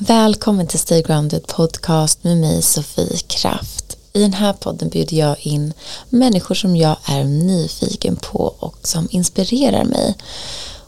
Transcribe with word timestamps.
Välkommen 0.00 0.66
till 0.66 0.78
Stay 0.78 1.02
Grounded 1.02 1.46
podcast 1.46 2.24
med 2.24 2.36
mig 2.36 2.62
Sofie 2.62 3.18
Kraft. 3.26 3.98
I 4.12 4.20
den 4.20 4.32
här 4.32 4.52
podden 4.52 4.88
bjuder 4.88 5.16
jag 5.16 5.36
in 5.40 5.72
människor 6.08 6.54
som 6.54 6.76
jag 6.76 6.96
är 7.04 7.24
nyfiken 7.24 8.16
på 8.16 8.54
och 8.58 8.76
som 8.82 9.08
inspirerar 9.10 9.84
mig 9.84 10.16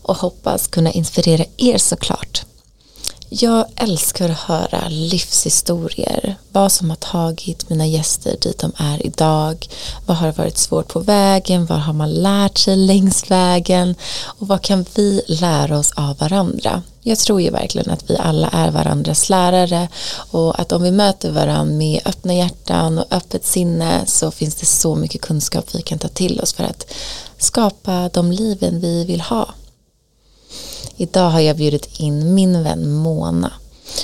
och 0.02 0.16
hoppas 0.16 0.68
kunna 0.68 0.92
inspirera 0.92 1.44
er 1.56 1.78
såklart. 1.78 2.44
Jag 3.32 3.66
älskar 3.77 4.28
att 4.28 4.38
höra 4.38 4.88
livshistorier, 4.88 6.37
vad 6.53 6.72
som 6.72 6.90
har 6.90 6.96
tagit 6.96 7.69
mina 7.69 7.87
gäster 7.87 8.37
dit 8.40 8.58
de 8.58 8.72
är 8.76 9.06
idag, 9.06 9.67
vad 10.06 10.17
har 10.17 10.33
varit 10.33 10.58
svårt 10.58 10.88
på 10.88 11.01
vägen, 11.01 11.67
vad 11.67 11.78
har 11.78 11.92
man 11.92 12.13
lärt 12.13 12.58
sig 12.58 12.77
längs 12.77 13.31
vägen? 13.31 13.95
Och 14.24 14.49
vad 14.49 14.63
kan 14.63 14.85
vi 14.95 15.22
lära 15.27 15.78
oss 15.78 15.92
av 15.96 16.19
varandra. 16.19 16.82
Jag 17.02 17.19
tror 17.19 17.41
ju 17.41 17.51
verkligen 17.51 17.91
att 17.91 18.10
vi 18.10 18.16
alla 18.16 18.48
är 18.48 18.70
varandras 18.70 19.28
lärare. 19.28 19.88
Och 20.30 20.60
att 20.60 20.73
om 20.73 20.82
vi 20.82 20.90
möter 20.90 21.30
varandra 21.30 21.76
med 21.76 22.01
öppna 22.04 22.34
hjärtan 22.34 22.98
och 22.98 23.06
öppet 23.10 23.46
sinne 23.46 24.06
så 24.06 24.30
finns 24.30 24.54
det 24.54 24.66
så 24.66 24.95
mycket 24.95 25.20
kunskap 25.20 25.74
vi 25.74 25.82
kan 25.82 25.98
ta 25.98 26.09
till 26.09 26.40
oss 26.40 26.52
för 26.52 26.65
att 26.65 26.92
skapa 27.38 28.09
de 28.09 28.32
liven 28.32 28.80
vi 28.80 29.04
vill 29.04 29.20
ha. 29.20 29.54
Idag 31.00 31.30
har 31.30 31.40
jag 31.40 31.56
bjudit 31.56 32.00
in 32.00 32.34
min 32.34 32.62
vän 32.62 32.92
Mona. 32.92 33.52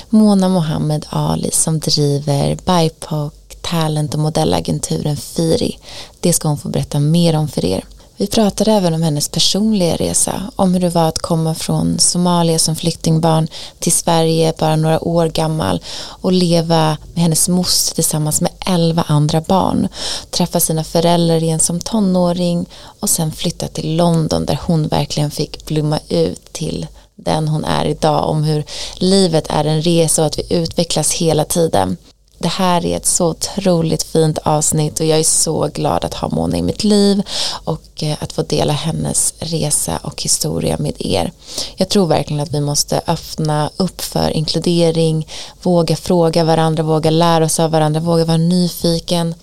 Mona 0.09 0.49
Mohammed 0.49 1.05
Ali 1.09 1.51
som 1.51 1.79
driver 1.79 2.57
BIPOC 2.65 3.33
talent 3.61 4.13
och 4.13 4.19
modellagenturen 4.19 5.17
Firi. 5.17 5.77
Det 6.19 6.33
ska 6.33 6.47
hon 6.47 6.57
få 6.57 6.69
berätta 6.69 6.99
mer 6.99 7.35
om 7.35 7.47
för 7.47 7.65
er. 7.65 7.83
Vi 8.19 8.27
pratade 8.27 8.71
även 8.71 8.93
om 8.93 9.01
hennes 9.01 9.29
personliga 9.29 9.95
resa, 9.95 10.51
om 10.55 10.73
hur 10.73 10.79
det 10.81 10.89
var 10.89 11.07
att 11.07 11.19
komma 11.19 11.55
från 11.55 11.99
Somalia 11.99 12.59
som 12.59 12.75
flyktingbarn 12.75 13.47
till 13.79 13.91
Sverige 13.91 14.53
bara 14.57 14.75
några 14.75 15.03
år 15.03 15.27
gammal 15.27 15.81
och 15.97 16.31
leva 16.31 16.97
med 17.13 17.23
hennes 17.23 17.49
moster 17.49 17.95
tillsammans 17.95 18.41
med 18.41 18.51
elva 18.65 19.01
andra 19.07 19.41
barn, 19.41 19.87
träffa 20.29 20.59
sina 20.59 20.83
föräldrar 20.83 21.43
igen 21.43 21.59
som 21.59 21.79
tonåring 21.79 22.65
och 22.99 23.09
sen 23.09 23.31
flytta 23.31 23.67
till 23.67 23.95
London 23.95 24.45
där 24.45 24.59
hon 24.63 24.87
verkligen 24.87 25.31
fick 25.31 25.65
blomma 25.65 25.99
ut 26.09 26.53
till 26.53 26.87
den 27.15 27.47
hon 27.47 27.65
är 27.65 27.85
idag, 27.85 28.29
om 28.29 28.43
hur 28.43 28.63
livet 28.95 29.47
är 29.49 29.65
en 29.65 29.81
resa 29.81 30.21
och 30.21 30.27
att 30.27 30.39
vi 30.39 30.53
utvecklas 30.53 31.11
hela 31.13 31.45
tiden 31.45 31.97
det 32.39 32.47
här 32.47 32.85
är 32.85 32.97
ett 32.97 33.05
så 33.05 33.27
otroligt 33.27 34.03
fint 34.03 34.37
avsnitt 34.37 34.99
och 34.99 35.05
jag 35.05 35.19
är 35.19 35.23
så 35.23 35.67
glad 35.67 36.05
att 36.05 36.13
ha 36.13 36.29
Mona 36.29 36.57
i 36.57 36.61
mitt 36.61 36.83
liv 36.83 37.21
och 37.63 38.03
eh, 38.03 38.17
att 38.19 38.33
få 38.33 38.41
dela 38.41 38.73
hennes 38.73 39.33
resa 39.39 39.99
och 40.03 40.21
historia 40.21 40.77
med 40.79 40.93
er. 40.99 41.31
Jag 41.75 41.89
tror 41.89 42.07
verkligen 42.07 42.43
att 42.43 42.53
vi 42.53 42.61
måste 42.61 43.01
öppna 43.07 43.69
upp 43.77 44.01
för 44.01 44.29
inkludering, 44.29 45.27
våga 45.63 45.95
fråga 45.95 46.43
varandra, 46.43 46.83
våga 46.83 47.09
lära 47.09 47.45
oss 47.45 47.59
av 47.59 47.71
varandra, 47.71 47.99
våga 47.99 48.25
vara 48.25 48.37
nyfiken 48.37 49.35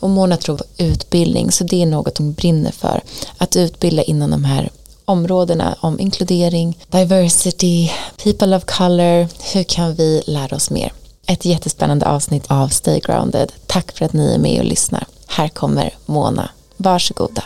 och 0.00 0.10
Mona 0.10 0.36
tror 0.36 0.56
på 0.56 0.64
utbildning 0.76 1.52
så 1.52 1.64
det 1.64 1.82
är 1.82 1.86
något 1.86 2.18
hon 2.18 2.32
brinner 2.32 2.72
för. 2.72 3.02
Att 3.38 3.56
utbilda 3.56 4.02
inom 4.02 4.30
de 4.30 4.44
här 4.44 4.70
områdena 5.04 5.76
om 5.80 6.00
inkludering, 6.00 6.78
diversity, 6.86 7.90
people 8.22 8.56
of 8.56 8.64
color, 8.64 9.28
hur 9.52 9.64
kan 9.64 9.94
vi 9.94 10.22
lära 10.26 10.56
oss 10.56 10.70
mer? 10.70 10.92
Ett 11.26 11.44
jättespännande 11.44 12.06
avsnitt 12.06 12.44
av 12.48 12.68
Stay 12.68 13.00
Grounded. 13.00 13.52
Tack 13.66 13.92
för 13.92 14.04
att 14.04 14.12
ni 14.12 14.34
är 14.34 14.38
med 14.38 14.58
och 14.58 14.64
lyssnar. 14.64 15.04
Här 15.26 15.48
kommer 15.48 15.94
Mona. 16.06 16.50
Varsågoda. 16.76 17.44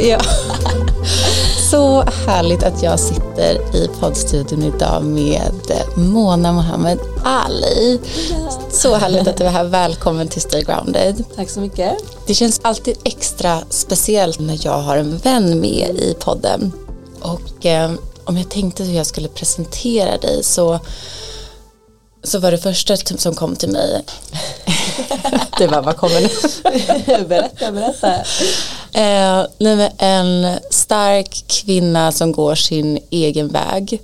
Ja. 0.00 0.20
Så 1.70 2.02
härligt 2.02 2.62
att 2.62 2.82
jag 2.82 3.00
sitter 3.00 3.76
i 3.76 3.88
poddstudion 4.00 4.62
idag 4.62 5.04
med 5.04 5.52
Mona 5.96 6.52
Mohammed 6.52 6.98
Ali. 7.24 8.00
Ja. 8.30 8.50
Så 8.70 8.94
härligt 8.94 9.28
att 9.28 9.36
du 9.36 9.44
är 9.44 9.50
här. 9.50 9.64
Välkommen 9.64 10.28
till 10.28 10.40
Stay 10.40 10.62
Grounded. 10.62 11.24
Tack 11.36 11.50
så 11.50 11.60
mycket. 11.60 11.92
Det 12.26 12.34
känns 12.34 12.60
alltid 12.62 12.98
extra 13.04 13.60
speciellt 13.70 14.38
när 14.38 14.58
jag 14.62 14.78
har 14.78 14.96
en 14.96 15.18
vän 15.18 15.60
med 15.60 15.96
i 15.96 16.16
podden. 16.20 16.72
Och 17.20 17.66
eh, 17.66 17.90
om 18.24 18.36
jag 18.36 18.48
tänkte 18.48 18.84
hur 18.84 18.96
jag 18.96 19.06
skulle 19.06 19.28
presentera 19.28 20.16
dig 20.16 20.44
så 20.44 20.80
så 22.22 22.38
var 22.38 22.50
det 22.50 22.58
första 22.58 22.96
som 22.96 23.34
kom 23.34 23.56
till 23.56 23.68
mig 23.68 24.04
det 25.58 25.66
var 25.66 25.82
vad 25.82 25.96
kommer 25.96 26.20
nu? 26.20 27.24
berätta, 27.28 27.72
berätta. 27.72 28.14
Eh, 28.92 29.46
nej, 29.58 29.92
en 29.98 30.58
stark 30.70 31.44
kvinna 31.46 32.12
som 32.12 32.32
går 32.32 32.54
sin 32.54 32.98
egen 33.10 33.48
väg 33.48 34.00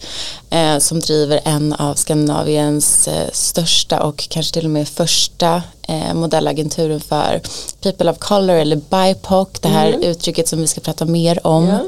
eh, 0.50 0.78
som 0.78 1.00
driver 1.00 1.40
en 1.44 1.72
av 1.72 1.94
Skandinaviens 1.94 3.08
eh, 3.08 3.30
största 3.32 4.02
och 4.02 4.28
kanske 4.28 4.54
till 4.54 4.64
och 4.64 4.70
med 4.70 4.88
första 4.88 5.62
eh, 5.82 6.14
modellagenturen 6.14 7.00
för 7.00 7.40
people 7.82 8.10
of 8.10 8.18
color 8.18 8.56
eller 8.56 8.76
BIPOC 8.76 9.48
det 9.60 9.68
här 9.68 9.88
mm. 9.88 10.02
uttrycket 10.02 10.48
som 10.48 10.60
vi 10.60 10.66
ska 10.66 10.80
prata 10.80 11.04
mer 11.04 11.46
om 11.46 11.66
ja. 11.66 11.80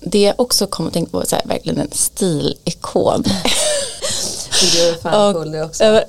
det 0.00 0.22
jag 0.22 0.40
också 0.40 0.66
kommer 0.66 0.88
att 0.88 0.94
tänka 0.94 1.10
på 1.10 1.20
är 1.20 1.48
verkligen 1.48 1.78
en 1.78 1.90
stilikon 1.92 3.24
Du 4.60 4.88
är 4.88 4.94
fan 5.02 5.34
cool 5.34 5.52
du 5.52 5.62
också. 5.62 6.02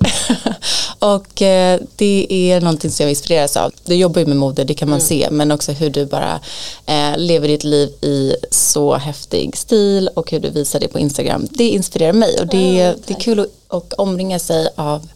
och 0.98 1.42
eh, 1.42 1.80
det 1.96 2.26
är 2.30 2.60
någonting 2.60 2.90
som 2.90 3.04
jag 3.04 3.10
inspireras 3.10 3.56
av. 3.56 3.72
Du 3.84 3.94
jobbar 3.94 4.20
ju 4.20 4.26
med 4.26 4.36
mode, 4.36 4.64
det 4.64 4.74
kan 4.74 4.88
man 4.88 4.98
mm. 4.98 5.08
se, 5.08 5.28
men 5.30 5.52
också 5.52 5.72
hur 5.72 5.90
du 5.90 6.06
bara 6.06 6.40
eh, 6.86 7.16
lever 7.16 7.48
ditt 7.48 7.64
liv 7.64 7.88
i 7.88 8.34
så 8.50 8.96
häftig 8.96 9.56
stil 9.56 10.10
och 10.14 10.30
hur 10.30 10.40
du 10.40 10.50
visar 10.50 10.80
det 10.80 10.88
på 10.88 10.98
Instagram. 10.98 11.48
Det 11.50 11.68
inspirerar 11.68 12.12
mig 12.12 12.40
och 12.40 12.46
det, 12.46 12.80
mm, 12.80 12.96
det 13.06 13.14
är 13.14 13.20
kul 13.20 13.40
att 13.40 13.48
och 13.68 13.94
omringa 13.98 14.38
sig 14.38 14.68
av 14.76 15.08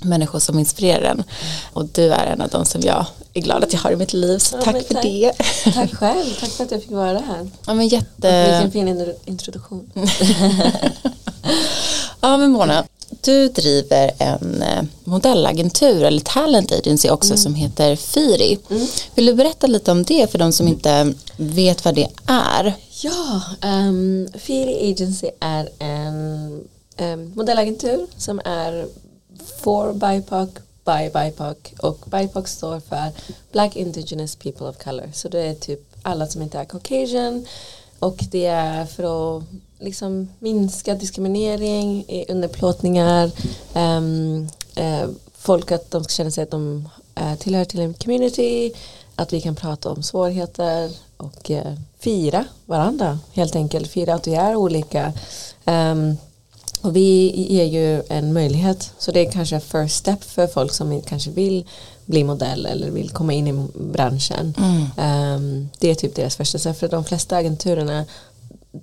människor 0.00 0.38
som 0.38 0.58
inspirerar 0.58 1.02
en. 1.02 1.24
Och 1.72 1.84
du 1.84 2.12
är 2.12 2.26
en 2.26 2.40
av 2.40 2.48
dem 2.48 2.64
som 2.64 2.80
jag 2.80 3.06
är 3.34 3.40
glad 3.40 3.64
att 3.64 3.72
jag 3.72 3.80
har 3.80 3.90
i 3.90 3.96
mitt 3.96 4.12
liv. 4.12 4.38
Så 4.38 4.56
ja, 4.56 4.62
tack 4.62 4.86
för 4.86 4.94
tack. 4.94 5.02
det. 5.02 5.32
Tack 5.74 5.94
själv, 5.94 6.34
tack 6.40 6.50
för 6.50 6.64
att 6.64 6.70
jag 6.70 6.82
fick 6.82 6.90
vara 6.90 7.18
här. 7.18 7.50
Ja, 7.66 7.74
men 7.74 7.88
jätte... 7.88 8.62
vilken 8.62 8.72
fin 8.72 9.14
introduktion. 9.24 9.90
ja 12.22 12.36
men 12.36 12.52
Mona, 12.52 12.84
du 13.20 13.48
driver 13.48 14.10
en 14.18 14.62
eh, 14.62 14.82
modellagentur 15.04 16.04
eller 16.04 16.20
talent 16.20 16.72
agency 16.72 17.10
också 17.10 17.30
mm. 17.30 17.38
som 17.38 17.54
heter 17.54 17.96
Firi. 17.96 18.58
Mm. 18.70 18.86
Vill 19.14 19.26
du 19.26 19.34
berätta 19.34 19.66
lite 19.66 19.90
om 19.90 20.02
det 20.02 20.30
för 20.30 20.38
de 20.38 20.52
som 20.52 20.68
inte 20.68 21.14
vet 21.36 21.84
vad 21.84 21.94
det 21.94 22.08
är? 22.26 22.74
Ja, 23.02 23.42
um, 23.64 24.28
Firi 24.34 24.92
Agency 24.92 25.30
är 25.40 25.68
en 25.78 26.60
um, 26.98 27.32
modellagentur 27.34 28.06
som 28.16 28.40
är 28.44 28.86
for 29.62 29.92
BIPOC, 29.92 30.48
by 30.84 31.10
BIPOC 31.14 31.56
och 31.78 31.98
BIPOC 32.06 32.48
står 32.48 32.80
för 32.80 33.10
Black 33.52 33.76
Indigenous 33.76 34.36
People 34.36 34.66
of 34.66 34.76
Color. 34.84 35.10
Så 35.14 35.28
det 35.28 35.40
är 35.40 35.54
typ 35.54 35.80
alla 36.02 36.26
som 36.26 36.42
inte 36.42 36.58
är 36.58 36.64
Caucasian 36.64 37.46
och 38.02 38.24
det 38.30 38.46
är 38.46 38.86
för 38.86 39.36
att 39.36 39.44
liksom 39.78 40.28
minska 40.38 40.94
diskriminering, 40.94 42.04
underplåtningar, 42.28 43.30
um, 43.74 44.48
uh, 44.78 45.08
folk 45.34 45.72
att 45.72 45.90
de 45.90 46.04
ska 46.04 46.12
känna 46.12 46.30
sig 46.30 46.42
att 46.42 46.50
de 46.50 46.88
uh, 47.20 47.34
tillhör 47.34 47.64
till 47.64 47.80
en 47.80 47.94
community, 47.94 48.72
att 49.14 49.32
vi 49.32 49.40
kan 49.40 49.54
prata 49.54 49.90
om 49.90 50.02
svårigheter 50.02 50.90
och 51.16 51.50
uh, 51.50 51.74
fira 51.98 52.44
varandra 52.66 53.18
helt 53.32 53.56
enkelt, 53.56 53.90
fira 53.90 54.14
att 54.14 54.26
vi 54.26 54.34
är 54.34 54.56
olika. 54.56 55.12
Um, 55.64 56.16
och 56.80 56.96
vi 56.96 57.34
ger 57.48 57.64
ju 57.64 58.02
en 58.08 58.32
möjlighet, 58.32 58.92
så 58.98 59.12
det 59.12 59.26
är 59.26 59.32
kanske 59.32 59.60
first 59.60 59.96
step 59.96 60.24
för 60.24 60.46
folk 60.46 60.72
som 60.72 61.02
kanske 61.02 61.30
vill 61.30 61.66
bli 62.06 62.24
modell 62.24 62.66
eller 62.66 62.90
vill 62.90 63.10
komma 63.10 63.32
in 63.32 63.48
i 63.48 63.66
branschen. 63.74 64.54
Mm. 64.58 65.34
Um, 65.36 65.68
det 65.78 65.90
är 65.90 65.94
typ 65.94 66.14
deras 66.14 66.36
första 66.36 66.74
för 66.74 66.88
de 66.88 67.04
flesta 67.04 67.36
agenturerna 67.36 68.04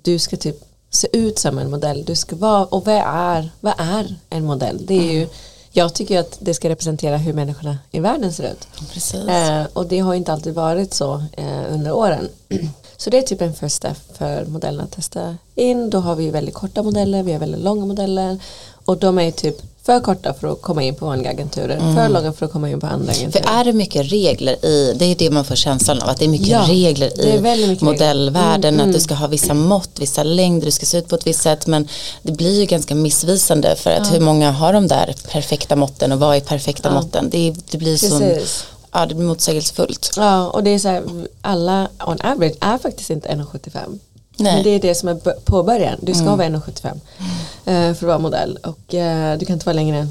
du 0.02 0.18
ska 0.18 0.36
typ 0.36 0.64
se 0.90 1.08
ut 1.12 1.38
som 1.38 1.58
en 1.58 1.70
modell, 1.70 2.04
du 2.04 2.14
ska 2.14 2.36
vara, 2.36 2.64
och 2.64 2.86
vad 2.86 3.02
är, 3.06 3.50
vad 3.60 3.74
är 3.78 4.14
en 4.30 4.44
modell? 4.44 4.86
Det 4.86 4.94
är 4.94 5.12
ju, 5.12 5.28
jag 5.72 5.94
tycker 5.94 6.18
att 6.18 6.38
det 6.40 6.54
ska 6.54 6.68
representera 6.68 7.16
hur 7.16 7.32
människorna 7.32 7.78
i 7.90 8.00
världen 8.00 8.32
ser 8.32 8.52
ut. 8.52 8.68
Eh, 9.28 9.66
och 9.72 9.86
det 9.86 9.98
har 9.98 10.14
inte 10.14 10.32
alltid 10.32 10.54
varit 10.54 10.94
så 10.94 11.24
eh, 11.32 11.74
under 11.74 11.92
åren. 11.92 12.28
Så 12.96 13.10
det 13.10 13.18
är 13.18 13.22
typ 13.22 13.40
en 13.40 13.54
first 13.54 13.76
step 13.76 14.16
för 14.18 14.44
modellerna 14.44 14.84
att 14.84 14.92
testa 14.92 15.36
in. 15.54 15.90
Då 15.90 15.98
har 15.98 16.16
vi 16.16 16.30
väldigt 16.30 16.54
korta 16.54 16.82
modeller, 16.82 17.22
vi 17.22 17.32
har 17.32 17.38
väldigt 17.40 17.60
långa 17.60 17.86
modeller 17.86 18.38
och 18.84 18.98
de 18.98 19.18
är 19.18 19.30
typ 19.30 19.69
för 19.90 20.00
korta 20.00 20.34
för 20.34 20.52
att 20.52 20.62
komma 20.62 20.82
in 20.82 20.94
på 20.94 21.06
vanliga 21.06 21.30
agenturer, 21.30 21.76
mm. 21.76 21.94
för 21.94 22.08
långa 22.08 22.32
för 22.32 22.46
att 22.46 22.52
komma 22.52 22.70
in 22.70 22.80
på 22.80 22.86
andra 22.86 23.12
agenturer. 23.12 23.44
För 23.44 23.60
är 23.60 23.64
det 23.64 23.72
mycket 23.72 24.12
regler 24.12 24.64
i, 24.66 24.94
det 24.98 25.04
är 25.04 25.14
det 25.14 25.30
man 25.30 25.44
får 25.44 25.54
känslan 25.54 26.02
av, 26.02 26.08
att 26.08 26.18
det 26.18 26.24
är 26.24 26.28
mycket 26.28 26.48
ja, 26.48 26.64
regler 26.68 27.26
i 27.26 27.66
mycket 27.68 27.82
modellvärlden, 27.82 28.74
mm, 28.74 28.80
att 28.80 28.92
du 28.92 28.98
mm. 28.98 29.00
ska 29.00 29.14
ha 29.14 29.26
vissa 29.26 29.54
mått, 29.54 29.90
vissa 30.00 30.22
längder, 30.22 30.66
du 30.66 30.70
ska 30.70 30.86
se 30.86 30.98
ut 30.98 31.08
på 31.08 31.14
ett 31.14 31.26
visst 31.26 31.42
sätt, 31.42 31.66
men 31.66 31.88
det 32.22 32.32
blir 32.32 32.60
ju 32.60 32.66
ganska 32.66 32.94
missvisande 32.94 33.76
för 33.76 33.90
att 33.90 34.06
ja. 34.06 34.12
hur 34.12 34.20
många 34.20 34.50
har 34.50 34.72
de 34.72 34.88
där 34.88 35.14
perfekta 35.32 35.76
måtten 35.76 36.12
och 36.12 36.18
vad 36.18 36.36
är 36.36 36.40
perfekta 36.40 36.88
ja. 36.88 36.94
måtten? 36.94 37.30
Det, 37.30 37.54
det 37.70 37.78
blir 37.78 37.96
så 37.96 38.40
ja, 38.92 39.06
det 39.06 39.14
blir 39.14 39.26
motsägelsefullt. 39.26 40.10
Ja, 40.16 40.50
och 40.50 40.64
det 40.64 40.70
är 40.70 40.78
så 40.78 40.88
här, 40.88 41.02
alla 41.42 41.88
on 42.06 42.20
average 42.20 42.56
är 42.60 42.78
faktiskt 42.78 43.10
inte 43.10 43.28
1,75. 43.28 43.98
Nej. 44.40 44.54
Men 44.54 44.62
det 44.62 44.70
är 44.70 44.80
det 44.80 44.94
som 44.94 45.08
är 45.08 45.14
påbörjan. 45.44 45.98
Du 46.02 46.14
ska 46.14 46.22
mm. 46.22 46.38
vara 46.38 46.48
1,75 46.48 47.00
mm. 47.66 47.94
för 47.94 48.06
att 48.06 48.08
vara 48.08 48.18
modell 48.18 48.58
och 48.62 48.94
uh, 48.94 49.38
du 49.38 49.46
kan 49.46 49.54
inte 49.54 49.66
vara 49.66 49.74
längre 49.74 49.96
än 49.96 50.10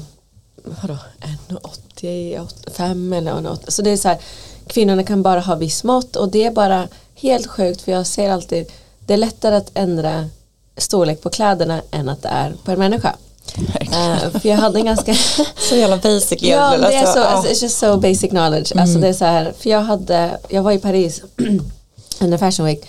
1,85 0.64 3.16
eller 3.16 3.32
1,80. 3.32 3.58
Så 3.68 3.82
det 3.82 3.90
är 3.90 3.96
så 3.96 4.08
här, 4.08 4.18
kvinnorna 4.66 5.04
kan 5.04 5.22
bara 5.22 5.40
ha 5.40 5.54
viss 5.54 5.84
mått 5.84 6.16
och 6.16 6.28
det 6.28 6.44
är 6.44 6.50
bara 6.50 6.88
helt 7.14 7.46
sjukt 7.46 7.82
för 7.82 7.92
jag 7.92 8.06
ser 8.06 8.30
alltid 8.30 8.66
det 9.06 9.12
är 9.12 9.18
lättare 9.18 9.56
att 9.56 9.70
ändra 9.74 10.28
storlek 10.76 11.22
på 11.22 11.30
kläderna 11.30 11.82
än 11.90 12.08
att 12.08 12.22
det 12.22 12.28
är 12.28 12.54
på 12.64 12.70
en 12.70 12.78
människa. 12.78 13.16
Uh, 13.58 14.30
för 14.40 14.48
jag 14.48 14.56
hade 14.56 14.78
en 14.78 14.84
ganska 14.84 15.14
Så 15.68 15.76
jävla 15.76 15.96
basic 15.96 16.42
Ja 16.42 16.76
det 16.78 16.94
är 16.94 17.00
alltså, 17.00 17.12
så, 17.12 17.20
oh. 17.20 17.44
it's 17.44 17.62
just 17.62 17.78
so 17.78 17.96
basic 17.96 18.30
knowledge. 18.30 18.56
Alltså, 18.56 18.72
mm. 18.72 18.82
Alltså 18.82 18.98
det 18.98 19.08
är 19.08 19.12
så 19.12 19.24
här, 19.24 19.52
för 19.58 19.70
jag 19.70 19.80
hade, 19.80 20.38
jag 20.48 20.62
var 20.62 20.72
i 20.72 20.78
Paris 20.78 21.22
under 22.20 22.38
Fashion 22.38 22.66
Week 22.66 22.86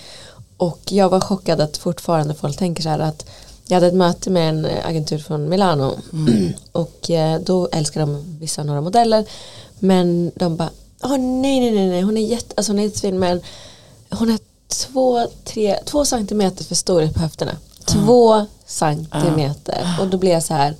och 0.61 0.79
jag 0.91 1.09
var 1.09 1.19
chockad 1.19 1.61
att 1.61 1.77
fortfarande 1.77 2.33
folk 2.33 2.57
tänker 2.57 2.83
så 2.83 2.89
här 2.89 2.99
att 2.99 3.25
jag 3.67 3.75
hade 3.75 3.87
ett 3.87 3.93
möte 3.93 4.29
med 4.29 4.49
en 4.49 4.67
agentur 4.83 5.17
från 5.17 5.49
Milano. 5.49 5.95
Mm. 6.13 6.53
och 6.71 7.09
eh, 7.09 7.39
då 7.39 7.69
älskar 7.71 8.01
de 8.01 8.37
vissa 8.39 8.63
några 8.63 8.81
modeller. 8.81 9.25
Men 9.79 10.31
de 10.35 10.55
bara 10.55 10.69
oh, 11.03 11.17
nej 11.17 11.59
nej 11.59 11.71
nej 11.71 11.89
nej 11.89 12.01
hon 12.01 12.17
är 12.17 12.21
jätte 12.21 12.53
alltså 12.57 12.71
hon 12.71 12.79
är 12.79 12.83
jättefin 12.83 13.19
men 13.19 13.41
hon 14.09 14.31
är 14.31 14.39
två, 14.67 15.27
tre, 15.45 15.79
två 15.85 16.05
centimeter 16.05 16.63
för 16.63 16.75
stor 16.75 17.07
på 17.07 17.19
höfterna. 17.19 17.51
Mm. 17.51 18.05
två 18.05 18.45
centimeter. 18.65 19.81
Mm. 19.81 19.99
och 19.99 20.07
då 20.07 20.17
blir 20.17 20.31
jag 20.31 20.43
så 20.43 20.53
här 20.53 20.75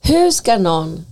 hur 0.00 0.30
ska 0.30 0.58
någon 0.58 1.04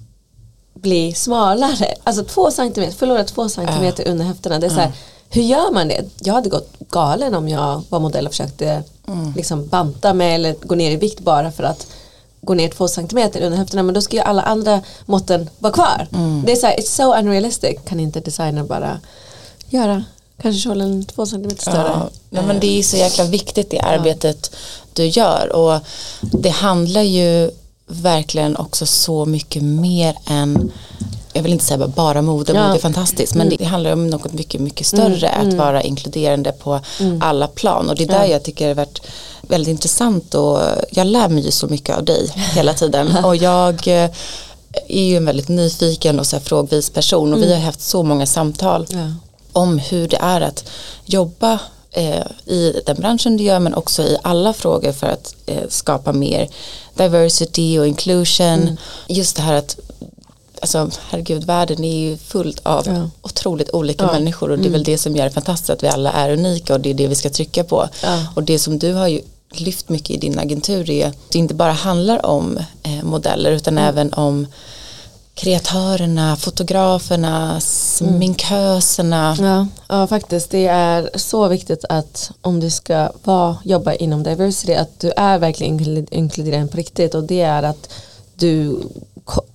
bli 0.75 1.15
smalare? 1.15 1.95
Alltså 2.05 2.25
två 2.25 2.50
centimeter 2.50 2.97
förlora 2.97 3.25
två 3.25 3.49
centimeter 3.49 4.09
under 4.09 4.25
höfterna. 4.25 4.59
Det 4.59 4.67
är 4.67 4.71
så 4.71 4.81
här 4.81 4.93
hur 5.34 5.43
gör 5.43 5.73
man 5.73 5.88
det? 5.88 6.05
Jag 6.20 6.34
hade 6.34 6.49
gått 6.49 6.73
galen 6.90 7.34
om 7.34 7.49
jag 7.49 7.82
var 7.88 8.00
modell 8.00 8.26
och 8.26 8.32
försökte 8.32 8.82
mm. 9.08 9.32
liksom 9.37 9.67
banta 9.67 10.14
mig 10.14 10.34
eller 10.34 10.55
gå 10.62 10.75
ner 10.75 10.90
i 10.90 10.96
vikt 10.96 11.20
bara 11.20 11.52
för 11.52 11.62
att 11.64 11.87
gå 12.40 12.55
ner 12.55 12.69
två 12.69 12.88
centimeter 12.88 13.40
under 13.43 13.58
höfterna 13.58 13.82
men 13.82 13.94
då 13.94 14.00
ska 14.00 14.17
ju 14.17 14.23
alla 14.23 14.43
andra 14.43 14.81
måtten 15.05 15.50
vara 15.58 15.73
kvar. 15.73 16.08
Mm. 16.12 16.43
Det 16.46 16.52
är 16.52 16.56
så 16.56 16.67
här, 16.67 16.76
it's 16.76 16.96
so 16.96 17.14
unrealistic. 17.14 17.79
Kan 17.84 18.00
inte 18.00 18.20
designer 18.20 18.62
bara 18.62 19.00
göra 19.69 20.05
kanske 20.43 20.61
kjolen 20.61 21.05
två 21.05 21.26
centimeter 21.26 21.62
större. 21.62 22.02
Ja, 22.31 22.43
men 22.43 22.61
det 22.61 22.78
är 22.78 22.82
så 22.82 22.96
jäkla 22.96 23.25
viktigt 23.25 23.70
det 23.70 23.81
arbetet 23.81 24.50
ja. 24.52 24.58
du 24.93 25.06
gör 25.06 25.52
och 25.52 25.81
det 26.20 26.50
handlar 26.50 27.02
ju 27.02 27.50
verkligen 27.87 28.56
också 28.56 28.87
så 28.87 29.26
mycket 29.26 29.62
mer 29.62 30.17
än 30.26 30.73
jag 31.32 31.43
vill 31.43 31.52
inte 31.52 31.64
säga 31.64 31.88
bara 31.88 32.23
mode, 32.23 32.52
ja. 32.52 32.67
mode 32.67 32.79
är 32.79 32.81
fantastiskt 32.81 33.34
men 33.34 33.46
mm. 33.46 33.56
det 33.58 33.64
handlar 33.64 33.93
om 33.93 34.11
något 34.11 34.32
mycket 34.32 34.61
mycket 34.61 34.87
större 34.87 35.29
mm. 35.29 35.40
att 35.40 35.52
mm. 35.52 35.56
vara 35.56 35.82
inkluderande 35.82 36.52
på 36.52 36.81
mm. 37.00 37.23
alla 37.23 37.46
plan 37.46 37.88
och 37.90 37.96
det 37.96 38.02
är 38.02 38.08
där 38.08 38.25
ja. 38.25 38.26
jag 38.26 38.43
tycker 38.43 38.64
det 38.64 38.70
har 38.70 38.87
varit 38.87 39.02
väldigt 39.40 39.70
intressant 39.70 40.34
och 40.34 40.61
jag 40.90 41.06
lär 41.06 41.29
mig 41.29 41.44
ju 41.44 41.50
så 41.50 41.67
mycket 41.67 41.96
av 41.96 42.05
dig 42.05 42.31
hela 42.34 42.75
tiden 42.75 43.17
och 43.25 43.37
jag 43.37 43.88
eh, 43.88 44.11
är 44.88 45.05
ju 45.05 45.17
en 45.17 45.25
väldigt 45.25 45.49
nyfiken 45.49 46.20
och 46.20 46.26
så 46.26 46.37
här 46.37 46.43
frågvis 46.43 46.90
person 46.90 47.32
och 47.32 47.38
vi 47.38 47.46
mm. 47.46 47.58
har 47.58 47.67
haft 47.67 47.81
så 47.81 48.02
många 48.02 48.26
samtal 48.26 48.87
ja. 48.90 49.14
om 49.52 49.78
hur 49.78 50.08
det 50.08 50.19
är 50.20 50.40
att 50.40 50.64
jobba 51.05 51.58
eh, 51.90 52.26
i 52.46 52.82
den 52.87 52.96
branschen 52.96 53.37
du 53.37 53.44
gör 53.44 53.58
men 53.58 53.75
också 53.75 54.02
i 54.02 54.17
alla 54.23 54.52
frågor 54.52 54.93
för 54.93 55.06
att 55.06 55.35
eh, 55.46 55.69
skapa 55.69 56.12
mer 56.12 56.49
diversity 56.94 57.78
och 57.78 57.87
inclusion. 57.87 58.46
Mm. 58.46 58.76
Just 59.08 59.37
det 59.37 59.43
här 59.43 59.55
att 59.55 59.76
alltså 60.62 60.91
herregud 61.11 61.44
världen 61.44 61.85
är 61.85 61.97
ju 61.97 62.17
fullt 62.17 62.61
av 62.62 62.87
ja. 62.87 63.11
otroligt 63.23 63.70
olika 63.70 64.05
ja. 64.05 64.12
människor 64.12 64.50
och 64.50 64.56
det 64.56 64.62
är 64.62 64.67
mm. 64.67 64.73
väl 64.73 64.85
det 64.85 64.99
som 64.99 65.17
gör 65.17 65.25
det 65.25 65.31
fantastiskt 65.31 65.70
att 65.70 65.82
vi 65.82 65.88
alla 65.88 66.12
är 66.12 66.31
unika 66.31 66.75
och 66.75 66.81
det 66.81 66.91
är 66.91 66.94
det 66.94 67.06
vi 67.06 67.14
ska 67.14 67.31
trycka 67.31 67.64
på. 67.64 67.88
Ja. 68.03 68.26
Och 68.35 68.43
det 68.43 68.59
som 68.59 68.79
du 68.79 68.93
har 68.93 69.09
ju 69.09 69.20
lyft 69.50 69.88
mycket 69.88 70.11
i 70.11 70.17
din 70.17 70.38
agentur 70.38 70.91
är 70.91 71.06
att 71.06 71.17
det 71.29 71.38
inte 71.38 71.55
bara 71.55 71.73
handlar 71.73 72.26
om 72.26 72.59
eh, 72.82 73.03
modeller 73.03 73.50
utan 73.50 73.79
mm. 73.79 73.88
även 73.88 74.12
om 74.12 74.47
kreatörerna, 75.35 76.37
fotograferna, 76.37 77.61
sminköserna. 77.61 79.37
Ja, 79.41 79.67
ja, 79.88 80.06
faktiskt. 80.06 80.50
Det 80.50 80.67
är 80.67 81.11
så 81.14 81.49
viktigt 81.49 81.85
att 81.88 82.31
om 82.41 82.61
du 82.61 82.70
ska 82.70 83.11
vara, 83.25 83.56
jobba 83.64 83.94
inom 83.94 84.23
diversity 84.23 84.75
att 84.75 85.00
du 85.00 85.12
är 85.17 85.38
verkligen 85.38 86.06
inkluderad 86.11 86.70
på 86.70 86.76
riktigt 86.76 87.14
och 87.14 87.25
det 87.25 87.41
är 87.41 87.62
att 87.62 87.93
du 88.35 88.79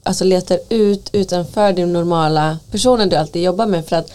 alltså 0.03 0.23
letar 0.23 0.59
ut 0.69 1.09
utanför 1.13 1.73
den 1.73 1.93
normala 1.93 2.59
personen 2.71 3.09
du 3.09 3.15
alltid 3.15 3.43
jobbar 3.43 3.65
med. 3.65 3.85
För 3.85 3.95
att, 3.95 4.11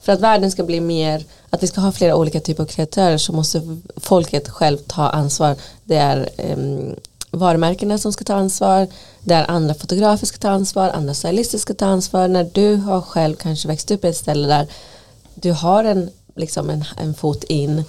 för 0.00 0.12
att 0.12 0.20
världen 0.20 0.50
ska 0.50 0.64
bli 0.64 0.80
mer 0.80 1.24
att 1.50 1.62
vi 1.62 1.66
ska 1.66 1.80
ha 1.80 1.92
flera 1.92 2.16
olika 2.16 2.40
typer 2.40 2.62
av 2.62 2.66
kreatörer 2.66 3.18
så 3.18 3.32
måste 3.32 3.62
folket 3.96 4.48
själv 4.48 4.78
ta 4.78 5.08
ansvar. 5.08 5.56
Det 5.84 5.96
är 5.96 6.28
um, 6.52 6.94
varumärkena 7.30 7.98
som 7.98 8.12
ska 8.12 8.24
ta 8.24 8.34
ansvar 8.34 8.88
det 9.26 9.34
är 9.34 9.50
andra 9.50 9.74
fotografer 9.74 10.26
ska 10.26 10.38
ta 10.38 10.48
ansvar 10.48 10.88
andra 10.88 11.14
stylister 11.14 11.58
ska 11.58 11.74
ta 11.74 11.86
ansvar. 11.86 12.28
När 12.28 12.50
du 12.52 12.76
har 12.76 13.00
själv 13.00 13.34
kanske 13.36 13.68
växt 13.68 13.90
upp 13.90 14.04
i 14.04 14.08
ett 14.08 14.16
ställe 14.16 14.48
där 14.48 14.66
du 15.34 15.52
har 15.52 15.84
en, 15.84 16.10
liksom 16.36 16.70
en, 16.70 16.84
en 16.96 17.14
fot 17.14 17.44
in 17.44 17.84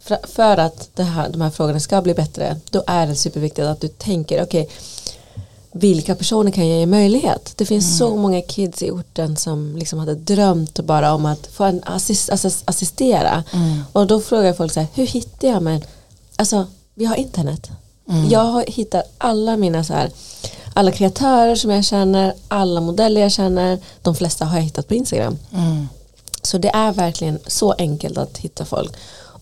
för, 0.00 0.18
för 0.22 0.56
att 0.56 0.90
det 0.94 1.02
här, 1.02 1.28
de 1.28 1.40
här 1.40 1.50
frågorna 1.50 1.80
ska 1.80 2.02
bli 2.02 2.14
bättre 2.14 2.56
då 2.70 2.82
är 2.86 3.06
det 3.06 3.14
superviktigt 3.14 3.66
att 3.66 3.80
du 3.80 3.88
tänker 3.88 4.42
okej 4.42 4.62
okay, 4.62 4.74
vilka 5.76 6.14
personer 6.14 6.50
kan 6.50 6.68
jag 6.68 6.78
ge 6.78 6.86
möjlighet? 6.86 7.52
Det 7.56 7.66
finns 7.66 7.84
mm. 7.84 7.98
så 7.98 8.16
många 8.16 8.42
kids 8.42 8.82
i 8.82 8.90
orten 8.90 9.36
som 9.36 9.76
liksom 9.76 9.98
hade 9.98 10.14
drömt 10.14 10.80
bara 10.80 11.14
om 11.14 11.26
att 11.26 11.46
få 11.46 11.64
en 11.64 11.82
assist, 11.84 12.30
assist, 12.30 12.62
assistera. 12.64 13.44
Mm. 13.52 13.82
Och 13.92 14.06
då 14.06 14.20
frågar 14.20 14.52
folk 14.52 14.72
så 14.72 14.80
här, 14.80 14.88
hur 14.94 15.06
hittar 15.06 15.48
jag 15.48 15.62
men 15.62 15.82
Alltså, 16.36 16.66
vi 16.94 17.04
har 17.04 17.16
internet. 17.16 17.70
Mm. 18.08 18.28
Jag 18.28 18.64
hittar 18.66 19.02
alla 19.18 19.56
mina 19.56 19.84
så 19.84 19.92
här, 19.92 20.10
alla 20.74 20.92
kreatörer 20.92 21.54
som 21.54 21.70
jag 21.70 21.84
känner, 21.84 22.34
alla 22.48 22.80
modeller 22.80 23.20
jag 23.20 23.32
känner, 23.32 23.78
de 24.02 24.14
flesta 24.14 24.44
har 24.44 24.56
jag 24.56 24.64
hittat 24.64 24.88
på 24.88 24.94
Instagram. 24.94 25.38
Mm. 25.52 25.88
Så 26.42 26.58
det 26.58 26.68
är 26.68 26.92
verkligen 26.92 27.38
så 27.46 27.72
enkelt 27.72 28.18
att 28.18 28.38
hitta 28.38 28.64
folk. 28.64 28.92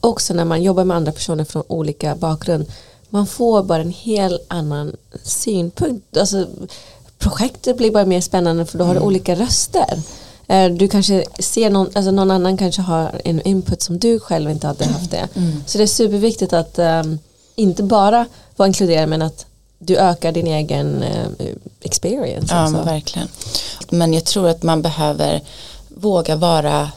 Också 0.00 0.34
när 0.34 0.44
man 0.44 0.62
jobbar 0.62 0.84
med 0.84 0.96
andra 0.96 1.12
personer 1.12 1.44
från 1.44 1.62
olika 1.66 2.14
bakgrund 2.14 2.66
man 3.12 3.26
får 3.26 3.62
bara 3.62 3.82
en 3.82 3.90
helt 3.90 4.46
annan 4.48 4.96
synpunkt. 5.22 6.16
Alltså, 6.16 6.46
projektet 7.18 7.76
blir 7.76 7.90
bara 7.90 8.04
mer 8.04 8.20
spännande 8.20 8.66
för 8.66 8.78
då 8.78 8.84
har 8.84 8.94
du 8.94 8.98
mm. 8.98 9.06
olika 9.06 9.34
röster. 9.34 10.02
Eh, 10.46 10.70
du 10.70 10.88
kanske 10.88 11.24
ser 11.38 11.70
någon, 11.70 11.90
alltså 11.94 12.10
någon 12.10 12.30
annan 12.30 12.56
kanske 12.56 12.82
har 12.82 13.20
en 13.24 13.42
input 13.42 13.82
som 13.82 13.98
du 13.98 14.20
själv 14.20 14.50
inte 14.50 14.66
hade 14.66 14.84
haft 14.84 15.10
det. 15.10 15.28
Mm. 15.34 15.64
Så 15.66 15.78
det 15.78 15.84
är 15.84 15.88
superviktigt 15.88 16.52
att 16.52 16.78
um, 16.78 17.18
inte 17.54 17.82
bara 17.82 18.26
vara 18.56 18.66
inkluderad 18.66 19.08
men 19.08 19.22
att 19.22 19.46
du 19.78 19.96
ökar 19.96 20.32
din 20.32 20.46
egen 20.46 21.02
uh, 21.02 21.46
experience. 21.80 22.54
Ja 22.54 22.68
men 22.70 22.84
verkligen. 22.84 23.28
Men 23.90 24.14
jag 24.14 24.24
tror 24.24 24.48
att 24.48 24.62
man 24.62 24.82
behöver 24.82 25.40
våga 25.88 26.36
vara 26.36 26.90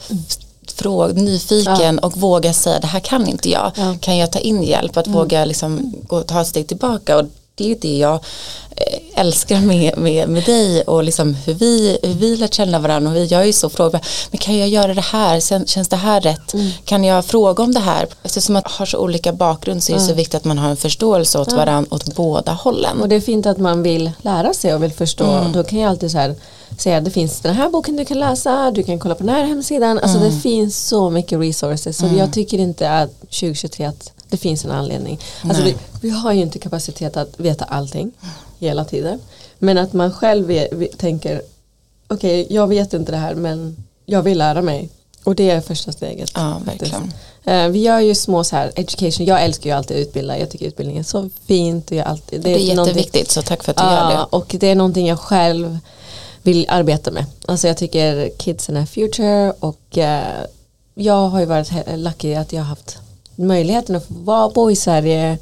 fråg, 0.75 1.15
nyfiken 1.15 1.99
ja. 2.01 2.07
och 2.07 2.17
våga 2.17 2.53
säga 2.53 2.79
det 2.79 2.87
här 2.87 2.99
kan 2.99 3.27
inte 3.27 3.49
jag. 3.49 3.71
Ja. 3.75 3.95
Kan 3.99 4.17
jag 4.17 4.31
ta 4.31 4.39
in 4.39 4.63
hjälp? 4.63 4.97
Att 4.97 5.07
mm. 5.07 5.19
våga 5.19 5.45
liksom 5.45 5.93
gå, 6.07 6.21
ta 6.21 6.41
ett 6.41 6.47
steg 6.47 6.67
tillbaka 6.67 7.17
och 7.17 7.25
det 7.55 7.71
är 7.71 7.75
det 7.75 7.97
jag 7.97 8.13
eh, 8.75 9.19
älskar 9.19 9.59
med, 9.59 9.97
med, 9.97 10.29
med 10.29 10.43
dig 10.43 10.81
och 10.81 11.03
liksom 11.03 11.33
hur 11.33 11.53
vi, 11.53 11.97
hur 12.03 12.13
vi 12.13 12.37
lär 12.37 12.47
känna 12.47 12.79
varandra 12.79 13.11
och 13.11 13.15
vi, 13.15 13.25
jag 13.25 13.41
är 13.41 13.45
ju 13.45 13.53
så 13.53 13.69
fråga, 13.69 13.99
men 14.31 14.37
kan 14.37 14.57
jag 14.57 14.69
göra 14.69 14.93
det 14.93 15.01
här, 15.01 15.65
känns 15.65 15.87
det 15.87 15.95
här 15.95 16.21
rätt, 16.21 16.53
mm. 16.53 16.71
kan 16.85 17.03
jag 17.03 17.25
fråga 17.25 17.63
om 17.63 17.73
det 17.73 17.79
här, 17.79 18.07
eftersom 18.23 18.53
man 18.53 18.63
har 18.65 18.85
så 18.85 18.97
olika 18.97 19.33
bakgrund 19.33 19.83
så 19.83 19.91
är 19.91 19.93
det 19.93 20.01
mm. 20.01 20.09
så 20.09 20.15
viktigt 20.15 20.35
att 20.35 20.45
man 20.45 20.57
har 20.57 20.69
en 20.69 20.77
förståelse 20.77 21.39
åt 21.39 21.53
varandra 21.53 21.95
åt 21.95 22.15
båda 22.15 22.51
hållen. 22.51 23.01
Och 23.01 23.09
det 23.09 23.15
är 23.15 23.21
fint 23.21 23.45
att 23.45 23.57
man 23.57 23.83
vill 23.83 24.11
lära 24.21 24.53
sig 24.53 24.73
och 24.73 24.83
vill 24.83 24.93
förstå, 24.93 25.25
mm. 25.25 25.51
då 25.51 25.63
kan 25.63 25.79
jag 25.79 25.89
alltid 25.89 26.11
så 26.11 26.17
här 26.17 26.35
säga 26.77 27.01
det 27.01 27.11
finns 27.11 27.39
den 27.39 27.55
här 27.55 27.69
boken 27.69 27.95
du 27.95 28.05
kan 28.05 28.19
läsa, 28.19 28.71
du 28.71 28.83
kan 28.83 28.99
kolla 28.99 29.15
på 29.15 29.23
den 29.23 29.35
här 29.35 29.43
hemsidan. 29.43 29.99
Alltså 29.99 30.17
mm. 30.17 30.29
det 30.29 30.41
finns 30.41 30.87
så 30.87 31.09
mycket 31.09 31.39
resources. 31.39 31.97
Så 31.97 32.05
mm. 32.05 32.17
jag 32.17 32.33
tycker 32.33 32.57
inte 32.57 32.91
att 32.91 33.21
2023 33.21 33.85
att 33.85 34.11
det 34.35 34.39
finns 34.41 34.65
en 34.65 34.71
anledning. 34.71 35.19
Alltså 35.43 35.63
vi, 35.63 35.75
vi, 36.01 36.09
har 36.09 36.31
ju 36.33 36.41
inte 36.41 36.59
kapacitet 36.59 37.17
att 37.17 37.39
veta 37.39 37.65
allting 37.65 38.11
hela 38.59 38.85
tiden. 38.85 39.19
Men 39.59 39.77
att 39.77 39.93
man 39.93 40.11
själv 40.13 40.47
vet, 40.47 40.97
tänker 40.97 41.41
okej 42.07 42.41
okay, 42.43 42.55
jag 42.55 42.67
vet 42.67 42.93
inte 42.93 43.11
det 43.11 43.17
här 43.17 43.35
men 43.35 43.75
jag 44.05 44.21
vill 44.21 44.37
lära 44.37 44.61
mig. 44.61 44.89
Och 45.23 45.35
det 45.35 45.49
är 45.49 45.61
första 45.61 45.91
steget. 45.91 46.31
Ja, 46.35 46.61
verkligen. 46.65 47.13
Eh, 47.43 47.67
Vi 47.67 47.79
gör 47.79 47.99
ju 47.99 48.15
små 48.15 48.43
så 48.43 48.55
här 48.55 48.71
education, 48.75 49.25
jag 49.25 49.43
älskar 49.43 49.69
ju 49.69 49.75
alltid 49.75 49.97
att 49.97 50.01
utbilda, 50.07 50.39
jag 50.39 50.49
tycker 50.49 50.65
utbildning 50.65 50.97
är 50.97 51.03
så 51.03 51.29
fint 51.45 51.91
och 51.91 51.97
jag 51.97 52.07
alltid, 52.07 52.41
Det 52.41 52.49
är 52.49 52.75
någonting- 52.75 52.77
jätteviktigt 52.97 53.31
så 53.31 53.41
tack 53.41 53.63
för 53.63 53.71
att 53.71 53.77
du 53.77 53.83
gör 53.83 54.11
Ja, 54.11 54.27
det. 54.31 54.37
och 54.37 54.55
det 54.59 54.67
är 54.67 54.75
någonting 54.75 55.07
jag 55.07 55.19
själv 55.19 55.77
vill 56.41 56.65
arbeta 56.69 57.11
med. 57.11 57.25
Alltså 57.45 57.67
jag 57.67 57.77
tycker 57.77 58.29
kidsen 58.37 58.77
är 58.77 58.85
future 58.85 59.53
och 59.59 59.97
eh, 59.97 60.45
jag 60.95 61.29
har 61.29 61.39
ju 61.39 61.45
varit 61.45 61.71
lucky 61.95 62.33
att 62.33 62.53
jag 62.53 62.59
har 62.61 62.65
haft 62.67 62.97
möjligheten 63.35 63.95
att 63.95 64.05
vara, 64.07 64.49
bo 64.49 64.71
i 64.71 64.75
Sverige, 64.75 65.37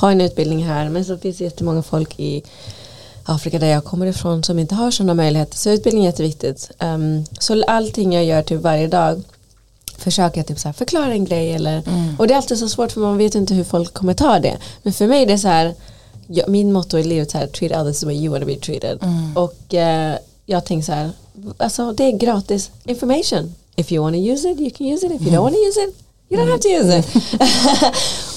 ha 0.00 0.10
en 0.10 0.20
utbildning 0.20 0.64
här 0.64 0.88
men 0.88 1.04
så 1.04 1.18
finns 1.18 1.38
det 1.38 1.44
jättemånga 1.44 1.82
folk 1.82 2.20
i 2.20 2.42
Afrika 3.24 3.58
där 3.58 3.66
jag 3.66 3.84
kommer 3.84 4.06
ifrån 4.06 4.42
som 4.42 4.58
inte 4.58 4.74
har 4.74 4.90
sådana 4.90 5.14
möjligheter. 5.14 5.56
Så 5.56 5.70
utbildning 5.70 6.04
är 6.04 6.08
jätteviktigt. 6.08 6.70
Um, 6.80 7.24
så 7.40 7.64
allting 7.64 8.12
jag 8.12 8.24
gör 8.24 8.42
typ 8.42 8.60
varje 8.60 8.86
dag 8.86 9.22
försöker 9.98 10.38
jag 10.38 10.46
typ 10.46 10.58
så 10.58 10.72
förklara 10.72 11.12
en 11.12 11.24
grej 11.24 11.52
eller 11.52 11.82
Mm. 11.86 12.16
och 12.18 12.26
det 12.28 12.34
är 12.34 12.36
alltid 12.36 12.58
så 12.58 12.68
svårt 12.68 12.92
för 12.92 13.00
man 13.00 13.18
vet 13.18 13.34
inte 13.34 13.54
hur 13.54 13.64
folk 13.64 13.94
kommer 13.94 14.14
ta 14.14 14.38
det. 14.38 14.56
Men 14.82 14.92
för 14.92 15.06
mig 15.06 15.22
är 15.22 15.26
det 15.26 15.38
så 15.38 15.48
här 15.48 15.74
jag, 16.26 16.48
min 16.48 16.72
motto 16.72 16.98
i 16.98 17.04
livet 17.04 17.34
är 17.34 17.46
treat 17.46 17.80
others 17.80 18.00
the 18.00 18.06
way 18.06 18.14
you 18.16 18.30
want 18.30 18.42
to 18.42 18.46
be 18.46 18.56
treated. 18.56 18.98
Mm. 19.02 19.36
Och 19.36 19.74
eh, 19.74 20.16
jag 20.46 20.64
tänker 20.64 20.86
så 20.86 20.92
här, 20.92 21.10
alltså 21.56 21.92
det 21.92 22.04
är 22.04 22.12
gratis 22.12 22.70
information. 22.84 23.54
If 23.76 23.92
you 23.92 24.02
want 24.04 24.14
to 24.14 24.20
use 24.20 24.50
it, 24.50 24.60
you 24.60 24.70
can 24.70 24.86
use 24.86 25.06
it. 25.06 25.12
If 25.12 25.22
you 25.22 25.30
don't 25.30 25.40
want 25.42 25.54
to 25.54 25.60
use 25.60 25.80
it, 25.80 25.94
you 26.28 26.40
don't 26.40 26.50
have 26.50 26.62
to 26.62 26.68
use 26.68 26.98
it. 26.98 27.06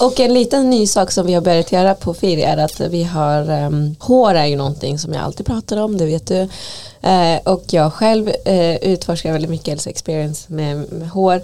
och 0.00 0.20
en 0.20 0.34
liten 0.34 0.70
ny 0.70 0.86
sak 0.86 1.10
som 1.10 1.26
vi 1.26 1.34
har 1.34 1.40
börjat 1.40 1.72
göra 1.72 1.94
på 1.94 2.14
Firi 2.14 2.42
är 2.42 2.56
att 2.56 2.80
vi 2.80 3.04
har, 3.04 3.50
um, 3.50 3.96
hår 3.98 4.34
är 4.34 4.46
ju 4.46 4.56
någonting 4.56 4.98
som 4.98 5.12
jag 5.12 5.22
alltid 5.22 5.46
pratar 5.46 5.76
om, 5.76 5.98
det 5.98 6.06
vet 6.06 6.26
du. 6.26 6.48
Eh, 7.02 7.36
och 7.44 7.64
jag 7.70 7.92
själv 7.92 8.30
eh, 8.44 8.76
utforskar 8.76 9.32
väldigt 9.32 9.50
mycket 9.50 9.68
Elsa 9.68 9.90
experience 9.90 10.52
med, 10.52 10.92
med 10.92 11.10
hår. 11.10 11.42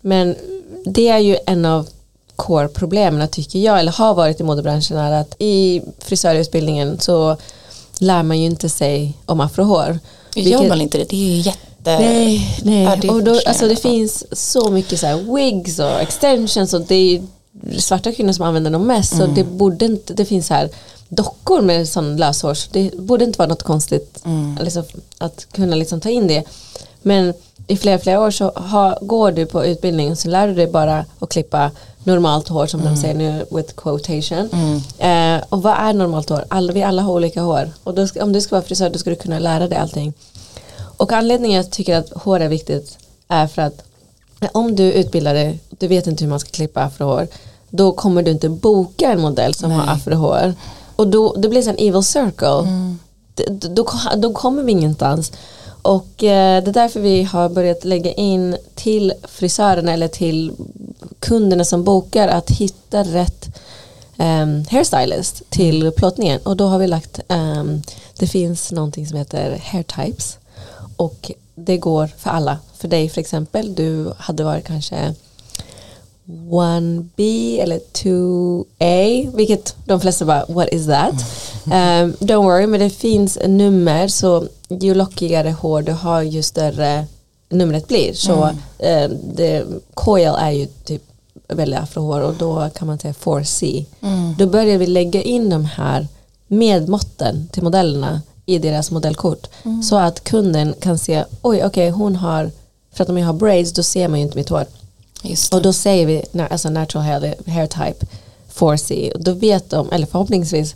Men 0.00 0.36
det 0.84 1.08
är 1.08 1.18
ju 1.18 1.36
en 1.46 1.64
av 1.64 1.88
core-problemen 2.36 3.28
tycker 3.28 3.58
jag, 3.58 3.80
eller 3.80 3.92
har 3.92 4.14
varit 4.14 4.40
i 4.40 4.42
modebranschen 4.42 4.96
är 4.96 5.12
att 5.12 5.36
i 5.38 5.82
frisörutbildningen 5.98 7.00
så 7.00 7.36
lär 7.98 8.22
man 8.22 8.40
ju 8.40 8.46
inte 8.46 8.68
sig 8.68 9.18
om 9.26 9.40
afrohår. 9.40 9.98
Gör 10.34 10.68
man 10.68 10.80
inte 10.80 10.98
det? 10.98 11.04
Det 11.04 11.16
är 11.16 11.30
ju 11.30 11.40
jätte... 11.40 11.73
Nej, 11.84 12.58
nej. 12.64 12.84
Är 12.86 13.10
och 13.10 13.24
då, 13.24 13.40
alltså 13.46 13.68
det 13.68 13.76
finns 13.76 14.24
så 14.50 14.70
mycket 14.70 15.00
så 15.00 15.16
wigs 15.34 15.78
och 15.78 16.00
extensions 16.00 16.74
och 16.74 16.80
det 16.80 16.94
är 16.94 17.22
svarta 17.80 18.12
kvinnor 18.12 18.32
som 18.32 18.44
använder 18.44 18.70
dem 18.70 18.86
mest 18.86 19.16
så 19.16 19.22
Mm. 19.22 19.34
det 19.34 19.44
borde 19.44 19.84
inte, 19.84 20.14
det 20.14 20.24
finns 20.24 20.46
så 20.46 20.54
här 20.54 20.68
dockor 21.08 21.60
med 21.60 21.88
sån 21.88 22.16
löshår 22.16 22.54
så 22.54 22.68
det 22.72 22.96
borde 22.98 23.24
inte 23.24 23.38
vara 23.38 23.48
något 23.48 23.62
konstigt 23.62 24.20
Mm. 24.24 24.58
liksom, 24.62 24.84
att 25.18 25.46
kunna 25.52 25.76
liksom 25.76 26.00
ta 26.00 26.08
in 26.10 26.26
det. 26.26 26.44
Men 27.02 27.34
i 27.66 27.76
flera, 27.76 27.98
flera 27.98 28.20
år 28.20 28.30
så 28.30 28.52
har, 28.56 28.98
går 29.02 29.32
du 29.32 29.46
på 29.46 29.64
utbildning 29.64 30.10
och 30.10 30.18
så 30.18 30.28
lär 30.28 30.48
du 30.48 30.54
dig 30.54 30.66
bara 30.66 31.04
att 31.18 31.28
klippa 31.28 31.70
normalt 32.04 32.48
hår 32.48 32.66
som 32.66 32.84
de 32.84 32.96
säger 32.96 33.14
nu 33.14 33.44
with 33.50 33.74
quotation. 33.74 34.48
Mm. 34.52 35.36
Eh, 35.38 35.44
och 35.48 35.62
vad 35.62 35.74
är 35.78 35.92
normalt 35.92 36.28
hår? 36.28 36.44
Alla, 36.48 36.72
vi 36.72 36.82
alla 36.82 37.02
har 37.02 37.12
olika 37.12 37.40
hår. 37.42 37.70
Och 37.84 38.08
ska, 38.08 38.22
om 38.22 38.32
du 38.32 38.40
ska 38.40 38.54
vara 38.56 38.62
frisör 38.64 38.90
då 38.90 38.98
ska 38.98 39.10
du 39.10 39.16
kunna 39.16 39.38
lära 39.38 39.68
dig 39.68 39.78
allting. 39.78 40.12
Och 40.96 41.12
anledningen 41.12 41.56
jag 41.56 41.70
tycker 41.70 41.96
att 41.96 42.10
hår 42.12 42.40
är 42.40 42.48
viktigt 42.48 42.98
är 43.28 43.46
för 43.46 43.62
att 43.62 43.84
om 44.52 44.76
du 44.76 44.92
utbildar 44.92 45.34
dig, 45.34 45.60
du 45.78 45.88
vet 45.88 46.06
inte 46.06 46.24
hur 46.24 46.30
man 46.30 46.40
ska 46.40 46.50
klippa 46.50 46.80
afrohår, 46.82 47.26
då 47.70 47.92
kommer 47.92 48.22
du 48.22 48.30
inte 48.30 48.48
boka 48.48 49.12
en 49.12 49.20
modell 49.20 49.54
som 49.54 49.70
har 49.70 49.86
Nej. 49.86 49.94
afrohår. 49.94 50.54
Och 50.96 51.08
då, 51.08 51.34
det 51.36 51.48
blir 51.48 51.68
en 51.68 51.76
evil 51.78 52.02
circle. 52.02 52.62
D- 53.34 53.44
d- 53.50 53.68
Då, 53.68 53.88
då 54.16 54.32
kommer 54.32 54.62
vi 54.62 54.72
ingenstans. 54.72 55.32
Och 55.82 56.24
eh, 56.24 56.62
det 56.64 56.70
är 56.70 56.72
därför 56.72 57.00
vi 57.00 57.22
har 57.22 57.48
börjat 57.48 57.84
lägga 57.84 58.12
in 58.12 58.56
till 58.74 59.12
frisörerna 59.28 59.92
eller 59.92 60.08
till 60.08 60.52
kunderna 61.20 61.64
som 61.64 61.84
bokar 61.84 62.28
att 62.28 62.50
hitta 62.50 63.02
rätt 63.02 63.46
um, 64.18 64.64
hairstylist 64.70 65.42
till 65.50 65.92
plåtningen. 65.96 66.40
Och 66.42 66.56
då 66.56 66.66
har 66.66 66.78
vi 66.78 66.86
lagt, 66.86 67.20
ehm, 67.28 67.82
det 68.18 68.26
finns 68.26 68.72
någonting 68.72 69.06
som 69.06 69.18
heter 69.18 69.60
hair 69.64 69.82
types. 69.82 70.38
Och 70.96 71.32
det 71.54 71.76
går 71.76 72.06
för 72.06 72.30
alla. 72.30 72.58
För 72.76 72.88
dig 72.88 73.08
för 73.08 73.20
exempel, 73.20 73.74
du 73.74 74.12
hade 74.18 74.44
varit 74.44 74.64
kanske 74.64 75.14
1B 76.26 77.60
eller 77.62 77.78
2A, 77.78 79.36
vilket 79.36 79.76
de 79.86 80.00
flesta 80.00 80.24
bara, 80.24 80.44
what 80.48 80.68
is 80.72 80.86
that? 80.86 81.14
Um, 81.64 82.12
don't 82.12 82.44
worry, 82.44 82.66
men 82.66 82.80
det 82.80 82.90
finns 82.90 83.38
nummer 83.46 84.08
så 84.08 84.46
ju 84.68 84.94
lockigare 84.94 85.50
hår 85.50 85.82
du 85.82 85.92
har 85.92 86.22
ju 86.22 86.42
större 86.42 87.06
numret 87.48 87.88
blir. 87.88 88.12
Så 88.12 88.44
eh, 88.78 89.10
det, 89.34 89.66
coil 89.94 90.34
är 90.38 90.50
ju 90.50 90.66
typ 90.66 91.02
väldigt 91.48 91.80
afrohår 91.80 92.20
och 92.20 92.34
då 92.34 92.68
kan 92.74 92.86
man 92.86 92.98
säga 92.98 93.14
4C. 93.14 93.84
Mm. 94.02 94.34
Då 94.38 94.46
börjar 94.46 94.78
vi 94.78 94.86
lägga 94.86 95.22
in 95.22 95.50
de 95.50 95.64
här 95.64 96.08
medmåtten 96.46 97.48
till 97.52 97.62
modellerna 97.62 98.22
i 98.46 98.58
deras 98.58 98.90
modellkort. 98.90 99.46
Så 99.82 99.96
att 99.96 100.24
kunden 100.24 100.74
kan 100.80 100.98
se, 100.98 101.24
oj 101.42 101.64
okej 101.64 101.90
hon 101.90 102.16
har, 102.16 102.50
för 102.92 103.02
att 103.04 103.10
om 103.10 103.18
jag 103.18 103.26
har 103.26 103.32
braids 103.32 103.72
då 103.72 103.82
ser 103.82 104.08
man 104.08 104.18
ju 104.18 104.24
inte 104.26 104.36
mitt 104.36 104.48
hår. 104.48 104.64
Och 105.52 105.62
då 105.62 105.72
säger 105.72 106.06
vi 106.06 106.24
alltså 106.50 106.70
natural 106.70 107.04
hair, 107.04 107.34
hair 107.46 107.66
type 107.66 108.06
4C. 108.54 109.12
Och 109.12 109.22
Då 109.24 109.32
vet 109.32 109.70
de, 109.70 109.92
eller 109.92 110.06
förhoppningsvis 110.06 110.74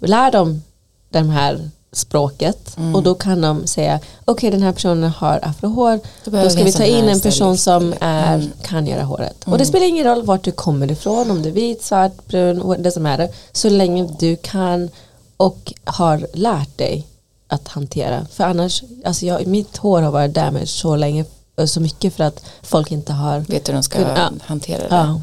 lär 0.00 0.30
de 0.32 0.62
den 1.10 1.30
här 1.30 1.70
språket 1.92 2.76
Mm. 2.76 2.94
och 2.94 3.02
då 3.02 3.14
kan 3.14 3.40
de 3.40 3.66
säga 3.66 4.00
okej 4.24 4.50
den 4.50 4.62
här 4.62 4.72
personen 4.72 5.10
har 5.10 5.40
afrohår 5.42 6.00
då, 6.24 6.30
behöver 6.30 6.50
ska 6.50 6.64
vi 6.64 6.72
ta 6.72 6.84
in 6.84 7.04
en 7.08 7.20
person 7.20 7.58
som 7.58 7.94
är, 8.00 8.34
Mm. 8.34 8.50
kan 8.62 8.86
göra 8.86 9.02
håret. 9.02 9.36
Och 9.44 9.58
det 9.58 9.66
spelar 9.66 9.86
ingen 9.86 10.04
roll 10.04 10.22
vart 10.22 10.42
du 10.42 10.52
kommer 10.52 10.90
ifrån 10.92 11.30
om 11.30 11.42
du 11.42 11.48
är 11.48 11.52
vit, 11.52 11.82
svart, 11.82 12.26
brun, 12.28 12.76
det 12.82 12.90
som 12.92 13.06
är 13.06 13.18
det 13.18 13.32
så 13.52 13.68
länge 13.68 14.08
du 14.18 14.36
kan 14.36 14.90
och 15.36 15.72
har 15.84 16.26
lärt 16.32 16.78
dig 16.78 17.06
att 17.48 17.68
hantera. 17.68 18.26
För 18.32 18.44
annars, 18.44 18.82
alltså 19.04 19.26
jag, 19.26 19.46
mitt 19.46 19.76
hår 19.76 20.02
har 20.02 20.10
varit 20.10 20.34
damaged 20.34 20.68
så 20.68 20.96
länge 20.96 21.24
så 21.66 21.80
mycket 21.80 22.14
för 22.14 22.24
att 22.24 22.44
folk 22.62 22.92
inte 22.92 23.12
har 23.12 23.40
Vet 23.40 23.68
hur 23.68 23.74
de 23.74 23.82
ska 23.82 24.00
Ja. 24.00 24.30
hantera 24.44 24.78
det. 24.78 24.86
Ja. 24.90 25.20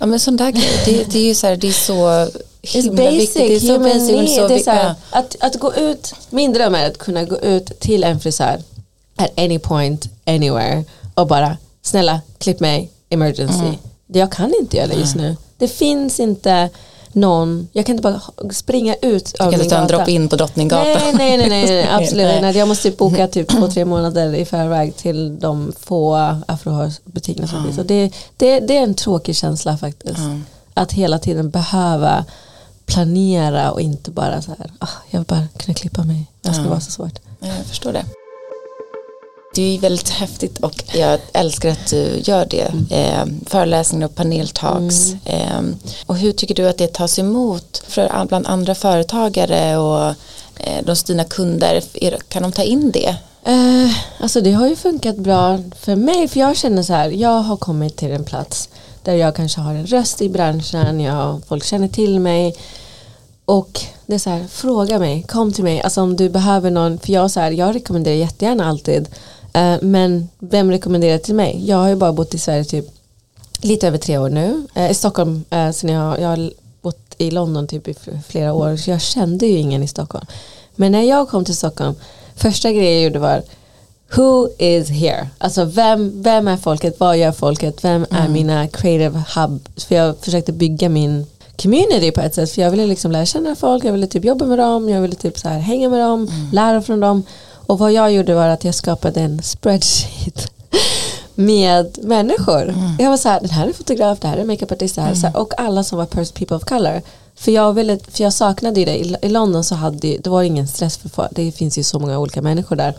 Ja, 0.00 0.06
men 0.06 0.20
sån 0.20 0.36
där 0.36 0.50
grej, 0.50 0.70
det, 0.84 1.04
det 1.12 1.18
är 1.18 1.24
ju 1.24 1.34
så 1.34 1.46
här, 1.46 1.56
det 1.56 1.68
är 1.68 1.72
så 1.72 1.94
It's 2.08 2.30
himla 2.62 3.02
basic, 3.04 3.20
viktigt. 3.20 3.48
Det 3.48 3.54
är 3.54 3.60
så 3.74 3.78
basic. 3.78 4.10
need. 4.10 4.28
så 4.28 4.48
det 4.48 4.54
är 4.54 4.58
vi- 4.58 4.64
så 4.64 4.70
här, 4.70 4.84
ja. 5.12 5.18
att, 5.18 5.36
att 5.40 5.54
gå 5.60 5.74
ut, 5.74 6.14
min 6.30 6.52
dröm 6.52 6.74
är 6.74 6.86
att 6.90 6.98
kunna 6.98 7.24
gå 7.24 7.38
ut 7.38 7.80
till 7.80 8.04
en 8.04 8.20
frisör 8.20 8.62
at 9.16 9.30
any 9.38 9.58
point, 9.58 10.08
anywhere 10.26 10.84
och 11.14 11.26
bara 11.26 11.56
snälla 11.82 12.20
klipp 12.38 12.60
mig, 12.60 12.90
emergency. 13.08 13.58
Mm. 13.58 13.74
Det 14.06 14.18
jag 14.18 14.32
kan 14.32 14.52
inte 14.60 14.76
göra 14.76 14.86
det 14.86 14.94
just 14.94 15.16
nu. 15.16 15.36
Det 15.58 15.68
finns 15.68 16.20
inte 16.20 16.70
någon, 17.16 17.68
jag 17.72 17.86
kan 17.86 17.96
inte 17.96 18.02
bara 18.02 18.50
springa 18.52 18.94
ut 18.94 19.24
Du 19.32 19.38
kan 19.38 19.54
inte 19.54 19.68
ta 19.68 19.76
en 19.76 19.86
drop 19.86 20.08
in 20.08 20.28
på 20.28 20.36
Drottninggatan. 20.36 20.84
Nej, 20.84 21.12
nej, 21.14 21.48
nej, 21.48 21.48
nej, 21.48 21.88
absolut 21.90 22.42
Nej. 22.42 22.56
Jag 22.56 22.68
måste 22.68 22.90
boka 22.90 23.28
typ 23.28 23.48
två, 23.48 23.68
tre 23.68 23.84
månader 23.84 24.34
i 24.34 24.44
förväg 24.44 24.96
till 24.96 25.38
de 25.38 25.72
få 25.80 26.14
afrohårsbutikerna 26.46 27.48
som 27.48 27.64
finns. 27.64 27.78
Och 27.78 27.86
det, 27.86 28.12
det, 28.36 28.60
det 28.60 28.76
är 28.76 28.82
en 28.82 28.94
tråkig 28.94 29.36
känsla 29.36 29.76
faktiskt. 29.76 30.20
Att 30.74 30.92
hela 30.92 31.18
tiden 31.18 31.50
behöva 31.50 32.24
planera 32.86 33.70
och 33.70 33.80
inte 33.80 34.10
bara 34.10 34.42
så 34.42 34.50
här, 34.58 34.70
ah, 34.78 34.88
jag 35.10 35.18
vill 35.20 35.26
bara 35.26 35.48
kunna 35.56 35.74
klippa 35.74 36.04
mig. 36.04 36.26
Det 36.40 36.54
ska 36.54 36.68
vara 36.68 36.80
så 36.80 36.90
svårt. 36.90 37.18
Ja, 37.40 37.46
Jag 37.46 37.66
förstår 37.66 37.92
det. 37.92 38.04
Det 39.56 39.76
är 39.76 39.80
väldigt 39.80 40.08
häftigt 40.08 40.58
och 40.58 40.84
jag 40.94 41.20
älskar 41.32 41.68
att 41.68 41.90
du 41.90 42.20
gör 42.24 42.46
det. 42.50 42.72
Eh, 42.90 43.24
föreläsningar 43.46 44.06
och 44.06 44.14
paneltalks. 44.14 45.14
Eh, 45.24 45.60
och 46.06 46.16
hur 46.16 46.32
tycker 46.32 46.54
du 46.54 46.68
att 46.68 46.78
det 46.78 46.92
tas 46.92 47.18
emot 47.18 47.82
för, 47.88 48.26
bland 48.28 48.46
andra 48.46 48.74
företagare 48.74 49.76
och 49.76 50.08
eh, 50.56 50.84
de 50.84 50.94
dina 51.06 51.24
kunder? 51.24 51.82
Kan 52.28 52.42
de 52.42 52.52
ta 52.52 52.62
in 52.62 52.90
det? 52.90 53.16
Eh, 53.44 53.90
alltså 54.20 54.40
det 54.40 54.52
har 54.52 54.68
ju 54.68 54.76
funkat 54.76 55.16
bra 55.16 55.58
för 55.80 55.96
mig 55.96 56.28
för 56.28 56.40
jag 56.40 56.56
känner 56.56 56.82
så 56.82 56.92
här, 56.92 57.10
jag 57.10 57.40
har 57.42 57.56
kommit 57.56 57.96
till 57.96 58.10
en 58.10 58.24
plats 58.24 58.68
där 59.02 59.14
jag 59.14 59.36
kanske 59.36 59.60
har 59.60 59.74
en 59.74 59.86
röst 59.86 60.22
i 60.22 60.28
branschen, 60.28 61.00
jag, 61.00 61.42
folk 61.48 61.64
känner 61.64 61.88
till 61.88 62.20
mig 62.20 62.56
och 63.44 63.80
det 64.06 64.14
är 64.14 64.18
så 64.18 64.30
här, 64.30 64.44
fråga 64.50 64.98
mig, 64.98 65.22
kom 65.22 65.52
till 65.52 65.64
mig, 65.64 65.82
alltså 65.82 66.02
om 66.02 66.16
du 66.16 66.28
behöver 66.28 66.70
någon, 66.70 66.98
för 66.98 67.12
jag, 67.12 67.30
så 67.30 67.40
här, 67.40 67.50
jag 67.50 67.74
rekommenderar 67.74 68.16
jättegärna 68.16 68.66
alltid, 68.66 69.08
men 69.82 70.28
vem 70.38 70.70
rekommenderar 70.70 71.18
till 71.18 71.34
mig? 71.34 71.64
Jag 71.66 71.76
har 71.76 71.88
ju 71.88 71.96
bara 71.96 72.12
bott 72.12 72.34
i 72.34 72.38
Sverige 72.38 72.64
typ 72.64 72.86
lite 73.60 73.88
över 73.88 73.98
tre 73.98 74.18
år 74.18 74.28
nu, 74.28 74.66
eh, 74.74 74.90
i 74.90 74.94
Stockholm, 74.94 75.44
eh, 75.50 75.70
sen 75.70 75.90
jag, 75.90 76.20
jag 76.20 76.28
har 76.28 76.50
bott 76.82 77.14
i 77.18 77.30
London 77.30 77.66
typ 77.66 77.88
i 77.88 77.94
flera 78.28 78.52
år, 78.52 78.76
så 78.76 78.90
jag 78.90 79.00
kände 79.00 79.46
ju 79.46 79.58
ingen 79.58 79.82
i 79.82 79.88
Stockholm. 79.88 80.26
Men 80.74 80.92
när 80.92 81.02
jag 81.02 81.28
kom 81.28 81.44
till 81.44 81.56
Stockholm, 81.56 81.94
första 82.36 82.72
grejen 82.72 82.94
jag 82.94 83.02
gjorde 83.02 83.18
var 83.18 83.42
Who 84.14 84.48
is 84.58 84.88
here? 84.88 85.28
Alltså 85.38 85.64
vem, 85.64 86.22
vem 86.22 86.48
är 86.48 86.56
folket? 86.56 87.00
Vad 87.00 87.18
gör 87.18 87.32
folket? 87.32 87.84
Vem 87.84 88.06
är 88.10 88.28
mina 88.28 88.68
creative 88.68 89.22
hub? 89.34 89.68
För 89.76 89.94
jag 89.94 90.16
försökte 90.18 90.52
bygga 90.52 90.88
min 90.88 91.26
community 91.56 92.10
på 92.10 92.20
ett 92.20 92.34
sätt. 92.34 92.50
För 92.50 92.62
jag 92.62 92.70
ville 92.70 92.86
liksom 92.86 93.12
lära 93.12 93.26
känna 93.26 93.54
folk, 93.54 93.84
jag 93.84 93.92
ville 93.92 94.06
typ 94.06 94.24
jobba 94.24 94.46
med 94.46 94.58
dem, 94.58 94.88
jag 94.88 95.00
ville 95.00 95.14
typ 95.14 95.38
så 95.38 95.48
här 95.48 95.58
hänga 95.58 95.88
med 95.88 96.00
dem, 96.00 96.30
lära 96.52 96.82
från 96.82 97.00
dem. 97.00 97.22
Och 97.66 97.78
vad 97.78 97.92
jag 97.92 98.12
gjorde 98.12 98.34
var 98.34 98.48
att 98.48 98.64
jag 98.64 98.74
skapade 98.74 99.20
en 99.20 99.42
spreadsheet 99.42 100.52
med 101.34 101.98
människor. 102.02 102.74
Jag 102.98 103.10
var 103.10 103.16
så 103.16 103.28
här, 103.28 103.40
den 103.40 103.50
här 103.50 103.68
är 103.68 103.72
fotograf, 103.72 104.18
det 104.20 104.28
här 104.28 104.36
är 104.36 104.44
makeupartist, 104.44 104.94
det 104.94 105.02
här, 105.02 105.14
så 105.14 105.26
här, 105.26 105.36
och 105.36 105.60
alla 105.60 105.84
som 105.84 105.98
var 105.98 106.06
people 106.06 106.56
of 106.56 106.64
color. 106.64 107.02
För 107.34 107.52
jag, 107.52 107.72
ville, 107.72 107.98
för 107.98 108.24
jag 108.24 108.32
saknade 108.32 108.80
ju 108.80 108.86
det, 108.86 108.96
I, 108.96 109.16
i 109.22 109.28
London 109.28 109.64
så 109.64 109.74
hade 109.74 110.18
det 110.18 110.26
var 110.26 110.42
ingen 110.42 110.68
stress 110.68 110.96
för 110.96 111.28
det 111.30 111.52
finns 111.52 111.78
ju 111.78 111.82
så 111.82 111.98
många 111.98 112.18
olika 112.18 112.42
människor 112.42 112.76
där. 112.76 112.94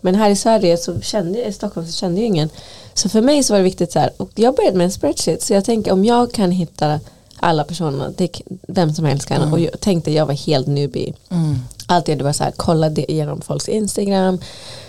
Men 0.00 0.14
här 0.14 0.30
i 0.30 0.36
Sverige 0.36 0.76
så 0.76 1.00
kände 1.00 1.44
i 1.44 1.52
Stockholm 1.52 1.86
så 1.86 1.92
kände 1.92 2.20
jag 2.20 2.26
ingen. 2.26 2.50
Så 2.94 3.08
för 3.08 3.20
mig 3.20 3.42
så 3.42 3.52
var 3.52 3.58
det 3.58 3.64
viktigt 3.64 3.92
så 3.92 3.98
här, 3.98 4.10
och 4.16 4.30
jag 4.34 4.54
började 4.54 4.76
med 4.76 4.84
en 4.84 4.92
spreadsheet, 4.92 5.42
så 5.42 5.52
jag 5.52 5.64
tänker 5.64 5.92
om 5.92 6.04
jag 6.04 6.32
kan 6.32 6.50
hitta 6.50 7.00
alla 7.40 7.64
personer, 7.64 8.12
det, 8.16 8.42
vem 8.68 8.94
som 8.94 9.04
helst 9.04 9.28
kan, 9.28 9.52
och 9.52 9.60
jag 9.60 9.80
tänkte 9.80 10.12
jag 10.12 10.26
var 10.26 10.34
helt 10.34 10.66
newbie. 10.66 11.14
Mm. 11.30 11.58
Allt 11.86 12.08
jag 12.08 12.14
gjorde 12.14 12.24
var 12.24 12.32
så 12.32 12.44
här, 12.44 12.52
kolla 12.56 12.90
igenom 12.90 13.40
folks 13.40 13.68
Instagram, 13.68 14.38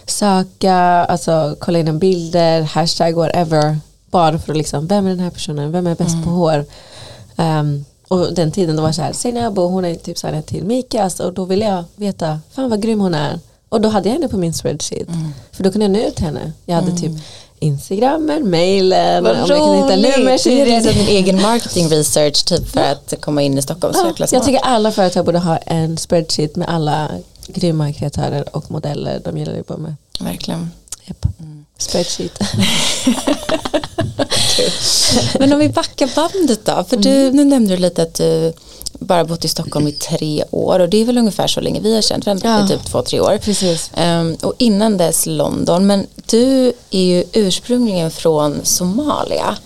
söka, 0.05 0.75
alltså 0.75 1.55
kolla 1.59 1.77
igenom 1.77 1.99
bilder, 1.99 2.61
hashtag 2.61 3.15
whatever. 3.15 3.79
Bara 4.11 4.39
för 4.39 4.51
att 4.51 4.57
liksom, 4.57 4.87
vem 4.87 5.05
är 5.05 5.09
den 5.09 5.19
här 5.19 5.29
personen, 5.29 5.71
vem 5.71 5.87
är 5.87 5.95
bäst 5.95 6.23
på 6.23 6.29
hår? 6.29 6.65
Ehm, 7.37 7.85
och 8.07 8.33
den 8.33 8.51
tiden 8.51 8.75
då 8.75 8.81
var 8.81 8.91
så 8.91 9.01
här, 9.01 9.13
Seinabo 9.13 9.67
hon 9.67 9.85
är 9.85 9.95
typ 9.95 10.17
signad 10.17 10.45
till 10.45 10.63
Mikas 10.63 11.19
och 11.19 11.33
då 11.33 11.45
ville 11.45 11.65
jag 11.65 11.83
veta, 11.95 12.39
fan 12.51 12.69
vad 12.69 12.81
grym 12.81 12.99
hon 12.99 13.13
är. 13.13 13.39
Och 13.69 13.81
då 13.81 13.89
hade 13.89 14.09
jag 14.09 14.13
henne 14.13 14.27
på 14.27 14.37
min 14.37 14.53
spreadsheet. 14.53 15.07
För 15.51 15.63
då 15.63 15.71
kunde 15.71 15.85
jag 15.85 15.91
nå 15.91 15.99
ut 15.99 16.19
henne. 16.19 16.51
Jag 16.65 16.75
hade 16.75 16.97
typ 16.97 17.11
Instagrammen, 17.59 18.49
mailen, 18.49 19.23
Vad 19.23 19.33
om 19.33 19.39
jag 19.39 19.47
kunde 19.47 19.75
hitta 19.77 19.95
nummer. 20.17 20.37
så 20.37 20.49
din 20.91 21.07
egen 21.07 21.41
marketing 21.41 21.89
research 21.89 22.45
typ 22.45 22.69
för 22.69 22.79
att 22.81 23.13
komma 23.21 23.41
in 23.41 23.57
i 23.57 23.61
Stockholm. 23.61 23.93
Ja, 23.97 24.13
jag 24.17 24.29
smart. 24.29 24.45
tycker 24.45 24.59
alla 24.59 24.91
företag 24.91 25.25
borde 25.25 25.39
ha 25.39 25.57
en 25.57 25.97
spreadsheet 25.97 26.55
med 26.55 26.69
alla 26.69 27.07
grymma 27.47 27.93
kreatörer 27.93 28.55
och 28.55 28.71
modeller 28.71 29.21
de 29.25 29.37
gillar 29.37 29.51
att 29.51 29.57
jobba 29.57 29.77
med. 29.77 29.95
Verkligen. 30.19 30.71
Yep. 31.07 31.25
Spreadsheet. 31.77 32.39
Men 35.39 35.53
om 35.53 35.59
vi 35.59 35.69
backar 35.69 36.09
bandet 36.15 36.65
då. 36.65 36.83
För 36.89 36.97
du, 36.97 37.31
nu 37.31 37.43
nämnde 37.45 37.75
du 37.75 37.81
lite 37.81 38.01
att 38.03 38.13
du 38.13 38.53
bara 38.99 39.25
bott 39.25 39.45
i 39.45 39.47
Stockholm 39.47 39.87
i 39.87 39.91
tre 39.91 40.43
år 40.51 40.79
och 40.79 40.89
det 40.89 40.97
är 41.01 41.05
väl 41.05 41.17
ungefär 41.17 41.47
så 41.47 41.61
länge 41.61 41.79
vi 41.79 41.95
har 41.95 42.01
känt 42.01 42.25
varandra, 42.25 42.59
Ja. 42.61 42.67
typ 42.67 42.85
två, 42.85 43.01
tre 43.01 43.19
år. 43.19 43.37
Precis. 43.37 43.91
Ehm, 43.95 44.37
och 44.41 44.53
innan 44.57 44.97
dess 44.97 45.25
London, 45.25 45.87
men 45.87 46.07
du 46.29 46.73
är 46.89 47.03
ju 47.03 47.23
ursprungligen 47.33 48.11
från 48.11 48.65
Somalia. 48.65 49.57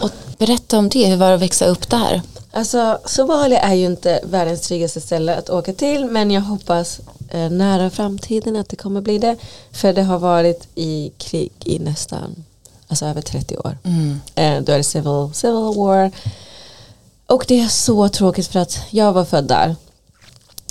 Och 0.00 0.10
berätta 0.38 0.78
om 0.78 0.88
det, 0.88 1.06
hur 1.06 1.16
var 1.16 1.28
det 1.28 1.34
att 1.34 1.42
växa 1.42 1.66
upp 1.66 1.90
där? 1.90 2.22
Alltså 2.52 2.98
Somalia 3.04 3.60
är 3.60 3.74
ju 3.74 3.86
inte 3.86 4.20
världens 4.24 4.60
tryggaste 4.60 5.00
ställe 5.00 5.36
att 5.36 5.50
åka 5.50 5.72
till 5.72 6.04
men 6.04 6.30
jag 6.30 6.40
hoppas 6.40 7.00
eh, 7.30 7.50
nära 7.50 7.90
framtiden 7.90 8.56
att 8.56 8.68
det 8.68 8.76
kommer 8.76 9.00
bli 9.00 9.18
det. 9.18 9.36
För 9.72 9.92
det 9.92 10.02
har 10.02 10.18
varit 10.18 10.68
i 10.74 11.12
krig 11.18 11.52
i 11.64 11.78
nästan 11.78 12.44
alltså 12.88 13.06
över 13.06 13.20
30 13.22 13.56
år. 13.56 13.78
Eh, 14.34 14.60
då 14.62 14.72
är 14.72 14.76
det 14.76 14.84
civil, 14.84 15.30
civil 15.34 15.74
war. 15.76 16.10
Och 17.26 17.44
det 17.48 17.60
är 17.60 17.68
så 17.68 18.08
tråkigt 18.08 18.46
för 18.46 18.60
att 18.60 18.78
jag 18.90 19.12
var 19.12 19.24
född 19.24 19.44
där. 19.44 19.76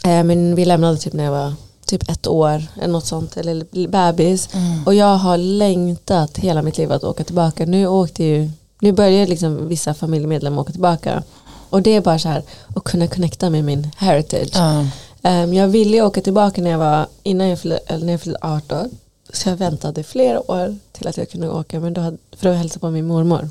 Eh, 0.03 0.23
men 0.23 0.55
vi 0.55 0.65
lämnade 0.65 0.97
typ 0.97 1.13
när 1.13 1.23
jag 1.23 1.31
var 1.31 1.53
typ 1.85 2.09
ett 2.09 2.27
år 2.27 2.63
eller 2.75 2.93
något 2.93 3.05
sånt 3.05 3.37
eller 3.37 3.87
bebis. 3.87 4.49
Och 4.85 4.93
jag 4.93 5.15
har 5.17 5.37
längtat 5.37 6.37
hela 6.37 6.61
mitt 6.61 6.77
liv 6.77 6.91
att 6.91 7.03
åka 7.03 7.23
tillbaka. 7.23 7.65
Nu 7.65 7.87
åkte 7.87 8.23
ju, 8.23 8.51
nu 8.79 8.91
börjar 8.91 9.27
liksom 9.27 9.67
vissa 9.67 9.93
familjemedlemmar 9.93 10.61
åka 10.61 10.71
tillbaka. 10.71 11.23
Och 11.69 11.81
det 11.81 11.95
är 11.95 12.01
bara 12.01 12.19
så 12.19 12.29
här 12.29 12.43
att 12.75 12.83
kunna 12.83 13.07
connecta 13.07 13.49
med 13.49 13.63
min 13.63 13.91
heritage. 13.97 14.51
Ja. 14.53 14.85
Ehm, 15.23 15.53
jag 15.53 15.67
ville 15.67 16.01
åka 16.01 16.21
tillbaka 16.21 16.61
när 16.61 16.71
jag 16.71 16.77
var, 16.77 17.07
innan 17.23 17.49
jag 17.49 17.59
fyllde, 17.59 17.79
när 17.89 18.11
jag 18.13 18.21
fyllde 18.21 18.39
18. 18.41 18.89
Så 19.33 19.49
jag 19.49 19.55
väntade 19.55 20.03
flera 20.03 20.51
år 20.51 20.77
till 20.91 21.07
att 21.07 21.17
jag 21.17 21.29
kunde 21.29 21.49
åka 21.49 21.79
men 21.79 21.93
då 21.93 22.01
hade, 22.01 22.17
för 22.31 22.49
att 22.49 22.57
hälsa 22.57 22.79
på 22.79 22.89
min 22.89 23.07
mormor. 23.07 23.49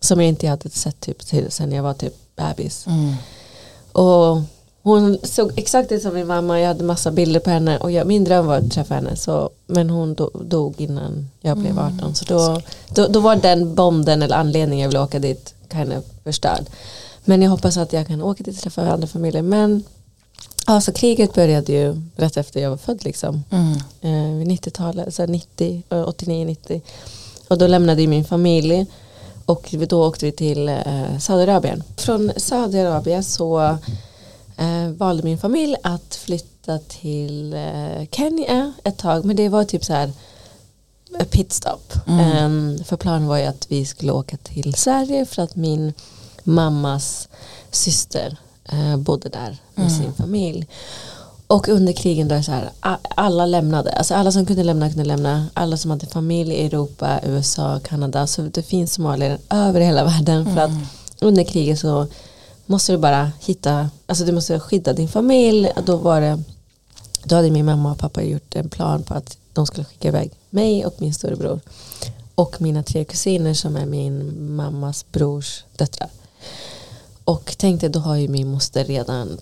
Som 0.00 0.20
jag 0.20 0.28
inte 0.28 0.48
hade 0.48 0.70
sett 0.70 1.00
typ 1.00 1.26
till 1.26 1.50
sen 1.50 1.72
jag 1.72 1.82
var 1.82 1.94
typ 1.94 2.14
bebis. 2.36 2.86
Mm. 2.86 3.14
Och 3.92 4.42
hon 4.82 5.18
såg 5.22 5.58
exakt 5.58 5.92
ut 5.92 6.02
som 6.02 6.14
min 6.14 6.26
mamma, 6.26 6.60
jag 6.60 6.68
hade 6.68 6.84
massa 6.84 7.10
bilder 7.10 7.40
på 7.40 7.50
henne 7.50 7.78
och 7.78 7.90
jag, 7.90 8.06
min 8.06 8.24
dröm 8.24 8.46
var 8.46 8.56
att 8.56 8.70
träffa 8.70 8.94
henne. 8.94 9.16
Så, 9.16 9.50
men 9.66 9.90
hon 9.90 10.14
do, 10.14 10.30
dog 10.44 10.80
innan 10.80 11.30
jag 11.40 11.58
blev 11.58 11.78
18. 11.78 12.14
Så 12.14 12.24
då, 12.24 12.60
då, 12.94 13.06
då 13.06 13.20
var 13.20 13.36
den 13.36 13.74
bonden 13.74 14.22
eller 14.22 14.36
anledningen 14.36 14.82
jag 14.82 14.88
ville 14.88 15.00
åka 15.00 15.18
dit 15.18 15.54
kind 15.72 15.92
of 15.92 16.04
förstörd. 16.24 16.64
Men 17.24 17.42
jag 17.42 17.50
hoppas 17.50 17.76
att 17.76 17.92
jag 17.92 18.06
kan 18.06 18.22
åka 18.22 18.44
dit 18.44 18.56
och 18.56 18.62
träffa 18.62 18.90
andra 18.92 19.06
familjer. 19.06 19.42
Men 19.42 19.84
alltså, 20.64 20.92
kriget 20.92 21.34
började 21.34 21.72
ju 21.72 22.02
rätt 22.16 22.36
efter 22.36 22.60
jag 22.60 22.70
var 22.70 22.76
född 22.76 23.04
liksom. 23.04 23.44
Mm. 23.50 23.72
Eh, 24.00 24.38
vid 24.38 24.48
90-talet, 24.48 25.14
så 25.14 25.26
90, 25.26 25.82
eh, 25.90 25.96
89-90. 25.96 26.80
Och 27.48 27.58
då 27.58 27.66
lämnade 27.66 28.06
min 28.06 28.24
familj 28.24 28.86
och 29.44 29.74
då 29.88 30.06
åkte 30.06 30.26
vi 30.26 30.32
till 30.32 30.68
eh, 30.68 31.18
Saudiarabien. 31.20 31.82
Från 31.96 32.32
Saudiarabien 32.36 33.24
så 33.24 33.78
eh, 34.60 34.88
valde 34.88 35.22
min 35.22 35.38
familj 35.38 35.76
att 35.82 36.14
flytta 36.14 36.78
till 36.78 37.52
eh, 37.52 38.06
Kenya 38.10 38.72
ett 38.84 38.98
tag 38.98 39.24
men 39.24 39.36
det 39.36 39.48
var 39.48 39.64
typ 39.64 39.84
så 39.84 39.92
här 39.92 40.12
pitstop. 41.30 41.92
Eh, 42.06 42.84
för 42.84 42.96
planen 42.96 43.26
var 43.28 43.38
ju 43.38 43.44
att 43.44 43.66
vi 43.68 43.84
skulle 43.86 44.12
åka 44.12 44.36
till 44.36 44.74
Sverige 44.74 45.26
för 45.26 45.42
att 45.42 45.56
min 45.56 45.92
mammas 46.44 47.28
syster 47.70 48.36
eh, 48.64 48.96
bodde 48.96 49.28
där 49.28 49.56
med 49.74 49.92
sin 49.92 50.12
familj. 50.12 50.66
Och 51.46 51.68
under 51.68 51.92
krigen 51.92 52.28
då 52.28 52.34
är 52.34 52.42
så 52.42 52.52
här, 52.52 52.70
alla 53.16 53.46
lämnade, 53.46 53.92
alltså 53.92 54.14
alla 54.14 54.32
som 54.32 54.46
kunde 54.46 54.62
lämna 54.62 54.88
kunde 54.88 55.04
lämna, 55.04 55.46
alla 55.54 55.76
som 55.76 55.90
hade 55.90 56.06
familj 56.06 56.54
i 56.54 56.66
Europa, 56.66 57.20
USA, 57.24 57.80
Kanada, 57.84 58.26
så 58.26 58.42
det 58.42 58.62
finns 58.62 58.94
somalier 58.94 59.38
över 59.50 59.80
hela 59.80 60.04
världen 60.04 60.54
för 60.54 60.60
att 60.60 60.70
under 61.20 61.44
kriget 61.44 61.78
så 61.78 62.06
måste 62.70 62.92
du 62.92 62.98
bara 62.98 63.32
hitta, 63.40 63.90
alltså 64.06 64.24
du 64.24 64.32
måste 64.32 64.60
skydda 64.60 64.92
din 64.92 65.08
familj, 65.08 65.72
då 65.84 65.96
var 65.96 66.20
det, 66.20 66.42
då 67.24 67.36
hade 67.36 67.50
min 67.50 67.66
mamma 67.66 67.92
och 67.92 67.98
pappa 67.98 68.22
gjort 68.22 68.54
en 68.54 68.68
plan 68.68 69.02
på 69.02 69.14
att 69.14 69.38
de 69.52 69.66
skulle 69.66 69.84
skicka 69.84 70.08
iväg 70.08 70.30
mig 70.50 70.86
och 70.86 70.94
min 70.98 71.14
storebror 71.14 71.60
och 72.34 72.60
mina 72.60 72.82
tre 72.82 73.04
kusiner 73.04 73.54
som 73.54 73.76
är 73.76 73.86
min 73.86 74.46
mammas 74.56 75.06
brors 75.12 75.64
döttrar. 75.76 76.08
Och 77.24 77.58
tänkte 77.58 77.88
då 77.88 78.00
har 78.00 78.16
ju 78.16 78.28
min 78.28 78.50
moster 78.50 78.84
redan 78.84 79.40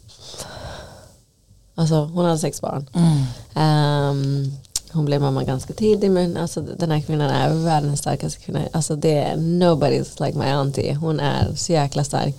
Alltså 1.75 2.05
hon 2.05 2.25
hade 2.25 2.38
sex 2.38 2.61
barn. 2.61 2.87
Mm. 2.93 3.25
Ehm, 3.55 4.53
hon 4.93 5.05
blev 5.05 5.21
mamma 5.21 5.45
ganska 5.45 5.73
tidigt 5.73 6.11
men 6.11 6.37
alltså, 6.37 6.61
den 6.61 6.91
här 6.91 7.01
kvinnan 7.01 7.31
är 7.31 7.55
världens 7.55 8.01
starkaste 8.01 8.41
kvinna. 8.41 8.61
Alltså 8.73 8.97
det 8.97 9.19
är 9.19 9.37
nobody's 9.37 10.27
like 10.27 10.38
my 10.38 10.45
auntie. 10.45 10.95
Hon 10.95 11.21
är 11.21 11.55
så 11.55 11.73
jäkla 11.73 12.05
stark. 12.05 12.35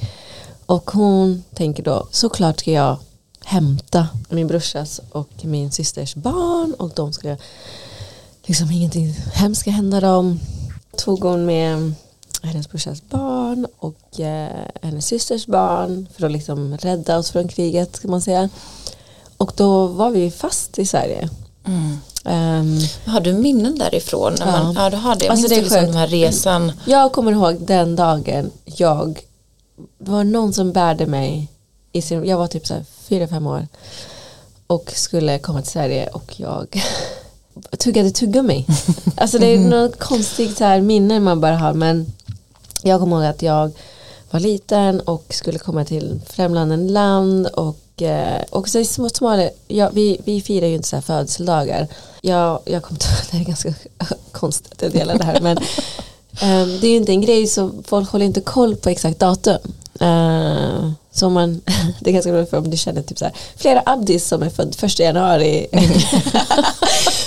Och 0.70 0.92
hon 0.92 1.44
tänker 1.56 1.84
då 1.84 2.08
såklart 2.12 2.60
ska 2.60 2.72
jag 2.72 2.98
hämta 3.44 4.08
min 4.30 4.48
brorsas 4.48 5.02
och 5.12 5.30
min 5.42 5.72
systers 5.72 6.16
barn 6.16 6.74
och 6.74 6.92
de 6.96 7.14
ska 7.14 7.36
liksom 8.44 8.72
ingenting 8.72 9.16
hemskt 9.34 9.62
ska 9.62 9.72
hända 9.72 10.00
dem. 10.00 10.40
Tog 10.98 11.20
hon 11.24 11.46
med 11.46 11.94
hennes 12.44 12.70
brorsas 12.70 13.02
barn 13.10 13.68
och 13.80 14.20
eh, 14.20 14.66
hennes 14.82 15.06
systers 15.06 15.46
barn 15.48 16.08
för 16.18 16.26
att 16.26 16.32
liksom 16.32 16.78
rädda 16.78 17.18
oss 17.18 17.32
från 17.32 17.48
kriget 17.48 17.96
ska 17.96 18.08
man 18.08 18.22
säga. 18.22 18.50
Och 19.38 19.52
då 19.56 19.88
var 19.88 20.10
vi 20.10 20.32
fast 20.32 20.80
i 20.80 20.86
Sverige. 20.86 21.30
Mm. 21.68 21.98
Ehm, 22.26 22.80
Har 23.06 23.20
du 23.20 23.34
minnen 23.34 23.78
därifrån? 23.78 24.36
När 24.40 24.46
Ja. 24.46 24.64
Man, 24.64 24.76
ja, 24.76 24.90
du 24.90 24.98
har 24.98 25.16
det. 25.16 25.26
Jag 25.26 25.32
Alltså, 25.32 25.42
minns 25.42 25.50
det 25.50 25.56
är 25.56 25.62
liksom 25.62 25.86
den 25.86 25.94
här 26.02 26.08
resan. 26.08 26.72
jag 26.86 27.12
kommer 27.12 27.32
ihåg 27.32 27.58
den 27.60 27.96
dagen 27.96 28.52
jag 28.66 29.20
det 29.98 30.12
var 30.12 30.24
någon 30.24 30.54
som 30.54 30.72
bärde 30.72 31.06
mig 31.06 31.48
i 31.92 32.02
sin, 32.02 32.26
jag 32.26 32.38
var 32.38 32.48
typ 32.48 32.68
så 32.68 32.84
fyra, 33.10 33.28
fem 33.28 33.48
år 33.48 33.68
och 34.68 34.92
skulle 34.96 35.40
komma 35.40 35.62
till 35.62 35.72
Sverige 35.72 36.08
och 36.08 36.40
jag 36.40 36.84
tuggade 37.80 38.12
tuggummi. 38.12 38.66
Alltså 39.16 39.38
det 39.38 39.46
är 39.48 39.60
något 39.60 40.00
konstigt 40.00 40.58
så 40.58 40.64
här 40.64 40.82
minne 40.82 41.20
man 41.20 41.42
bara 41.42 41.58
har 41.58 41.74
men 41.74 42.14
jag 42.84 43.00
kommer 43.00 43.16
ihåg 43.16 43.26
att 43.26 43.42
jag 43.42 43.72
var 44.32 44.40
liten 44.40 45.00
och 45.00 45.26
skulle 45.30 45.60
komma 45.60 45.86
till 45.86 46.22
främmande 46.26 46.78
land 46.78 47.48
och 47.48 48.02
eh, 48.02 48.44
och 48.50 48.70
så 48.70 48.80
i 48.80 48.86
små 48.86 49.10
Somalia, 49.10 49.50
ja, 49.68 49.90
vi, 49.94 50.22
vi 50.26 50.42
firar 50.42 50.68
ju 50.68 50.76
inte 50.76 50.88
så 50.88 50.96
här 50.96 51.02
födelsedagar. 51.02 51.88
Jag, 52.22 52.60
jag 52.66 52.84
kom 52.84 52.98
till, 52.98 53.10
det 53.32 53.38
är 53.38 53.44
ganska 53.44 53.74
konstigt 54.32 54.74
att 54.74 54.82
jag 54.82 54.92
delar 54.92 55.18
det 55.18 55.24
här 55.24 55.42
men 55.42 55.58
det 56.82 56.88
är 56.88 56.92
ju 56.92 56.96
inte 56.98 57.12
en 57.12 57.22
grej 57.22 57.48
så 57.48 57.72
folk 57.86 58.10
håller 58.10 58.26
inte 58.26 58.42
koll 58.42 58.76
på 58.76 58.90
exakt 58.90 59.20
datum. 59.20 59.58
Uh, 60.02 60.92
så 61.12 61.30
man, 61.30 61.62
det 62.00 62.10
är 62.10 62.14
ganska 62.14 62.32
bra 62.32 62.46
för 62.46 62.58
om 62.58 62.70
du 62.70 62.78
känner 62.78 63.02
typ 63.02 63.18
så 63.18 63.26
här, 63.26 63.34
flera 63.58 63.82
Abdis 63.86 64.28
som 64.28 64.44
är 64.44 64.50
född 64.50 64.76
första 64.76 65.04
januari. 65.04 65.68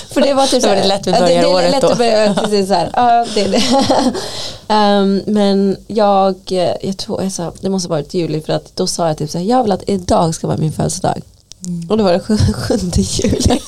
för 0.09 0.21
det 0.21 0.33
var 0.33 0.47
typ 0.47 0.63
var 0.63 0.75
det 0.75 0.81
så 0.81 0.87
här- 0.87 0.87
lätt 0.87 1.07
vi 1.07 1.11
ja, 1.11 1.19
det- 1.19 1.41
det 1.41 1.45
året 1.45 1.71
lätt 1.71 1.81
då. 1.81 1.87
att 1.87 1.97
börja, 1.97 2.33
precis 2.43 2.67
så 2.67 2.73
här. 2.73 2.89
Ja, 2.93 3.25
det 3.35 3.41
är 3.41 3.49
det. 3.49 3.63
Ehm, 4.67 5.21
men 5.25 5.77
jag, 5.87 6.35
eh, 6.51 6.73
jag 6.81 6.97
tror 6.97 7.23
jag 7.23 7.31
sa, 7.31 7.53
det 7.61 7.69
måste 7.69 7.89
varit 7.89 8.13
juli 8.13 8.41
för 8.41 8.53
att 8.53 8.75
då 8.75 8.87
sa 8.87 9.07
jag 9.07 9.17
typ 9.17 9.29
så 9.31 9.37
här, 9.37 9.45
jag 9.45 9.63
vill 9.63 9.71
att 9.71 9.89
idag 9.89 10.35
ska 10.35 10.47
vara 10.47 10.57
min 10.57 10.71
födelsedag. 10.73 11.21
Och 11.89 11.97
då 11.97 12.03
var 12.03 12.13
det 12.13 12.19
7 12.19 12.77
juli. 12.95 13.59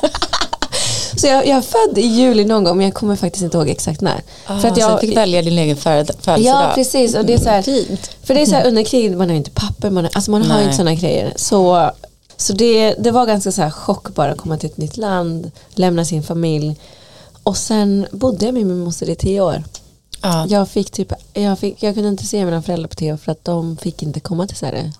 Så 1.18 1.28
jag, 1.28 1.48
jag 1.48 1.58
är 1.58 1.62
född 1.62 1.98
i 1.98 2.02
juli 2.08 2.46
någon 2.46 2.64
gång 2.64 2.78
men 2.78 2.86
jag 2.86 2.94
kommer 2.94 3.16
faktiskt 3.16 3.44
inte 3.44 3.58
ihåg 3.58 3.70
exakt 3.70 4.02
när. 4.02 4.22
Ah, 4.46 4.60
för 4.60 4.68
att 4.68 4.78
jag, 4.78 4.90
så 4.90 4.96
du 4.96 5.08
fick 5.08 5.18
välja 5.18 5.42
din 5.42 5.58
egen 5.58 5.78
föd- 5.78 6.12
födelsedag? 6.20 6.64
Ja 6.64 6.72
precis 6.76 7.16
och 7.16 7.26
det 7.26 7.34
är 7.34 7.38
så 7.38 7.50
här, 7.50 7.62
Fint. 7.62 8.10
för 8.24 8.34
det 8.34 8.42
är 8.42 8.46
så 8.46 8.56
här 8.56 8.68
under 8.68 8.84
kriget, 8.84 9.18
man 9.18 9.28
har 9.28 9.34
ju 9.34 9.38
inte 9.38 9.52
papper, 9.52 9.90
man, 9.90 10.04
har, 10.04 10.12
alltså 10.16 10.32
man 10.32 10.42
har 10.42 10.56
Nej. 10.56 10.64
inte 10.64 10.76
sådana 10.76 10.96
grejer. 10.96 11.34
Så, 11.36 11.92
så 12.38 12.54
det, 12.54 12.96
det 13.00 13.12
var 13.12 13.26
ganska 13.26 13.52
så 13.52 13.62
här 13.62 13.70
chock 13.70 14.16
bara 14.16 14.32
att 14.32 14.38
komma 14.38 14.58
till 14.58 14.70
ett 14.70 14.78
nytt 14.78 14.98
land, 14.98 15.52
lämna 15.76 16.06
sin 16.06 16.24
familj. 16.24 16.76
Och 17.44 17.58
sen 17.58 18.08
bodde 18.12 18.46
jag 18.46 18.54
med 18.54 18.66
min 18.66 18.80
moster 18.80 19.10
i 19.10 19.16
tio 19.16 19.42
år. 19.42 19.64
Ja. 20.22 20.46
Jag, 20.50 20.70
fick 20.70 20.92
typ, 20.92 21.14
jag, 21.34 21.60
fick, 21.60 21.84
jag 21.84 21.94
kunde 21.94 22.10
inte 22.10 22.26
se 22.26 22.46
mina 22.46 22.62
föräldrar 22.62 22.88
på 22.88 22.96
tv 22.96 23.18
för 23.18 23.32
att 23.32 23.46
de 23.46 23.78
fick 23.78 24.04
inte 24.04 24.20
komma 24.20 24.48
till 24.48 24.58
Sverige. 24.58 24.92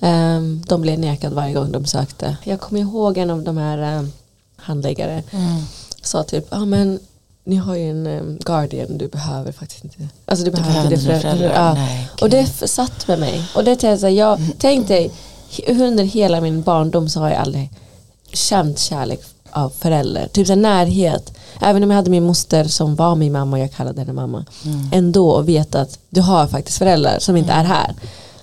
Ehm, 0.00 0.62
de 0.68 0.82
blev 0.82 0.98
nekade 0.98 1.34
varje 1.34 1.54
gång 1.54 1.72
de 1.72 1.84
sökte. 1.86 2.36
Jag 2.44 2.60
kommer 2.60 2.80
ihåg 2.80 3.18
en 3.18 3.30
av 3.30 3.42
de 3.42 3.56
här 3.56 3.98
um, 3.98 4.12
handläggare 4.62 5.22
Mm. 5.30 5.62
sa 6.02 6.22
typ, 6.22 6.46
ja 6.50 6.64
men 6.64 6.98
ni 7.44 7.56
har 7.56 7.74
ju 7.76 7.90
en 7.90 8.06
um, 8.06 8.38
guardian, 8.44 8.98
du 8.98 9.08
behöver 9.08 9.52
faktiskt 9.52 9.84
inte. 9.84 10.08
Alltså 10.24 10.44
du, 10.44 10.50
Du 10.50 10.56
behöver 10.56 10.92
inte 10.92 10.94
det 11.06 11.12
för- 11.12 11.20
föräldrar. 11.20 11.52
ja. 11.54 11.74
Nej, 11.74 12.08
Och 12.22 12.30
det 12.30 12.46
satt 12.68 13.08
med 13.08 13.18
mig. 13.20 13.42
Och 13.54 13.64
det 13.64 13.76
tänkte 13.76 14.08
jag, 14.08 14.12
jag 14.38 14.58
tänkte 14.58 14.94
he- 15.50 15.82
under 15.82 16.04
hela 16.04 16.40
min 16.40 16.62
barndom 16.62 17.08
så 17.08 17.20
har 17.20 17.30
jag 17.30 17.38
aldrig 17.38 17.70
känt 18.32 18.78
kärlek 18.78 19.20
av 19.50 19.70
föräldrar. 19.70 20.26
Typ 20.32 20.46
så 20.46 20.54
närhet. 20.54 21.32
Även 21.60 21.82
om 21.82 21.90
jag 21.90 21.96
hade 21.96 22.10
min 22.10 22.24
moster 22.24 22.64
som 22.64 22.94
var 22.96 23.14
min 23.14 23.32
mamma 23.32 23.56
och 23.56 23.62
jag 23.62 23.72
kallade 23.72 24.00
henne 24.00 24.12
mamma. 24.12 24.44
Mm. 24.64 24.88
Ändå 24.92 25.36
att 25.38 25.44
veta 25.46 25.80
att 25.80 25.98
du 26.10 26.20
har 26.20 26.46
faktiskt 26.46 26.78
föräldrar 26.78 27.18
som 27.18 27.36
inte 27.36 27.52
är 27.52 27.64
här. 27.64 27.94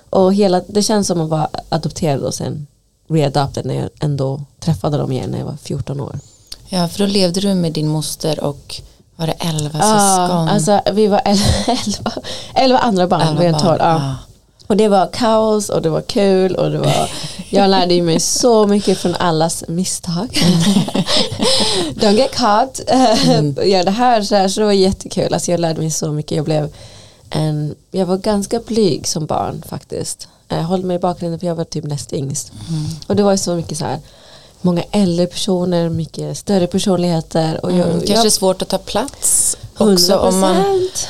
Och 0.10 0.34
hela, 0.34 0.62
det 0.68 0.84
känns 0.84 1.08
som 1.08 1.22
att 1.22 1.30
vara 1.30 1.50
adopterad 1.70 2.22
och 2.22 2.34
sen 2.34 2.68
readopted 3.10 3.66
när 3.66 3.76
jag 3.76 3.90
ändå 4.00 4.42
träffade 4.60 4.98
dem 4.98 5.12
igen 5.12 5.30
när 5.30 5.38
jag 5.40 5.46
var 5.46 5.58
14 5.64 6.00
år. 6.00 6.20
Ja, 6.70 6.88
för 6.88 7.00
då 7.00 7.06
levde 7.06 7.40
du 7.42 7.54
med 7.54 7.74
din 7.74 7.88
moster 7.88 8.44
och 8.44 8.82
var 9.16 9.28
det 9.28 9.34
elva 9.34 9.80
Ja, 9.80 10.00
syskon? 10.00 10.50
alltså 10.50 10.82
vi 10.94 11.08
var 11.08 11.22
elva, 11.26 12.12
elva 12.54 12.78
andra 12.78 13.08
barn. 13.08 13.22
Elva 13.22 13.42
vi 13.42 13.46
är 13.48 13.52
barn, 13.52 13.62
tolv, 13.62 13.78
ja. 13.80 13.94
ja. 13.94 14.16
Och 14.68 14.78
det 14.78 14.88
var 14.88 15.10
kaos 15.14 15.70
och 15.70 15.82
det 15.82 15.90
var 15.90 16.02
kul 16.02 16.56
och 16.56 16.72
det 16.72 16.78
var 16.78 17.12
Jag 17.50 17.70
lärde 17.70 18.02
mig 18.02 18.20
så 18.20 18.68
mycket 18.68 18.98
från 18.98 19.16
allas 19.16 19.64
misstag. 19.68 20.28
Don't 21.94 22.12
get 22.12 22.32
caught. 22.32 22.80
Mm. 22.88 23.56
Gör 23.70 23.84
det 23.84 23.92
här 23.92 24.22
så, 24.22 24.36
här 24.36 24.48
så 24.48 24.60
det 24.60 24.66
var 24.66 24.74
jättekul. 24.74 25.34
Alltså 25.34 25.52
jag 25.52 25.60
lärde 25.60 25.80
mig 25.80 25.92
så 25.92 26.12
mycket. 26.12 26.36
Jag 26.36 26.46
blev 26.46 26.74
en, 27.30 27.76
jag 27.92 28.06
var 28.06 28.18
ganska 28.18 28.60
blyg 28.60 29.08
som 29.08 29.26
barn 29.26 29.64
faktiskt. 29.70 30.28
Jag 30.50 30.64
höll 30.64 30.84
mig 30.84 30.96
i 30.96 31.00
bakgrunden 31.00 31.40
för 31.40 31.48
jag 31.48 31.56
var 31.56 31.64
typ 31.64 31.84
näst 31.84 32.14
yngst. 32.14 32.52
Mm. 32.70 32.86
Och 33.08 33.16
det 33.16 33.24
var 33.24 33.32
ju 33.32 33.38
så 33.38 33.56
mycket 33.56 33.78
så 33.78 33.86
här 33.86 34.00
många 34.62 34.84
äldre 34.92 35.26
personer, 35.26 35.90
mycket 35.90 36.38
större 36.38 36.68
personligheter. 36.68 37.66
Och 37.66 37.72
jag, 37.72 37.80
Mm, 37.88 38.00
kanske 38.00 38.26
jag, 38.26 38.32
svårt 38.32 38.62
att 38.62 38.68
ta 38.70 38.78
plats 38.78 39.58
också 39.78 40.12
100%. 40.14 40.28
om, 40.28 40.40
man, 40.40 40.56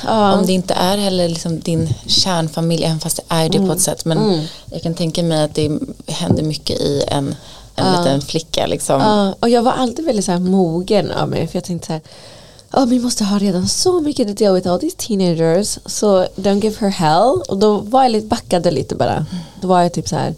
ja. 0.06 0.34
om 0.34 0.45
det 0.45 0.54
inte 0.54 0.73
är 0.73 0.97
heller 0.97 1.30
liksom 1.30 1.60
din 1.60 1.93
kärnfamilj, 2.08 2.84
även 2.84 2.99
fast 2.99 3.15
det 3.17 3.23
är 3.36 3.49
det 3.49 3.58
på 3.67 3.71
ett 3.73 3.82
sätt. 3.82 4.06
Men 4.06 4.17
Mm. 4.17 4.45
jag 4.71 4.82
kan 4.84 4.93
tänka 4.93 5.23
mig 5.23 5.43
att 5.43 5.56
det 5.56 5.80
händer 6.08 6.43
mycket 6.43 6.80
i 6.80 7.04
en, 7.08 7.28
en 7.75 7.86
Ja. 7.93 7.99
liten 7.99 8.21
flicka. 8.21 8.65
Liksom. 8.67 9.02
Ja, 9.02 9.34
och 9.39 9.49
jag 9.49 9.63
var 9.63 9.71
alltid 9.71 10.06
väldigt 10.06 10.25
så 10.25 10.32
här 10.32 10.39
mogen 10.39 11.12
av 11.12 11.30
mig 11.30 11.47
för 11.47 11.56
jag 11.58 11.63
tänkte 11.63 11.88
så 11.88 11.93
här 11.93 12.02
Oh, 12.74 12.86
vi 12.86 13.00
måste 13.00 13.24
ha 13.24 13.40
redan 13.40 13.68
så 13.68 14.02
mycket 14.02 14.28
to 14.28 14.34
deal 14.34 14.54
with 14.54 14.68
all 14.68 14.80
these 14.80 14.96
teenagers 14.98 15.80
så 15.86 16.26
don't 16.36 16.64
give 16.64 16.76
her 16.80 16.90
hell. 16.90 17.42
Och 17.48 17.58
då 17.58 17.78
var 17.78 18.04
jag 18.04 18.12
lite 18.12 18.28
backade 18.28 18.72
lite 18.72 18.96
bara. 18.96 19.26
Då 19.62 19.68
var 19.68 19.82
jag 19.82 19.94
typ 19.94 20.08
så 20.08 20.16
här 20.16 20.36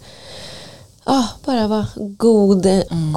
ah, 1.04 1.24
bara 1.44 1.66
var 1.66 1.86
god, 1.96 2.62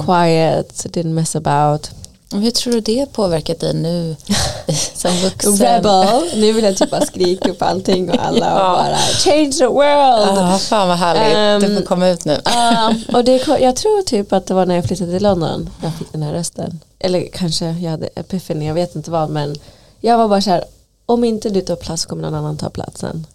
quiet, 0.06 0.86
didn't 0.86 1.14
mess 1.14 1.36
about 1.36 1.90
Hur 2.32 2.50
tror 2.50 2.72
du 2.72 2.80
det 2.80 3.12
påverkat 3.12 3.60
dig 3.60 3.74
nu 3.74 4.16
som 4.94 5.10
vuxen? 5.16 5.56
rebel, 5.56 6.30
nu 6.36 6.52
vill 6.52 6.64
jag 6.64 6.76
typ 6.76 6.90
bara 6.90 7.06
skrika 7.06 7.54
på 7.54 7.64
allting 7.64 8.10
och 8.10 8.26
alla 8.26 8.52
och 8.52 8.78
bara 8.78 8.96
change 8.96 9.52
the 9.52 9.66
world 9.66 10.38
Ja, 10.38 10.58
fan 10.58 10.88
vad 10.88 10.96
härligt. 10.96 11.36
Ehm, 11.36 11.70
du 11.70 11.76
får 11.80 11.86
komma 11.86 12.08
ut 12.08 12.24
nu. 12.24 12.40
Ja, 12.44 12.94
och 13.12 13.24
det, 13.24 13.46
jag 13.60 13.76
tror 13.76 14.02
typ 14.02 14.32
att 14.32 14.46
det 14.46 14.54
var 14.54 14.66
när 14.66 14.74
jag 14.74 14.84
flyttade 14.84 15.12
till 15.12 15.22
London 15.22 15.70
jag 15.82 15.94
fick 15.94 16.12
den 16.12 16.22
här 16.22 16.32
rösten. 16.32 16.80
Eller 16.98 17.28
kanske 17.32 17.64
jag 17.64 17.90
hade 17.90 18.06
epiphany, 18.06 18.66
jag 18.66 18.74
vet 18.74 18.96
inte 18.96 19.10
vad 19.10 19.30
men 19.30 19.56
jag 20.00 20.18
var 20.18 20.28
bara 20.28 20.40
så 20.40 20.50
här, 20.50 20.64
om 21.06 21.24
inte 21.24 21.50
du 21.50 21.60
tar 21.60 21.76
plats 21.76 22.06
kommer 22.06 22.22
någon 22.22 22.34
annan 22.34 22.56
ta 22.56 22.70
platsen. 22.70 23.26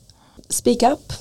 Speak 0.50 0.84
up. 0.84 1.14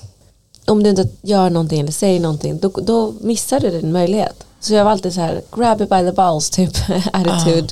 Om 0.66 0.83
du 0.83 0.90
inte 0.90 1.09
gör 1.22 1.50
någonting 1.50 1.80
eller 1.80 1.92
säger 1.92 2.20
någonting 2.20 2.59
då, 2.59 2.68
då 2.68 3.14
missar 3.20 3.61
du 3.61 3.70
din 3.70 3.92
möjlighet. 3.92 4.44
Så 4.61 4.75
jag 4.75 4.85
var 4.85 4.90
alltid 4.90 5.14
så 5.14 5.20
här, 5.20 5.42
grab 5.57 5.81
it 5.81 5.88
by 5.88 5.96
the 6.01 6.12
balls 6.12 6.51
typ 6.51 6.70
attitude. 7.12 7.68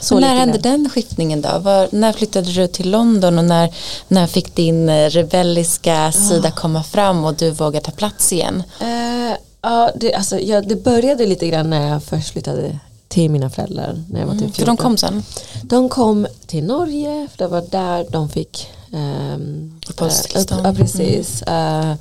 Så 0.00 0.04
Så 0.04 0.18
när 0.20 0.34
hände 0.34 0.58
grann. 0.58 0.62
den 0.72 0.90
skiftningen 0.90 1.40
då? 1.42 1.58
Var, 1.58 1.88
när 1.92 2.12
flyttade 2.12 2.52
du 2.52 2.66
till 2.66 2.90
London 2.90 3.38
och 3.38 3.44
när, 3.44 3.74
när 4.08 4.26
fick 4.26 4.54
din 4.54 4.88
eh, 4.88 5.10
rebelliska 5.10 6.12
sida 6.12 6.50
komma 6.50 6.82
fram 6.82 7.24
och 7.24 7.34
du 7.34 7.50
vågade 7.50 7.84
ta 7.84 7.92
plats 7.92 8.32
igen? 8.32 8.62
Eh, 8.80 9.36
ja, 9.62 9.90
det, 9.94 10.14
alltså, 10.14 10.38
jag, 10.40 10.68
det 10.68 10.76
började 10.76 11.26
lite 11.26 11.46
grann 11.48 11.70
när 11.70 11.88
jag 11.88 12.02
först 12.02 12.28
flyttade 12.32 12.78
till 13.08 13.30
mina 13.30 13.50
föräldrar. 13.50 14.02
När 14.10 14.20
jag 14.20 14.26
var 14.26 14.34
typ 14.34 14.42
Mm, 14.42 14.52
För 14.52 14.66
de 14.66 14.76
14. 14.76 14.76
kom 14.76 14.96
sen? 14.96 15.22
De 15.62 15.88
kom 15.88 16.26
till 16.46 16.64
Norge, 16.64 17.28
för 17.30 17.38
det 17.38 17.46
var 17.48 17.64
där 17.70 18.06
de 18.10 18.28
fick 18.28 18.70
um, 18.92 19.80
Uppehållstillstånd. 19.88 20.66
ja, 20.66 20.72
precis. 20.74 21.42
Eh, 21.42 21.94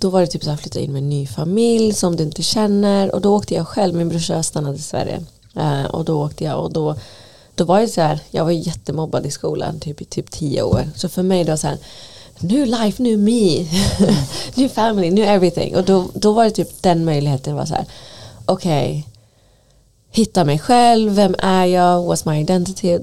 då 0.00 0.10
var 0.10 0.20
det 0.20 0.26
typ 0.26 0.44
så 0.44 0.50
att 0.50 0.60
flytta 0.60 0.80
in 0.80 0.92
med 0.92 1.02
en 1.02 1.08
ny 1.08 1.26
familj 1.26 1.92
som 1.92 2.16
du 2.16 2.22
inte 2.22 2.42
känner. 2.42 3.14
Och 3.14 3.20
då 3.20 3.36
åkte 3.36 3.54
jag 3.54 3.68
själv, 3.68 3.94
min 3.94 4.08
brorsa 4.08 4.42
stannade 4.42 4.76
i 4.76 4.82
Sverige. 4.82 5.24
Eh, 5.56 5.84
och 5.84 6.04
då 6.04 6.24
åkte 6.24 6.44
jag. 6.44 6.64
Och 6.64 6.72
då 6.72 6.96
då 7.58 7.64
var 7.64 7.80
jag 7.80 7.90
så 7.90 8.00
här, 8.00 8.20
jag 8.30 8.44
var 8.44 8.50
jättemobbad 8.50 9.26
i 9.26 9.30
skolan 9.30 9.80
typ 9.80 10.00
i 10.00 10.04
typ 10.04 10.30
tio 10.30 10.62
år. 10.62 10.88
Så 10.94 11.08
för 11.08 11.22
mig 11.22 11.44
då 11.44 11.56
så 11.56 11.66
här 11.66 11.78
new 12.38 12.66
life, 12.66 13.02
new 13.02 13.18
me, 13.18 13.66
new 14.54 14.68
family, 14.68 15.10
new 15.10 15.24
everything. 15.24 15.76
Och 15.76 15.84
då, 15.84 16.04
då 16.14 16.32
var 16.32 16.44
det 16.44 16.50
typ 16.50 16.82
den 16.82 17.04
möjligheten 17.04 17.54
var 17.54 17.64
så 17.64 17.74
här 17.74 17.84
okej 18.44 19.06
hitta 20.18 20.44
mig 20.44 20.58
själv, 20.58 21.12
vem 21.12 21.34
är 21.38 21.64
jag, 21.64 22.04
what's 22.04 22.30
my 22.30 22.40
identity? 22.40 22.98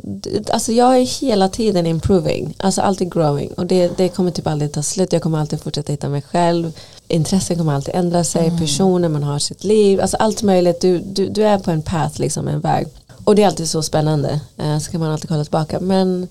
Alltså 0.54 0.72
jag 0.72 0.98
är 0.98 1.22
hela 1.22 1.50
tiden 1.50 1.86
improving, 1.86 2.56
alltså 2.58 2.82
alltid 2.82 3.14
growing. 3.14 3.52
Och 3.52 3.66
det, 3.66 3.98
det 3.98 4.10
kommer 4.10 4.32
typ 4.32 4.48
aldrig 4.48 4.72
ta 4.72 4.84
slut, 4.84 5.14
jag 5.14 5.22
kommer 5.22 5.40
alltid 5.40 5.62
fortsätta 5.62 5.92
hitta 5.92 6.10
mig 6.10 6.22
själv. 6.22 6.72
Intressen 7.08 7.58
kommer 7.58 7.74
alltid 7.74 7.96
ändra 7.96 8.24
sig, 8.24 8.58
personer 8.60 9.10
man 9.10 9.24
har 9.24 9.40
sitt 9.40 9.64
liv, 9.64 10.02
alltså 10.02 10.18
allt 10.18 10.44
möjligt, 10.44 10.82
du, 10.82 11.00
du, 11.00 11.30
du 11.30 11.44
är 11.44 11.60
på 11.60 11.72
en 11.72 11.82
path, 11.82 12.20
liksom 12.20 12.48
en 12.48 12.60
väg. 12.60 12.88
Och 13.26 13.36
det 13.36 13.44
är 13.44 13.48
alltid 13.48 13.70
så 13.70 13.82
spännande, 13.82 14.40
eh, 14.58 14.80
så 14.80 14.92
kan 14.92 15.00
man 15.00 15.12
alltid 15.12 15.30
kolla 15.30 15.44
tillbaka. 15.44 15.80
Men 15.80 16.28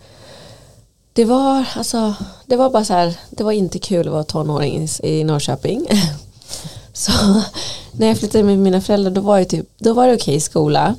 det 1.13 1.25
var, 1.25 1.65
alltså, 1.77 2.15
det 2.47 2.57
var 2.57 2.71
bara 2.71 2.85
så 2.85 2.93
här, 2.93 3.15
det 3.31 3.45
var 3.45 3.53
inte 3.53 3.79
kul 3.79 4.07
att 4.07 4.13
vara 4.13 4.25
tonåring 4.25 4.89
i 5.03 5.25
Norrköping. 5.25 5.87
Så 6.95 7.13
när 7.93 8.07
jag 8.07 8.19
flyttade 8.19 8.45
med 8.45 8.59
mina 8.59 8.81
föräldrar 8.81 9.11
då 9.11 9.21
var, 9.21 9.39
det 9.39 9.45
typ, 9.45 9.69
då 9.79 9.93
var 9.93 10.09
det 10.09 10.15
okej 10.15 10.35
i 10.35 10.41
skola. 10.41 10.95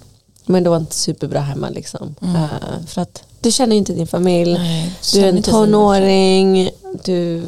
Men 0.46 0.64
det 0.64 0.70
var 0.70 0.78
inte 0.78 0.96
superbra 0.96 1.40
hemma 1.40 1.70
liksom. 1.70 2.16
Eh, 2.22 2.86
för 2.88 3.02
att 3.02 3.24
du 3.40 3.52
känner 3.52 3.76
ju 3.76 3.78
inte 3.78 3.94
din 3.94 4.08
familj. 4.08 4.54
Nej, 4.54 4.92
du 5.14 5.20
är 5.20 5.30
en 5.30 5.44
tonåring. 5.44 6.70
Du, 7.04 7.44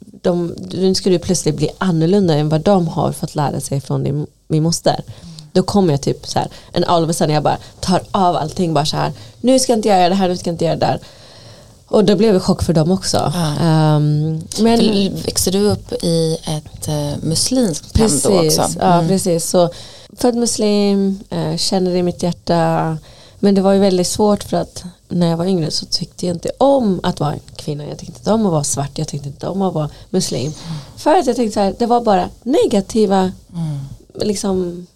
de, 0.00 0.54
nu 0.70 0.94
ska 0.94 1.10
du 1.10 1.18
plötsligt 1.18 1.56
bli 1.56 1.70
annorlunda 1.78 2.34
än 2.34 2.48
vad 2.48 2.60
de 2.60 2.88
har 2.88 3.12
fått 3.12 3.34
lära 3.34 3.60
sig 3.60 3.80
från 3.80 4.04
din, 4.04 4.26
min 4.48 4.62
moster. 4.62 5.04
Då 5.52 5.62
kommer 5.62 5.92
jag 5.92 6.02
typ 6.02 6.26
så 6.26 6.38
här, 6.38 6.48
en 6.72 6.84
all 6.84 7.04
of 7.04 7.10
a 7.10 7.12
sudden 7.12 7.34
jag 7.34 7.42
bara 7.42 7.58
tar 7.80 8.02
av 8.10 8.36
allting 8.36 8.74
bara 8.74 8.86
så 8.86 8.96
här. 8.96 9.12
Nu 9.40 9.58
ska 9.58 9.72
jag 9.72 9.78
inte 9.78 9.88
göra 9.88 10.08
det 10.08 10.14
här, 10.14 10.28
nu 10.28 10.36
ska 10.36 10.48
jag 10.48 10.54
inte 10.54 10.64
göra 10.64 10.76
det 10.76 10.86
där. 10.86 11.00
Och 11.94 12.04
då 12.04 12.16
blev 12.16 12.34
det 12.34 12.40
chock 12.40 12.62
för 12.62 12.72
dem 12.72 12.90
också. 12.90 13.32
Ja. 13.34 13.54
Ehm, 13.60 14.42
men 14.60 14.78
För 14.78 15.50
du 15.50 15.58
upp 15.60 15.92
i 15.92 16.38
ett 16.44 16.88
uh, 16.88 17.24
muslimskt 17.28 17.98
hem 17.98 18.10
då 18.22 18.46
också? 18.46 18.66
ja, 18.80 18.94
Mm. 18.94 19.08
precis. 19.08 19.50
Så 19.50 19.68
född 20.16 20.34
muslim, 20.34 21.20
eh, 21.30 21.56
känner 21.56 21.90
det 21.92 21.98
i 21.98 22.02
mitt 22.02 22.22
hjärta. 22.22 22.96
Men 23.38 23.54
det 23.54 23.60
var 23.62 23.72
ju 23.72 23.80
väldigt 23.80 24.06
svårt 24.06 24.42
för 24.42 24.56
att 24.56 24.84
när 25.08 25.26
jag 25.30 25.36
var 25.36 25.44
yngre 25.44 25.70
så 25.70 25.86
tyckte 25.86 26.26
jag 26.26 26.36
inte 26.36 26.50
om 26.58 27.00
att 27.02 27.20
vara 27.20 27.32
en 27.32 27.40
kvinna. 27.56 27.84
Jag 27.86 27.98
tyckte 27.98 28.18
inte 28.18 28.32
om 28.32 28.46
att 28.46 28.52
vara 28.52 28.64
svart, 28.64 28.90
jag 28.98 29.08
tyckte 29.08 29.28
inte 29.28 29.46
om 29.48 29.62
att 29.62 29.74
vara 29.74 29.88
muslim. 30.10 30.52
För 30.96 31.14
att 31.16 31.26
jag 31.26 31.36
tänkte 31.36 31.54
så 31.54 31.60
här, 31.60 31.74
det 31.78 31.86
var 31.86 32.00
bara 32.00 32.28
negativa 32.42 33.18
Mm. 33.54 33.78
liksom 34.14 34.86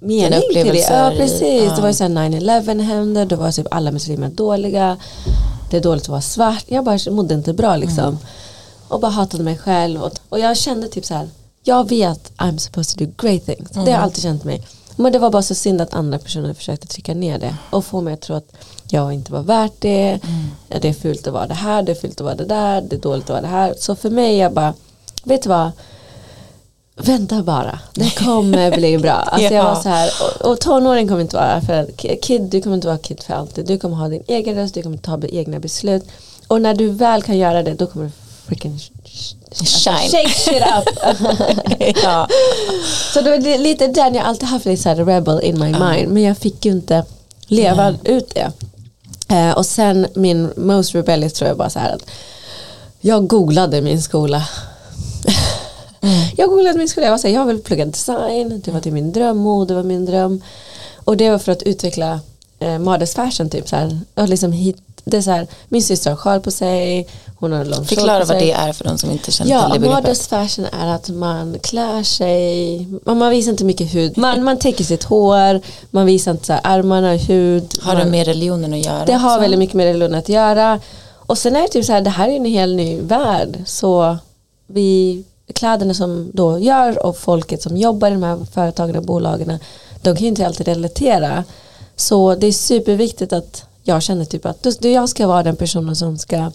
mening 0.00 0.40
till 0.52 0.66
det. 0.68 0.86
Ja 0.90 1.12
i- 1.12 1.16
precis, 1.16 1.62
ja. 1.64 1.74
det 1.76 1.80
var 1.82 1.88
ju 1.88 1.94
så 1.94 2.04
här 2.04 2.10
9-11 2.10 2.80
hände, 2.82 3.24
det 3.24 3.36
var 3.36 3.52
typ 3.52 3.66
alla 3.70 3.90
muslimer 3.92 4.28
dåliga. 4.28 4.96
Det 5.70 5.76
är 5.76 5.80
dåligt 5.80 6.02
att 6.02 6.08
vara 6.08 6.20
svart. 6.20 6.64
Jag 6.66 6.84
bara 6.84 7.10
mådde 7.10 7.34
inte 7.34 7.52
bra 7.52 7.76
liksom. 7.76 8.04
Mm. 8.04 8.18
Och 8.88 9.00
bara 9.00 9.10
hatade 9.10 9.42
mig 9.44 9.58
själv. 9.58 10.02
Och, 10.02 10.12
och 10.28 10.38
jag 10.38 10.56
kände 10.56 10.88
typ 10.88 11.04
så 11.06 11.14
här. 11.14 11.28
Jag 11.62 11.88
vet 11.88 12.32
I'm 12.36 12.56
supposed 12.58 12.98
to 12.98 13.04
do 13.04 13.12
great 13.28 13.46
things. 13.46 13.70
Det 13.70 13.76
har 13.78 13.82
Mm. 13.82 13.94
jag 13.94 14.02
alltid 14.02 14.22
känt 14.22 14.44
mig. 14.44 14.66
Men 14.96 15.12
det 15.12 15.18
var 15.18 15.30
bara 15.30 15.42
så 15.42 15.54
synd 15.54 15.80
att 15.80 15.94
andra 15.94 16.18
personer 16.18 16.54
försökte 16.54 16.86
trycka 16.86 17.14
ner 17.14 17.38
det. 17.38 17.56
Och 17.70 17.84
få 17.84 18.00
mig 18.00 18.14
att 18.14 18.20
tro 18.20 18.36
att 18.36 18.52
jag 18.88 19.12
inte 19.12 19.32
var 19.32 19.42
värt 19.42 19.72
det. 19.78 20.20
Mm. 20.24 20.50
Det 20.80 20.88
är 20.88 20.92
fult 20.92 21.26
att 21.26 21.32
vara 21.32 21.46
det 21.46 21.54
här, 21.54 21.82
det 21.82 21.92
är 21.92 21.96
fult 21.96 22.20
att 22.20 22.24
vara 22.24 22.34
det 22.34 22.44
där, 22.44 22.80
det 22.80 22.96
är 22.96 23.00
dåligt 23.00 23.24
att 23.24 23.30
vara 23.30 23.40
det 23.40 23.46
här. 23.48 23.74
Så 23.78 23.96
för 23.96 24.10
mig 24.10 24.36
jag 24.36 24.52
bara, 24.52 24.74
vet 25.24 25.42
du 25.42 25.48
vad? 25.48 25.70
Vänta 27.04 27.42
bara, 27.42 27.78
det 27.94 28.10
kommer 28.18 28.76
bli 28.76 28.98
bra. 28.98 29.12
Alltså 29.12 29.54
jag 29.54 29.64
Ja. 29.64 29.74
var 29.74 29.82
så 29.82 29.88
här, 29.88 30.10
och, 30.40 30.50
och 30.50 30.60
tonåring 30.60 31.08
kommer 31.08 31.20
inte 31.20 31.36
vara 31.36 31.60
för 31.60 31.86
kid, 32.22 32.42
du 32.42 32.62
kommer 32.62 32.76
inte 32.76 32.86
vara 32.88 32.98
kid 32.98 33.22
för 33.26 33.34
alltid. 33.34 33.66
Du 33.66 33.78
kommer 33.78 33.96
ha 33.96 34.08
din 34.08 34.22
egen 34.26 34.54
röst, 34.54 34.74
du 34.74 34.82
kommer 34.82 34.96
ta 34.96 35.20
egna 35.32 35.58
beslut. 35.58 36.04
Och 36.48 36.60
när 36.62 36.74
du 36.74 36.88
väl 36.90 37.22
kan 37.22 37.38
göra 37.38 37.62
det, 37.62 37.74
då 37.74 37.86
kommer 37.86 38.06
du 38.06 38.12
freaking 38.46 38.76
sh- 38.78 38.90
sh- 39.04 39.34
Shine. 39.64 39.94
Alltså, 39.94 40.16
shake 40.16 40.28
shit 40.30 40.62
up. 40.62 41.96
ja. 42.02 42.28
så 43.14 43.20
det 43.20 43.30
var 43.30 43.58
lite 43.58 43.86
den 43.86 44.14
jag 44.14 44.24
alltid 44.24 44.48
haft 44.48 44.66
lite 44.66 44.82
så 44.82 44.90
rebel 44.94 45.40
in 45.42 45.58
my 45.58 45.70
mind. 45.78 46.08
Men 46.08 46.22
jag 46.22 46.38
fick 46.38 46.64
ju 46.64 46.70
inte 46.72 47.04
leva 47.46 47.94
ut 48.04 48.34
det. 48.34 48.52
Eh, 49.34 49.50
och 49.50 49.66
sen 49.66 50.06
min 50.14 50.50
most 50.56 50.94
rebellious 50.94 51.32
tror 51.32 51.48
jag 51.48 51.56
bara 51.56 51.70
så 51.70 51.78
här 51.78 51.94
att 51.94 52.02
jag 53.00 53.26
googlade 53.26 53.82
min 53.82 54.02
skola. 54.02 54.42
Jag 56.36 56.48
googlade 56.48 56.78
min 56.78 56.88
skola, 56.88 57.06
jag 57.06 57.10
var 57.12 57.18
så 57.18 57.26
här, 57.28 57.34
jag 57.34 57.46
vill 57.46 57.62
plugga 57.62 57.84
design, 57.84 58.62
det 58.64 58.70
var 58.70 58.80
till 58.80 58.92
min 58.92 59.12
dröm, 59.12 59.36
mode 59.38 59.74
var 59.74 59.82
min 59.82 60.06
dröm. 60.06 60.42
Och 61.04 61.16
det 61.16 61.30
var 61.30 61.38
för 61.38 61.52
att 61.52 61.62
utveckla 61.62 62.20
eh, 62.58 62.78
modest 62.78 63.14
fashion 63.14 63.50
typ 63.50 63.68
så 63.68 63.76
här. 63.76 64.00
Och 64.14 64.28
liksom 64.28 64.52
hit, 64.52 64.76
det 65.04 65.16
är 65.16 65.20
så 65.22 65.30
här, 65.30 65.46
min 65.68 65.82
syster 65.82 66.10
har 66.10 66.16
sjal 66.16 66.40
på 66.40 66.50
sig, 66.50 67.08
hon 67.36 67.52
har 67.52 67.64
lång 67.64 67.84
Förklara 67.84 68.24
vad 68.24 68.38
det 68.38 68.52
är 68.52 68.72
för 68.72 68.84
de 68.84 68.98
som 68.98 69.10
inte 69.10 69.32
känner 69.32 69.50
Ja, 69.50 69.62
till 69.62 69.72
det 69.72 69.78
begreppet. 69.80 70.04
modest 70.04 70.26
fashion 70.26 70.66
är 70.80 70.86
att 70.86 71.08
man 71.08 71.56
klär 71.62 72.02
sig, 72.02 72.86
man, 73.04 73.18
man 73.18 73.30
visar 73.30 73.50
inte 73.50 73.64
mycket 73.64 73.94
hud, 73.94 74.18
man, 74.18 74.44
man 74.44 74.58
täcker 74.58 74.84
sitt 74.84 75.04
hår, 75.04 75.60
man 75.90 76.06
visar 76.06 76.30
inte 76.30 76.46
så 76.46 76.52
här, 76.52 76.60
armarna, 76.64 77.12
hud. 77.16 77.68
Har 77.80 77.94
man, 77.94 78.04
det 78.04 78.10
med 78.10 78.26
religionen 78.26 78.72
att 78.72 78.86
göra? 78.86 79.04
det 79.04 79.12
har 79.12 79.30
också? 79.30 79.40
väldigt 79.40 79.58
mycket 79.58 79.74
med 79.74 79.86
religion 79.86 80.14
att 80.14 80.28
göra. 80.28 80.80
Och 81.14 81.38
sen 81.38 81.56
är 81.56 81.62
det 81.62 81.68
typ 81.68 81.84
så 81.84 81.92
här, 81.92 82.00
det 82.00 82.10
här 82.10 82.28
är 82.28 82.36
en 82.36 82.44
helt 82.44 82.76
ny 82.76 83.00
värld. 83.00 83.58
Så 83.66 84.18
vi, 84.66 85.24
kläderna 85.54 85.94
som 85.94 86.30
då 86.34 86.58
gör 86.58 87.06
och 87.06 87.16
folket 87.16 87.62
som 87.62 87.76
jobbar 87.76 88.08
i 88.08 88.10
de 88.10 88.22
här 88.22 88.46
företagen 88.52 88.96
och 88.96 89.02
bolagen, 89.02 89.58
de 90.02 90.16
kan 90.16 90.22
ju 90.22 90.28
inte 90.28 90.46
alltid 90.46 90.68
relatera. 90.68 91.44
Så 91.96 92.34
det 92.34 92.46
är 92.46 92.52
superviktigt 92.52 93.32
att 93.32 93.64
jag 93.82 94.02
känner 94.02 94.24
typ 94.24 94.46
att 94.46 94.62
då 94.62 94.88
jag 94.88 95.08
ska 95.08 95.26
vara 95.26 95.42
den 95.42 95.56
personen 95.56 95.96
som 95.96 96.18
ska 96.18 96.52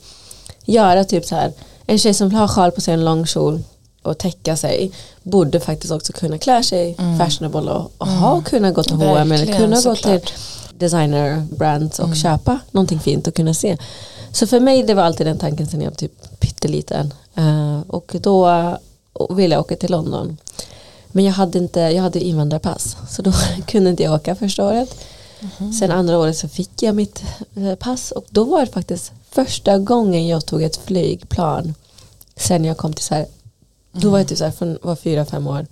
göra 0.65 1.03
typ 1.03 1.25
så 1.25 1.36
här, 1.36 1.51
en 1.86 1.97
tjej 1.97 2.13
som 2.13 2.34
har 2.34 2.47
sjal 2.47 2.71
på 2.71 2.81
sig 2.81 2.93
en 2.93 3.05
lång 3.05 3.25
kjol 3.25 3.60
och 4.01 4.17
täcka 4.17 4.55
sig 4.58 4.91
borde 5.23 5.60
faktiskt 5.60 5.93
också 5.93 6.13
kunna 6.13 6.38
klä 6.38 6.63
sig 6.63 6.97
fashionable 7.19 7.71
och, 7.71 7.91
och 7.97 8.08
ha 8.08 8.41
kunnat 8.41 8.73
gå 8.73 8.84
till 8.84 8.95
H&M 8.95 9.31
eller 9.31 9.58
kunna 9.58 9.81
gå 9.81 9.95
till 9.95 10.21
designer 10.77 11.47
brands 11.51 11.99
och 11.99 12.15
köpa 12.15 12.60
någonting 12.71 12.99
fint 12.99 13.27
och 13.27 13.36
kunna 13.36 13.53
se. 13.53 13.77
Så 14.35 14.47
för 14.47 14.59
mig 14.59 14.83
det 14.83 14.93
var 14.93 15.03
alltid 15.03 15.27
den 15.27 15.37
tanken 15.37 15.67
sen 15.67 15.81
jag 15.81 15.89
var 15.89 15.95
typ 15.95 16.39
pytteliten. 16.39 17.13
Uh, 17.37 17.81
och 17.87 18.15
då 18.19 18.77
ville 19.29 19.55
jag 19.55 19.61
åka 19.61 19.75
till 19.75 19.91
London. 19.91 20.37
Men 21.07 21.25
jag 21.25 21.33
hade 21.33 21.57
inte, 21.57 21.79
jag 21.79 22.03
hade 22.03 22.19
invandrarpass 22.19 22.97
så 23.09 23.21
då 23.21 23.31
kunde 23.67 23.89
inte 23.89 24.03
jag 24.03 24.13
åka 24.13 24.35
första 24.35 24.65
året. 24.65 24.97
Sen 25.79 25.91
andra 25.91 26.17
året 26.17 26.37
så 26.37 26.47
fick 26.47 26.83
jag 26.83 26.95
mitt 26.95 27.23
eh, 27.55 27.75
pass 27.75 28.11
och 28.11 28.25
då 28.29 28.43
var 28.43 28.59
det 28.59 28.71
faktiskt 28.71 29.11
första 29.29 29.77
gången 29.77 30.27
jag 30.27 30.45
tog 30.45 30.63
ett 30.63 30.77
flygplan 30.77 31.73
sen 32.35 32.65
jag 32.65 32.77
kom 32.77 32.93
till 32.93 33.05
Sverige. 33.05 33.27
Då 33.91 34.09
var 34.09 34.17
jag 34.17 34.27
typ 34.27 34.37
så 34.37 34.43
här 34.43 34.51
från 34.51 34.77
var 34.81 34.95
fyra, 34.95 35.25
fem 35.25 35.47
år 35.47 35.65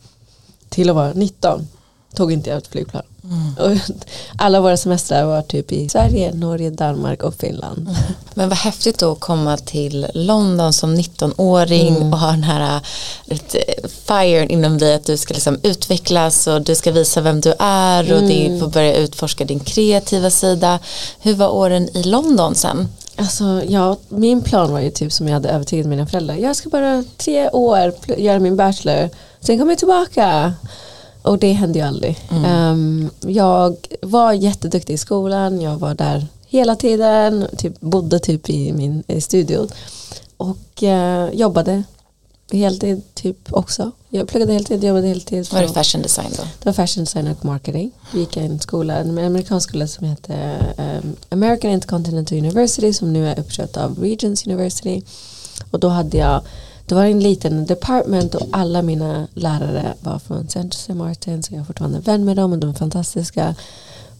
till 0.69 0.89
att 0.89 0.95
vara 0.95 1.13
19 1.13 1.67
tog 2.15 2.31
inte 2.31 2.49
jag 2.49 2.57
ett 2.57 2.67
flygplan. 2.67 3.03
Och 3.59 3.71
alla 4.37 4.61
våra 4.61 4.77
semestrar 4.77 5.25
var 5.25 5.41
typ 5.41 5.71
i 5.71 5.89
Sverige, 5.89 6.33
Norge, 6.33 6.69
Danmark 6.69 7.23
och 7.23 7.35
Finland. 7.35 7.89
Men 8.33 8.49
vad 8.49 8.57
häftigt 8.57 8.99
då 8.99 9.11
att 9.11 9.19
komma 9.19 9.57
till 9.57 10.07
London 10.13 10.73
som 10.73 10.95
19-åring 10.95 11.95
Mm. 11.95 12.13
och 12.13 12.19
ha 12.19 12.31
den 12.31 12.43
här 12.43 12.81
äh, 13.27 13.37
fire 14.07 14.45
inom 14.47 14.77
dig 14.77 14.95
att 14.95 15.05
du 15.05 15.17
ska 15.17 15.33
liksom 15.33 15.59
utvecklas 15.63 16.47
och 16.47 16.61
du 16.61 16.75
ska 16.75 16.91
visa 16.91 17.21
vem 17.21 17.41
du 17.41 17.53
är 17.59 18.13
och 18.13 18.19
Mm. 18.19 18.29
det 18.53 18.59
får 18.59 18.67
börja 18.67 18.95
utforska 18.95 19.45
din 19.45 19.59
kreativa 19.59 20.29
sida. 20.29 20.79
Hur 21.19 21.33
var 21.33 21.49
åren 21.49 21.89
i 21.97 22.03
London 22.03 22.55
sen? 22.55 22.87
Alltså, 23.15 23.61
ja, 23.67 23.97
min 24.09 24.41
plan 24.41 24.71
var 24.71 24.79
ju 24.79 24.91
typ 24.91 25.13
som 25.13 25.27
jag 25.27 25.33
hade 25.33 25.49
övertygat 25.49 25.87
mina 25.87 26.07
föräldrar. 26.07 26.35
Jag 26.35 26.55
ska 26.55 26.69
bara 26.69 27.03
tre 27.17 27.49
år 27.49 27.93
göra 28.17 28.39
min 28.39 28.55
bachelor. 28.55 29.09
Sen 29.39 29.59
kommer 29.59 29.71
jag 29.71 29.79
tillbaka. 29.79 30.53
Och 31.23 31.39
det 31.39 31.51
hände 31.51 31.79
ju 31.79 31.85
aldrig. 31.85 32.19
Ehm, 32.45 33.09
jag 33.21 33.75
var 34.01 34.33
jätteduktig 34.33 34.93
i 34.93 34.97
skolan. 34.97 35.61
Jag 35.61 35.77
var 35.77 35.93
där 35.95 36.27
hela 36.47 36.75
tiden. 36.75 37.47
Typ, 37.57 37.79
bodde 37.81 38.19
typ 38.19 38.49
i 38.49 38.73
min 38.73 39.03
i 39.07 39.21
studio. 39.21 39.67
Och 40.37 40.83
eh, 40.83 41.29
jobbade 41.33 41.83
heltid 42.51 43.01
typ 43.13 43.53
också. 43.53 43.91
Jag 44.09 44.27
pluggade 44.27 44.53
heltid, 44.53 44.83
jobbade 44.83 45.07
heltid. 45.07 45.47
Var 45.53 45.61
det 45.61 45.69
fashion 45.69 46.01
design 46.01 46.29
då? 46.37 46.43
det 46.59 46.65
var 46.65 46.73
fashion 46.73 47.03
design 47.03 47.27
och 47.27 47.45
marketing. 47.45 47.91
Vi 48.13 48.19
gick 48.19 48.37
i 48.37 48.39
en 48.39 48.59
skola, 48.59 48.95
en 48.95 49.17
amerikansk 49.17 49.69
skola 49.69 49.87
som 49.87 50.07
heter 50.07 50.73
um, 50.77 51.15
American 51.29 51.71
Intercontinental 51.71 52.37
University 52.37 52.93
som 52.93 53.13
nu 53.13 53.27
är 53.27 53.39
uppköpt 53.39 53.77
av 53.77 53.99
Regents 53.99 54.47
University. 54.47 55.01
Och 55.71 55.79
då 55.79 55.87
hade 55.87 56.17
jag, 56.17 56.41
det 56.85 56.95
var 56.95 57.05
en 57.05 57.19
liten 57.19 57.65
department 57.65 58.35
och 58.35 58.47
alla 58.51 58.81
mina 58.81 59.27
lärare 59.33 59.93
var 60.01 60.19
från 60.19 60.45
St. 60.45 60.93
Martin 60.93 61.43
så 61.43 61.53
jag 61.53 61.61
är 61.61 61.65
fortfarande 61.65 61.99
vän 61.99 62.25
med 62.25 62.37
dem 62.37 62.53
och 62.53 62.59
de 62.59 62.69
är 62.69 62.73
fantastiska. 62.73 63.55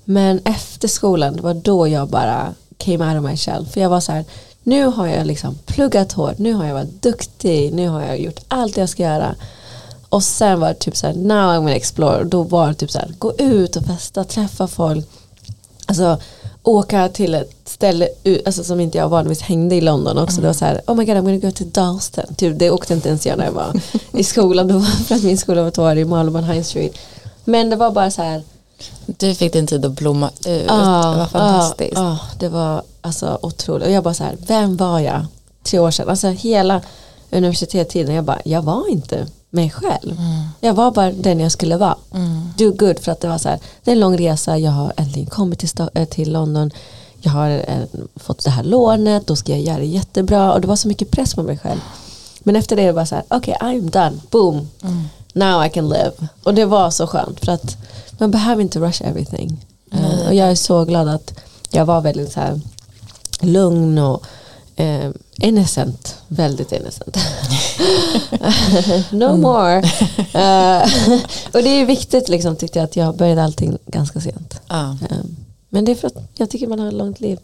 Men 0.06 0.40
efter 0.46 0.88
skolan, 0.88 1.36
det 1.36 1.42
var 1.42 1.54
då 1.54 1.88
jag 1.88 2.10
bara 2.10 2.54
came 2.78 3.14
out 3.14 3.24
of 3.24 3.30
my 3.30 3.38
shell. 3.38 3.66
För 3.66 3.82
jag 3.82 3.90
var 3.90 4.00
så 4.00 4.12
här, 4.12 4.26
nu 4.64 4.86
har 4.86 5.08
jag 5.08 5.28
liksom 5.28 5.56
pluggat 5.66 6.12
hårt, 6.12 6.38
nu 6.38 6.54
har 6.54 6.66
jag 6.66 6.74
varit 6.74 7.02
duktig, 7.02 7.74
nu 7.74 7.88
har 7.88 8.02
jag 8.02 8.20
gjort 8.20 8.40
allt 8.48 8.78
jag 8.78 8.90
ska 8.90 9.04
göra. 9.04 9.36
Och 10.10 10.24
sen 10.24 10.60
var 10.60 10.68
det 10.68 10.74
typ 10.74 10.98
så 10.98 11.08
här, 11.08 11.14
now 11.14 11.52
I'm 11.52 11.58
gonna 11.58 11.76
explore. 11.76 12.18
Och 12.18 12.26
Då 12.26 12.44
var 12.44 12.68
det 12.68 12.74
typ 12.74 12.92
så 12.92 13.00
här, 13.00 13.14
gå 13.20 13.34
ut 13.38 13.76
och 13.76 13.86
festa, 13.86 14.24
träffa 14.24 14.68
folk. 14.68 15.10
Alltså 15.86 16.20
åka 16.64 17.10
till 17.10 17.34
ett 17.36 17.52
ställe 17.66 18.08
alltså, 18.46 18.64
som 18.64 18.80
inte 18.80 18.98
jag 18.98 19.10
vanligtvis 19.10 19.42
hängde 19.48 19.76
i 19.76 19.82
London 19.82 20.18
också. 20.18 20.42
Det 20.42 20.48
var 20.48 20.54
så 20.54 20.66
här, 20.66 20.82
oh 20.88 20.96
my 20.96 21.06
god 21.06 21.16
I'm 21.18 21.22
gonna 21.22 21.38
go 21.38 21.52
to 21.52 21.64
Dalston. 21.64 22.36
Typ, 22.36 22.60
det 22.60 22.70
åkte 22.72 22.94
inte 22.94 23.10
ens 23.10 23.26
jag 23.26 23.38
när 23.38 23.46
jag 23.46 23.52
var 23.52 23.82
i 24.12 24.24
skolan. 24.24 24.68
Det 24.68 24.74
var 24.74 24.82
för 24.82 25.16
att 25.16 25.24
min 25.24 25.38
skola 25.38 25.64
var 25.64 25.72
två 25.72 25.92
i 25.92 26.06
Marylebone 26.06 26.54
High 26.54 26.64
Street. 26.64 26.94
Men 27.46 27.70
det 27.70 27.76
var 27.76 27.92
bara 27.92 28.12
så 28.12 28.22
här, 28.22 28.44
Du 29.06 29.36
fick 29.36 29.54
din 29.54 29.68
tid 29.68 29.86
att 29.86 29.92
blomma 29.92 30.30
ut. 30.30 30.44
det 30.44 30.66
Ah, 30.70 31.18
var 31.18 31.26
fantastiskt. 31.28 31.98
ah, 31.98 32.02
ah, 32.12 32.20
det 32.40 32.50
var 32.50 32.84
alltså 33.02 33.40
otroligt. 33.42 33.88
Och 33.88 33.92
jag 33.94 34.04
bara 34.04 34.14
så 34.14 34.24
här, 34.24 34.36
vem 34.48 34.78
var 34.78 35.00
jag 35.00 35.26
tre 35.64 35.80
år 35.80 35.92
sedan? 35.92 36.10
Alltså 36.10 36.28
hela 36.28 36.82
universitetstiden, 37.32 38.16
jag 38.16 38.24
bara, 38.24 38.42
jag 38.46 38.62
var 38.62 38.90
inte 38.90 39.28
mig 39.54 39.70
själv. 39.70 40.16
Jag 40.60 40.74
var 40.74 40.92
bara 40.92 41.12
den 41.12 41.40
jag 41.40 41.52
skulle 41.52 41.78
vara. 41.78 41.96
Do 42.58 42.72
good 42.72 43.00
för 43.00 43.12
att 43.12 43.22
det 43.22 43.28
var 43.28 43.38
så 43.38 43.50
här, 43.50 43.60
det 43.84 43.92
är 43.92 43.96
en 43.96 44.00
lång 44.00 44.18
resa, 44.18 44.58
jag 44.58 44.72
har 44.72 44.94
äntligen 44.98 45.30
kommit 45.30 45.60
till, 45.60 45.90
eh, 45.94 46.06
till 46.06 46.32
London. 46.32 46.72
Jag 47.22 47.32
har 47.32 47.50
eh, 47.50 47.84
fått 48.16 48.44
det 48.44 48.50
här 48.50 48.64
lånet, 48.64 49.28
då 49.28 49.36
ska 49.36 49.52
jag 49.52 49.62
göra 49.62 49.78
det 49.78 49.86
jättebra. 49.86 50.54
Och 50.54 50.62
det 50.62 50.68
var 50.68 50.76
så 50.76 50.88
mycket 50.88 51.12
press 51.12 51.36
på 51.36 51.44
mig 51.44 51.58
själv. 51.58 51.80
Men 52.40 52.56
efter 52.56 52.76
det 52.76 52.92
var 52.92 53.02
det 53.02 53.08
så 53.08 53.16
här, 53.16 53.24
okej 53.28 53.58
I'm 53.62 53.92
done, 53.92 54.18
boom. 54.30 54.68
Now 55.34 55.66
I 55.66 55.70
can 55.70 55.90
live. 55.90 56.12
Och 56.44 56.54
det 56.54 56.66
var 56.66 56.90
så 56.90 57.08
skönt 57.08 57.46
för 57.46 57.52
att 57.52 57.78
man 58.18 58.32
behöver 58.32 58.62
inte 58.62 58.80
rush 58.80 59.04
everything. 59.04 59.66
Eh, 59.92 60.28
och 60.28 60.34
jag 60.34 60.52
är 60.52 60.56
så 60.56 60.86
glad 60.86 61.08
att 61.08 61.34
jag 61.72 61.86
var 61.86 62.02
väldigt 62.02 62.32
så 62.32 62.40
här 62.40 62.62
lugn 63.42 63.98
och 63.98 64.26
eh, 64.76 65.12
innocent. 65.36 66.16
Väldigt 66.28 66.72
innocent. 66.72 67.18
no 69.12 69.38
more. 69.38 69.84
Eh, 70.34 70.82
och 71.54 71.64
det 71.64 71.70
är 71.70 71.86
viktigt 71.86 72.30
liksom 72.30 72.56
tyckte 72.56 72.80
jag 72.80 72.84
att 72.84 72.96
jag 72.96 73.18
började 73.18 73.44
allting 73.44 73.78
ganska 73.86 74.22
sent. 74.22 74.62
Ja. 74.68 74.98
Eh, 75.10 75.18
men 75.70 75.86
det 75.86 75.92
är 75.92 75.96
för 75.96 76.08
att 76.08 76.18
jag 76.38 76.50
tycker 76.50 76.68
man 76.68 76.80
har 76.80 76.88
ett 76.88 76.94
långt 76.94 77.20
liv. 77.20 77.40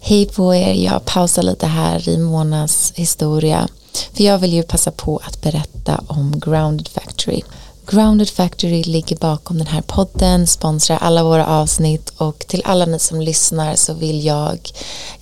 Hej 0.00 0.26
på 0.26 0.54
er, 0.54 0.72
jag 0.74 1.04
pausar 1.04 1.42
lite 1.42 1.66
här 1.66 2.08
i 2.08 2.18
Monas 2.18 2.92
historia. 2.94 3.68
För 4.12 4.24
jag 4.24 4.38
vill 4.38 4.52
ju 4.52 4.62
passa 4.62 4.90
på 4.90 5.20
att 5.24 5.42
berätta 5.42 6.04
om 6.06 6.40
Grounded 6.40 6.88
Factory. 6.88 7.42
Grounded 7.86 8.30
Factory 8.30 8.82
ligger 8.82 9.16
bakom 9.16 9.58
den 9.58 9.66
här 9.66 9.82
podden, 9.82 10.46
sponsrar 10.46 10.96
alla 10.96 11.24
våra 11.24 11.46
avsnitt 11.46 12.12
och 12.16 12.38
till 12.38 12.62
alla 12.64 12.86
ni 12.86 12.98
som 12.98 13.20
lyssnar 13.20 13.74
så 13.76 13.94
vill 13.94 14.24
jag 14.24 14.70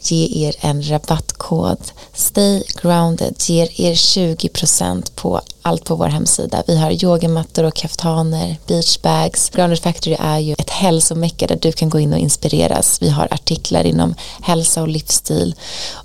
ge 0.00 0.46
er 0.46 0.54
en 0.60 0.90
rabattkod. 0.90 1.78
Stay 2.14 2.62
Grounded 2.82 3.34
ger 3.38 3.80
er 3.80 3.94
20% 3.94 5.12
på 5.14 5.40
allt 5.62 5.84
på 5.84 5.94
vår 5.94 6.06
hemsida. 6.06 6.62
Vi 6.66 6.76
har 6.76 7.04
yogamattor 7.04 7.64
och 7.64 7.74
kaftaner, 7.74 8.56
beachbags. 8.66 9.50
Grounded 9.50 9.78
Factory 9.78 10.16
är 10.20 10.38
ju 10.38 10.54
ett 10.58 10.70
hälsomecka 10.70 11.46
där 11.46 11.58
du 11.62 11.72
kan 11.72 11.88
gå 11.88 11.98
in 11.98 12.12
och 12.12 12.18
inspireras. 12.18 13.02
Vi 13.02 13.08
har 13.08 13.28
artiklar 13.30 13.84
inom 13.84 14.14
hälsa 14.42 14.82
och 14.82 14.88
livsstil 14.88 15.54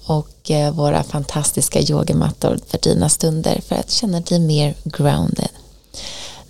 och 0.06 0.52
eh, 0.52 0.72
våra 0.74 1.04
fantastiska 1.04 1.82
yogamattor 1.82 2.60
för 2.68 2.78
dina 2.78 3.10
stunder 3.10 3.62
för 3.68 3.76
att 3.76 3.91
känna 3.91 4.20
dig 4.20 4.39
mer 4.39 4.76
grounded. 4.84 5.50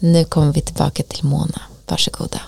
Nu 0.06 0.26
kommer 0.26 0.54
vi 0.54 0.62
tillbaka 0.62 1.04
till 1.04 1.24
Mona. 1.26 1.62
Varsågoda. 1.88 2.42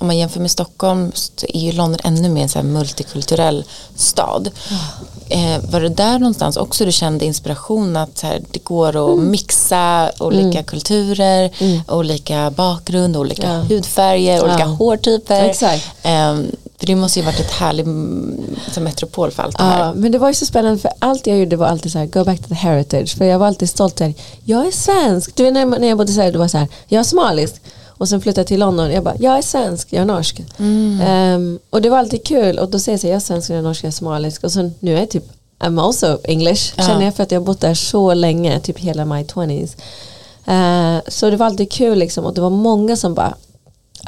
om 0.00 0.06
man 0.06 0.18
jämför 0.18 0.40
med 0.40 0.50
Stockholm 0.50 1.12
så 1.14 1.46
är 1.48 1.60
ju 1.60 1.72
London 1.72 2.00
ännu 2.04 2.28
mer 2.28 2.42
en 2.42 2.48
så 2.48 2.62
multikulturell 2.62 3.64
stad. 3.96 4.50
Eh, 5.28 5.70
var 5.70 5.80
det 5.80 5.88
där 5.88 6.18
någonstans 6.18 6.56
också 6.56 6.84
du 6.84 6.92
kände 6.92 7.24
inspiration 7.24 7.96
att 7.96 8.20
här, 8.20 8.42
det 8.50 8.64
går 8.64 8.88
att 8.88 9.18
Mm. 9.18 9.30
mixa 9.30 10.10
olika 10.20 10.62
kulturer, 10.62 11.50
olika 11.88 12.50
bakgrund, 12.50 13.16
olika 13.16 13.48
Ja. 13.48 13.60
hudfärger, 13.60 14.42
olika 14.44 14.58
Ja. 14.58 14.64
hårtyper. 14.66 15.44
Exakt. 15.44 15.86
Eh, 16.02 16.38
för 16.78 16.86
det 16.86 16.94
måste 16.96 17.18
ju 17.18 17.24
varit 17.24 17.40
ett 17.40 17.50
härligt 17.50 17.86
mm, 17.86 18.56
som 18.72 18.84
metropol 18.84 19.30
för 19.30 19.42
allt 19.42 19.58
det 19.58 19.64
här. 19.64 19.84
Ja, 19.86 19.94
men 19.94 20.12
det 20.12 20.18
var 20.18 20.28
ju 20.28 20.34
så 20.34 20.46
spännande 20.46 20.78
för 20.78 20.90
allt 20.98 21.26
jag 21.26 21.38
gjorde 21.38 21.56
var 21.56 21.66
alltid 21.66 21.92
så 21.92 21.98
här, 21.98 22.06
go 22.06 22.24
back 22.24 22.38
to 22.40 22.48
the 22.48 22.54
heritage. 22.54 23.16
För 23.18 23.24
jag 23.24 23.38
var 23.38 23.46
alltid 23.46 23.68
stolt 23.70 23.96
där, 23.96 24.14
jag 24.44 24.66
är 24.66 24.70
svensk. 24.70 25.36
Du 25.36 25.42
vet 25.42 25.52
när 25.52 25.60
jag, 25.60 25.80
när 25.80 25.88
jag 25.88 25.98
bodde 25.98 26.10
i 26.10 26.14
Sverige, 26.14 26.30
det 26.30 26.38
var 26.38 26.48
så 26.48 26.58
här, 26.58 26.68
jag 26.86 27.00
är 27.00 27.04
somalisk. 27.04 27.54
Och 27.86 28.08
sen 28.08 28.20
flyttade 28.20 28.40
jag 28.40 28.46
till 28.46 28.60
London, 28.60 28.90
jag 28.92 29.04
bara, 29.04 29.14
jag 29.18 29.38
är 29.38 29.42
svensk, 29.42 29.92
jag 29.92 30.00
är 30.00 30.04
norsk. 30.06 30.42
Ehm, 31.02 31.58
och 31.70 31.82
det 31.82 31.90
var 31.90 31.98
alltid 31.98 32.24
kul 32.24 32.58
och 32.58 32.68
då 32.68 32.78
säger 32.78 32.92
jag 32.96 33.00
så 33.00 33.06
här, 33.06 33.12
jag 33.12 33.16
är 33.16 33.20
svensk, 33.20 33.50
jag 33.50 33.58
är 33.58 33.62
norsk, 33.62 33.84
jag 33.84 33.88
är 33.88 33.92
somalisk. 33.92 34.44
Och 34.44 34.52
sen 34.52 34.74
nu 34.80 34.94
är 34.94 34.98
jag 34.98 35.10
typ, 35.10 35.24
I'm 35.60 35.82
also 35.86 36.18
English, 36.24 36.72
Ja. 36.76 36.86
känner 36.86 37.04
jag 37.04 37.14
för 37.14 37.22
att 37.22 37.30
jag 37.30 37.40
har 37.40 37.46
bott 37.46 37.60
där 37.60 37.74
så 37.74 38.14
länge, 38.14 38.60
typ 38.60 38.78
hela 38.78 39.04
my 39.04 39.22
20s. 39.22 39.76
Eh, 40.46 41.00
så 41.08 41.30
det 41.30 41.36
var 41.36 41.46
alltid 41.46 41.72
kul 41.72 41.98
liksom 41.98 42.24
och 42.24 42.34
det 42.34 42.40
var 42.40 42.50
många 42.50 42.96
som 42.96 43.14
bara 43.14 43.34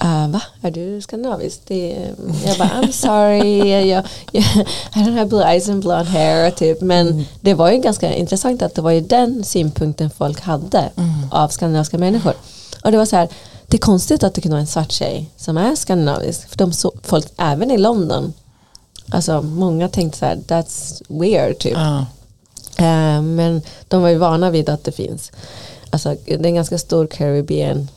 Uh, 0.05 0.29
va? 0.29 0.43
Är 0.63 0.71
du 0.71 1.01
skandinavisk? 1.01 1.61
Det, 1.67 2.09
jag 2.47 2.59
bara, 2.59 2.69
I'm 2.69 2.91
sorry, 2.91 3.71
jag, 3.71 3.87
jag, 3.87 4.05
I 4.95 4.99
don't 4.99 5.13
have 5.13 5.27
blue 5.27 5.45
eyes 5.45 5.69
and 5.69 5.83
blonde 5.83 6.11
hair. 6.11 6.51
Typ. 6.51 6.81
Men 6.81 7.25
det 7.41 7.55
var 7.55 7.71
ju 7.71 7.79
ganska 7.79 8.15
intressant 8.15 8.63
att 8.63 8.75
det 8.75 8.83
var 8.83 8.91
ju 8.91 9.01
den 9.01 9.45
synpunkten 9.45 10.11
folk 10.11 10.41
hade 10.41 10.91
av 11.31 11.49
skandinaviska 11.49 11.99
människor. 11.99 12.35
Och 12.85 12.91
det 12.93 12.99
var 12.99 13.07
så 13.07 13.17
här, 13.17 13.29
det 13.67 13.77
är 13.77 13.81
konstigt 13.81 14.25
att 14.25 14.35
det 14.35 14.41
kunde 14.41 14.55
vara 14.55 14.61
en 14.61 14.67
svart 14.67 14.93
tjej 14.93 15.31
som 15.37 15.57
är 15.57 15.75
skandinavisk. 15.77 16.49
För 16.49 16.59
de 16.59 16.73
så, 16.73 16.93
folk, 17.03 17.27
även 17.37 17.71
i 17.71 17.79
London, 17.79 18.33
alltså 19.11 19.43
många 19.43 19.89
tänkte 19.89 20.19
så 20.19 20.25
här, 20.25 20.37
that's 20.37 21.03
weird 21.09 21.59
typ. 21.59 21.77
Ja. 21.77 22.07
Eh, 22.79 23.23
men 23.23 23.63
de 23.89 24.03
var 24.03 24.09
ju 24.09 24.19
vana 24.19 24.51
vid 24.51 24.69
att 24.69 24.85
det 24.85 24.93
finns. 24.93 25.33
Alltså, 25.91 26.17
det 26.25 26.35
är 26.35 26.47
en 26.47 26.55
ganska 26.55 26.79
stor 26.79 27.07
Caribbean 27.07 27.89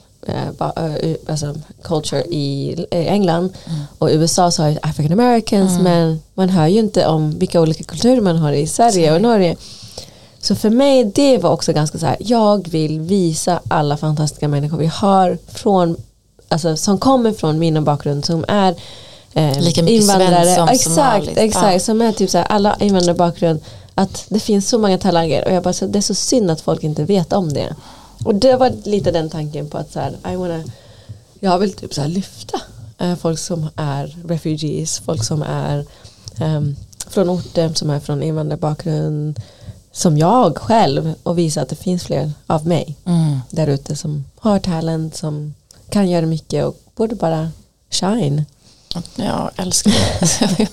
alltså, 1.27 1.55
culture 1.83 2.21
i 2.23 2.75
eh, 2.91 3.13
England 3.13 3.49
och 3.97 4.11
i 4.11 4.13
USA 4.13 4.51
så 4.51 4.61
har 4.63 4.69
ju 4.69 4.77
African 4.81 5.19
Americans 5.19 5.79
men 5.79 6.21
man 6.33 6.49
hör 6.49 6.67
ju 6.67 6.79
inte 6.79 7.07
om 7.07 7.39
vilka 7.39 7.61
olika 7.61 7.83
kulturer 7.83 8.21
man 8.21 8.37
har 8.37 8.51
i 8.53 8.67
Sverige 8.67 9.15
och 9.15 9.21
Norge. 9.21 9.55
Så 10.39 10.55
för 10.55 10.69
mig 10.69 11.05
det 11.05 11.37
var 11.37 11.49
också 11.49 11.73
ganska 11.73 11.97
så 11.97 12.05
här, 12.05 12.17
jag 12.19 12.67
vill 12.69 12.99
visa 12.99 13.59
alla 13.67 13.97
fantastiska 13.97 14.47
människor 14.47 14.77
vi 14.77 14.85
har 14.85 15.37
från, 15.47 15.97
alltså, 16.47 16.75
som 16.77 16.97
kommer 16.97 17.31
från 17.31 17.59
min 17.59 17.83
bakgrund 17.83 18.25
som 18.25 18.45
är 18.47 18.75
eh, 19.33 19.59
Lika 19.59 19.83
mycket 19.83 20.01
invandrare. 20.01 20.55
som 20.55 20.67
exakt, 20.69 21.29
exakt, 21.37 21.73
Ja. 21.73 21.79
som 21.79 22.01
är 22.01 22.11
typ 22.11 22.29
så 22.29 22.37
här, 22.37 22.45
alla 22.45 22.75
invandrarbakgrund 22.79 23.59
att 23.95 24.25
det 24.29 24.39
finns 24.39 24.69
så 24.69 24.77
många 24.77 24.97
talanger 24.97 25.45
och 25.47 25.53
jag 25.53 25.63
bara 25.63 25.73
så, 25.73 25.85
det 25.85 25.99
är 25.99 26.01
så 26.01 26.15
synd 26.15 26.51
att 26.51 26.61
folk 26.61 26.83
inte 26.83 27.03
vet 27.03 27.33
om 27.33 27.53
det. 27.53 27.75
Och 28.23 28.35
det 28.35 28.55
var 28.55 28.69
lite 28.83 29.11
den 29.11 29.29
tanken 29.29 29.69
på 29.69 29.77
att 29.77 29.91
så 29.91 29.99
här, 29.99 30.33
I 30.33 30.35
wanna, 30.35 30.63
jag 31.39 31.59
vill 31.59 31.73
typ 31.73 31.93
så 31.93 32.01
här 32.01 32.07
lyfta 32.07 32.61
eh, 32.97 33.15
folk 33.15 33.39
som 33.39 33.69
är 33.75 34.15
refugees, 34.27 34.99
folk 34.99 35.23
som 35.23 35.41
är 35.41 35.85
ehm, 36.39 36.75
från 37.07 37.29
orter 37.29 37.71
som 37.73 37.89
är 37.89 37.99
från 37.99 38.23
invandrarbakgrund 38.23 39.41
som 39.91 40.17
jag 40.17 40.57
själv 40.57 41.13
och 41.23 41.37
visa 41.37 41.61
att 41.61 41.69
det 41.69 41.75
finns 41.75 42.03
fler 42.03 42.31
av 42.47 42.67
mig 42.67 42.95
Mm. 43.05 43.39
där 43.49 43.67
ute 43.67 43.95
som 43.95 44.25
har 44.39 44.59
talent, 44.59 45.15
som 45.15 45.53
kan 45.89 46.09
göra 46.09 46.25
mycket 46.25 46.65
och 46.65 46.77
borde 46.95 47.15
bara 47.15 47.49
shine. 47.89 48.45
Jag 49.15 49.51
älskar 49.55 49.91
det. 49.91 50.57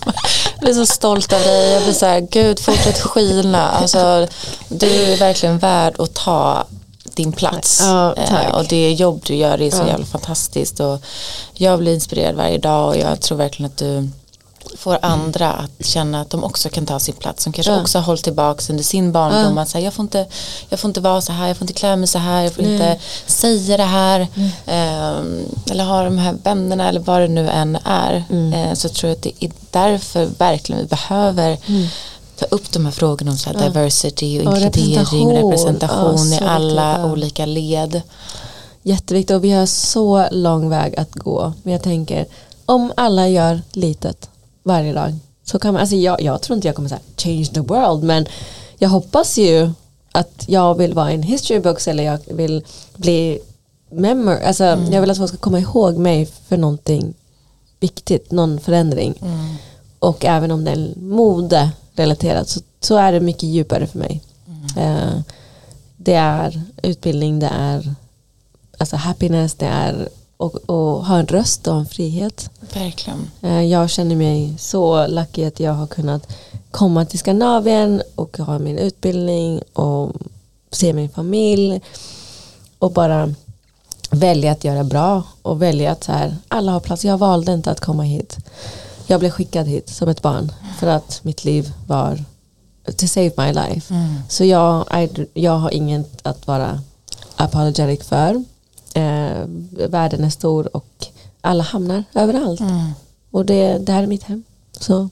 Jag 0.55 0.61
blir 0.61 0.75
så 0.75 0.87
stolt 0.87 1.33
över 1.33 1.45
dig. 1.45 1.73
Jag 1.73 1.83
blir 1.83 1.93
så 1.93 2.07
här, 2.07 2.21
gud 2.21 2.61
fortsätt 2.61 2.99
skina. 3.01 3.69
Alltså, 3.69 4.27
du 4.69 4.87
är 4.87 5.17
verkligen 5.17 5.59
värd 5.59 5.95
att 6.01 6.15
ta 6.15 6.67
din 7.17 7.33
plats. 7.33 7.81
Ja. 7.83 8.15
Eh, 8.17 8.55
och 8.55 8.65
det 8.65 8.93
jobb 8.93 9.23
du 9.27 9.35
gör 9.35 9.61
är 9.63 9.71
så 9.71 9.77
Ja. 9.77 9.87
jävla 9.89 10.07
fantastiskt. 10.07 10.81
Och 10.81 11.01
jag 11.55 11.79
blir 11.79 11.95
inspirerad 11.95 12.35
varje 12.35 12.59
dag 12.59 12.89
och 12.89 12.97
jag 12.97 13.21
tror 13.21 13.39
verkligen 13.39 13.71
att 13.71 13.77
du 13.79 14.09
får 14.77 14.99
andra 15.03 15.53
att 15.53 15.87
känna 15.87 16.21
att 16.21 16.31
de 16.31 16.45
också 16.45 16.69
kan 16.69 16.87
ta 16.87 16.99
sin 16.99 17.15
plats. 17.15 17.43
Som 17.45 17.53
kanske 17.53 17.73
Ja. 17.73 17.81
också 17.81 17.99
har 17.99 18.05
hållit 18.05 18.25
tillbaka 18.25 18.63
under 18.71 18.85
sin 18.85 19.13
barndom. 19.13 19.57
Ja. 19.57 19.63
Att 19.63 19.69
säga, 19.69 19.85
jag, 19.85 19.95
får 19.95 20.03
inte, 20.03 20.27
jag 20.69 20.81
får 20.81 20.89
inte 20.89 21.01
vara 21.01 21.21
så 21.21 21.33
här, 21.33 21.49
jag 21.49 21.57
får 21.57 21.65
inte 21.65 21.73
klä 21.81 21.97
mig 21.97 22.09
så 22.09 22.19
här, 22.19 22.43
jag 22.43 22.53
får 22.53 22.63
Nej. 22.63 22.73
inte 22.73 22.97
säga 23.27 23.77
det 23.77 23.83
här. 23.85 24.27
Ehm, 24.67 25.45
eller 25.71 25.85
ha 25.85 26.05
de 26.05 26.19
här 26.19 26.37
vännerna 26.43 26.89
eller 26.89 27.01
vad 27.01 27.21
det 27.21 27.29
nu 27.29 27.49
än 27.49 27.79
är. 27.85 28.25
Mm. 28.31 28.53
Eh, 28.53 28.75
så 28.75 28.89
tror 28.89 29.09
jag 29.11 29.17
att 29.17 29.23
det 29.23 29.45
är 29.45 29.51
därför 29.71 30.29
verkligen 30.39 30.81
vi 30.83 30.87
behöver 30.89 31.59
ta 32.41 32.47
upp 32.57 32.73
de 32.73 32.85
här 32.85 32.93
frågorna 32.93 33.31
om 33.31 33.37
så 33.39 33.51
Mm. 33.51 33.63
Ja. 33.63 33.69
diversity 33.69 34.41
och 34.41 34.47
Och 34.53 34.59
inkludering 34.59 35.27
och 35.27 35.51
representation 35.51 36.33
Ja, 36.33 36.37
i 36.37 36.45
alla 36.45 36.91
viktigt, 36.93 37.07
ja. 37.07 37.13
olika 37.13 37.47
led. 37.47 38.03
Jätteviktigt 38.83 39.37
och 39.37 39.45
vi 39.45 39.51
har 39.51 39.67
så 39.67 40.27
lång 40.31 40.69
väg 40.69 40.99
att 40.99 41.15
gå. 41.15 41.53
Men 41.63 41.73
jag 41.73 41.83
tänker 41.83 42.27
om 42.67 42.93
alla 42.97 43.29
gör 43.29 43.63
litet 43.73 44.29
varje 44.63 44.93
dag 44.93 45.15
så 45.45 45.59
kan 45.59 45.73
man, 45.75 45.81
alltså 45.81 45.97
jag, 45.97 46.23
jag 46.23 46.43
tror 46.43 46.57
inte 46.57 46.69
jag 46.69 46.77
kommer 46.77 46.89
säga 46.89 47.01
change 47.17 47.45
the 47.55 47.61
world 47.61 48.03
men 48.03 48.27
jag 48.79 48.89
hoppas 48.89 49.39
ju 49.39 49.71
att 50.13 50.45
jag 50.47 50.75
vill 50.75 50.95
vara 50.95 51.11
en 51.11 51.23
history 51.23 51.61
books 51.61 51.89
eller 51.89 52.05
jag 52.05 52.19
vill 52.27 52.65
bli 52.97 53.39
memor, 53.91 54.41
alltså 54.43 54.65
jag 54.65 55.01
vill 55.01 55.11
att 55.11 55.19
folk 55.19 55.29
ska 55.29 55.39
komma 55.39 55.59
ihåg 55.61 55.97
mig 55.97 56.27
för 56.49 56.57
någonting 56.57 57.15
viktigt, 57.81 58.31
någon 58.31 58.61
förändring. 58.61 59.15
Mm. 59.23 59.55
Och 59.99 60.25
även 60.25 60.51
om 60.51 60.65
det 60.65 60.71
är 60.71 60.93
mode 61.01 61.71
relaterat 62.01 62.49
så, 62.49 62.61
så 62.81 62.97
är 62.97 63.13
det 63.13 63.21
mycket 63.21 63.43
djupare 63.43 63.87
för 63.87 63.99
mig. 63.99 64.21
Eh, 64.77 65.21
det 65.97 66.15
är 66.15 66.63
utbildning, 66.83 67.39
det 67.39 67.51
är 67.53 67.95
alltså 68.79 68.97
happiness, 68.97 69.55
det 69.55 69.67
är 69.67 70.09
att 70.37 70.57
att 70.57 71.07
ha 71.07 71.19
en 71.19 71.27
röst 71.27 71.67
och 71.67 71.77
en 71.77 71.87
frihet. 71.87 72.51
Verkligen. 72.75 73.31
Eh, 73.43 73.63
jag 73.63 73.91
känner 73.91 74.17
mig 74.17 74.55
så 74.59 75.07
lucky 75.07 75.45
att 75.45 75.61
jag 75.61 75.73
har 75.73 75.87
kunnat 75.87 76.33
komma 76.71 77.05
till 77.05 77.19
Skandinavien 77.19 78.03
och 78.15 78.39
ha 78.39 78.59
min 78.59 78.79
utbildning 78.79 79.63
och 79.73 80.13
se 80.71 80.93
min 80.93 81.09
familj 81.09 81.81
och 82.79 82.93
bara 82.93 83.35
välja 84.11 84.53
att 84.53 84.65
göra 84.65 84.85
bra 84.85 85.23
och 85.43 85.63
välja 85.63 85.93
att 85.93 86.05
så 86.05 86.13
här, 86.13 86.37
alla 86.49 86.73
har 86.73 86.81
plats. 86.81 87.05
Jag 87.05 87.19
valde 87.19 87.53
inte 87.53 87.71
att 87.71 87.81
komma 87.81 88.03
hit. 88.03 88.37
Jag 89.11 89.21
blev 89.21 89.31
skickad 89.31 89.67
hit 89.67 89.89
som 89.89 90.09
ett 90.09 90.23
barn 90.23 90.53
för 90.79 90.87
att 90.87 91.21
mitt 91.23 91.45
liv 91.45 91.73
var 91.87 92.25
to 92.97 93.07
save 93.07 93.31
my 93.37 93.53
life. 93.53 93.95
Mm. 93.95 94.15
Så 94.29 94.45
jag, 94.45 94.87
I, 95.03 95.27
jag 95.35 95.53
har 95.59 95.71
inget 95.71 96.27
att 96.27 96.47
vara 96.47 96.81
apologetic 97.37 98.09
för. 98.09 98.45
Eh, 98.95 99.45
världen 99.89 100.25
är 100.25 100.31
stor 100.31 100.77
och 100.77 101.07
alla 101.41 101.63
hamnar 101.63 102.05
överallt. 102.15 102.61
Mm. 102.61 102.91
Och 103.31 103.47
det, 103.47 103.79
det 103.79 103.93
här 103.93 104.03
är 104.03 104.07
mitt 104.07 104.23
hem. 104.23 104.43
Så 104.81 105.09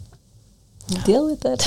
deal 1.06 1.26
with 1.28 1.46
it. 1.46 1.66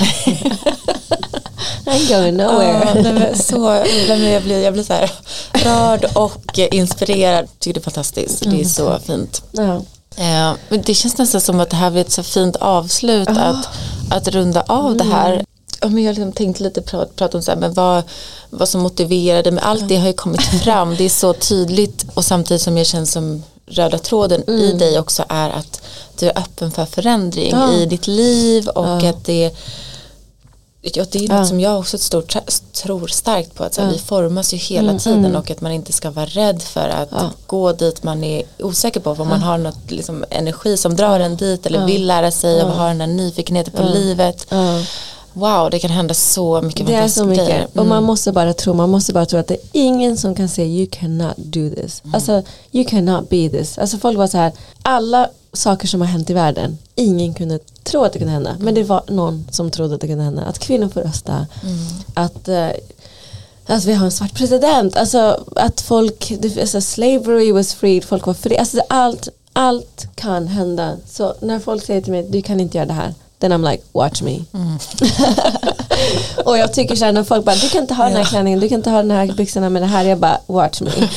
I'm 1.86 2.08
going 2.08 2.38
Ja, 2.38 2.52
nowhere. 2.52 3.02
nej, 3.02 3.12
men 3.12 3.38
så, 3.38 3.70
nej, 3.72 4.30
jag, 4.32 4.42
blir, 4.42 4.58
jag 4.62 4.72
blir 4.72 4.82
så 4.84 4.92
här 4.92 5.12
rörd 5.52 6.04
och 6.14 6.58
inspirerad. 6.58 7.48
Tycker 7.58 7.74
det 7.74 7.80
är 7.80 7.90
fantastiskt. 7.90 8.42
Det 8.50 8.60
är 8.60 8.64
så 8.64 8.98
fint. 8.98 9.42
ja. 9.52 9.82
Eh, 10.16 10.52
men 10.68 10.82
det 10.86 10.94
känns 10.94 11.18
nästan 11.18 11.40
som 11.40 11.60
att 11.60 11.70
det 11.70 11.76
här 11.76 11.90
blir 11.90 12.00
ett 12.00 12.12
så 12.12 12.22
fint 12.22 12.56
avslut 12.56 13.28
Ah. 13.28 13.32
att, 13.40 13.68
att 14.10 14.28
runda 14.28 14.62
av 14.68 14.96
det 14.96 15.04
Mm. 15.04 15.16
här. 15.16 15.44
Ja, 15.80 15.88
men 15.88 16.02
jag 16.02 16.08
har 16.10 16.14
liksom 16.14 16.32
tänkt 16.32 16.60
lite 16.60 16.82
prata, 16.82 17.12
prata 17.16 17.36
om 17.38 17.42
så 17.42 17.50
här, 17.50 17.58
men 17.58 17.74
vad, 17.74 18.02
vad 18.50 18.68
som 18.68 18.80
motiverade, 18.80 19.50
men 19.50 19.64
allt 19.64 19.88
det 19.88 19.96
har 19.96 20.06
ju 20.06 20.12
kommit 20.12 20.42
fram, 20.42 20.96
det 20.96 21.04
är 21.04 21.08
så 21.08 21.32
tydligt 21.32 22.04
och 22.14 22.24
samtidigt 22.24 22.62
som 22.62 22.78
jag 22.78 22.86
känner 22.86 23.06
som 23.06 23.42
röda 23.66 23.98
tråden 23.98 24.50
i 24.50 24.64
Mm. 24.64 24.78
dig 24.78 24.98
också 24.98 25.24
är 25.28 25.50
att 25.50 25.80
du 26.18 26.26
är 26.26 26.38
öppen 26.38 26.70
för 26.70 26.84
förändring 26.86 27.50
Ja. 27.50 27.72
i 27.72 27.86
ditt 27.86 28.06
liv 28.06 28.68
och 28.68 28.86
Ja. 28.86 29.08
att 29.08 29.24
det 29.24 29.56
Ja, 30.84 31.04
det 31.12 31.18
är 31.18 31.28
Ja. 31.28 31.38
något 31.38 31.48
som 31.48 31.60
jag 31.60 31.78
också 31.78 31.98
stort, 31.98 32.36
tror 32.72 33.06
starkt 33.06 33.54
på 33.54 33.64
att 33.64 33.74
så 33.74 33.80
här, 33.80 33.88
Ja. 33.88 33.92
vi 33.92 33.98
formas 33.98 34.54
ju 34.54 34.56
hela 34.56 34.88
Mm, 34.88 34.98
tiden 34.98 35.18
mm. 35.24 35.36
och 35.36 35.50
att 35.50 35.60
man 35.60 35.72
inte 35.72 35.92
ska 35.92 36.10
vara 36.10 36.26
rädd 36.26 36.62
för 36.62 36.88
att 36.88 37.08
Ja. 37.10 37.30
gå 37.46 37.72
dit 37.72 38.02
man 38.02 38.24
är 38.24 38.42
osäker 38.58 39.00
på 39.00 39.14
vad 39.14 39.26
man 39.26 39.40
har 39.42 39.58
något 39.58 39.90
liksom, 39.90 40.24
energi 40.30 40.76
som 40.76 40.96
drar 40.96 41.20
en 41.20 41.36
dit 41.36 41.66
eller 41.66 41.78
Ja. 41.80 41.86
vill 41.86 42.06
lära 42.06 42.30
sig 42.30 42.58
Ja. 42.58 42.64
och 42.64 42.70
har 42.72 42.88
den 42.88 43.00
här 43.00 43.08
nyfikenheten 43.08 43.72
på 43.72 43.82
Ja. 43.82 43.88
livet. 43.94 44.46
Ja. 44.48 44.82
Wow, 45.32 45.70
det 45.70 45.78
kan 45.78 45.90
hända 45.90 46.14
så 46.14 46.62
mycket 46.62 46.86
Det 46.86 46.94
är 46.94 47.08
så 47.08 47.24
mycket. 47.24 47.46
grejer. 47.46 47.64
Och 47.72 47.76
man 47.86 47.98
Mm. 47.98 48.04
måste 48.04 48.32
bara 48.32 48.54
tro, 48.54 48.74
man 48.74 48.90
måste 48.90 49.12
bara 49.12 49.26
tro 49.26 49.38
att 49.38 49.46
det 49.48 49.54
är 49.54 49.60
ingen 49.72 50.16
som 50.16 50.34
kan 50.34 50.48
säga 50.48 50.66
you 50.68 50.86
cannot 50.92 51.36
do 51.36 51.70
this. 51.70 52.02
Alltså 52.14 52.42
you 52.72 52.84
cannot 52.84 53.28
be 53.28 53.48
this. 53.48 53.78
Alltså 53.78 53.98
folk 53.98 54.18
var 54.18 54.26
så 54.26 54.38
här, 54.38 54.52
alla 54.82 55.28
saker 55.52 55.88
som 55.88 56.00
har 56.00 56.08
hänt 56.08 56.30
i 56.30 56.34
världen, 56.34 56.78
ingen 56.94 57.34
kunde 57.34 57.58
tro 57.82 58.04
att 58.04 58.12
det 58.12 58.18
kunde 58.18 58.32
hända. 58.32 58.56
Men 58.60 58.74
det 58.74 58.84
var 58.84 59.02
någon 59.08 59.46
som 59.50 59.70
trodde 59.70 59.94
att 59.94 60.00
det 60.00 60.06
kunde 60.06 60.24
hända. 60.24 60.42
Att 60.42 60.58
kvinnor 60.58 60.88
får 60.88 61.00
rösta. 61.00 61.46
Att, 62.14 62.48
eh, 62.48 62.68
att 63.66 63.84
vi 63.84 63.94
har 63.94 64.04
en 64.04 64.12
svart 64.12 64.34
president. 64.34 64.96
Alltså 64.96 65.44
att 65.56 65.80
folk, 65.80 66.32
alltså, 66.60 66.80
slavery 66.80 67.52
was 67.52 67.74
freed, 67.74 68.04
folk 68.04 68.26
var 68.26 68.34
fria. 68.34 68.60
Alltså 68.60 68.80
allt, 68.88 69.28
allt 69.52 70.06
kan 70.14 70.48
hända. 70.48 70.96
Så 71.06 71.34
när 71.40 71.58
folk 71.58 71.84
säger 71.84 72.00
till 72.00 72.12
mig 72.12 72.22
du 72.22 72.42
kan 72.42 72.60
inte 72.60 72.78
göra 72.78 72.86
det 72.86 72.92
här. 72.92 73.14
Then 73.38 73.52
I'm 73.52 73.70
like 73.70 73.82
watch 73.92 74.22
me. 74.22 74.44
Mm. 74.52 74.78
och 76.44 76.58
jag 76.58 76.72
tycker 76.72 76.96
så 76.96 77.04
här 77.04 77.12
när 77.12 77.24
folk 77.24 77.44
bara 77.44 77.56
du 77.56 77.68
kan 77.68 77.82
inte 77.82 77.94
ha 77.94 78.04
den 78.04 78.16
här 78.16 78.24
klänningen, 78.24 78.60
du 78.60 78.68
kan 78.68 78.78
inte 78.78 78.90
ha 78.90 78.96
den 78.96 79.10
här 79.10 79.32
byxorna 79.32 79.70
med 79.70 79.82
det 79.82 79.86
här. 79.86 80.04
Jag 80.04 80.18
bara 80.18 80.38
watch 80.46 80.80
me. 80.80 80.90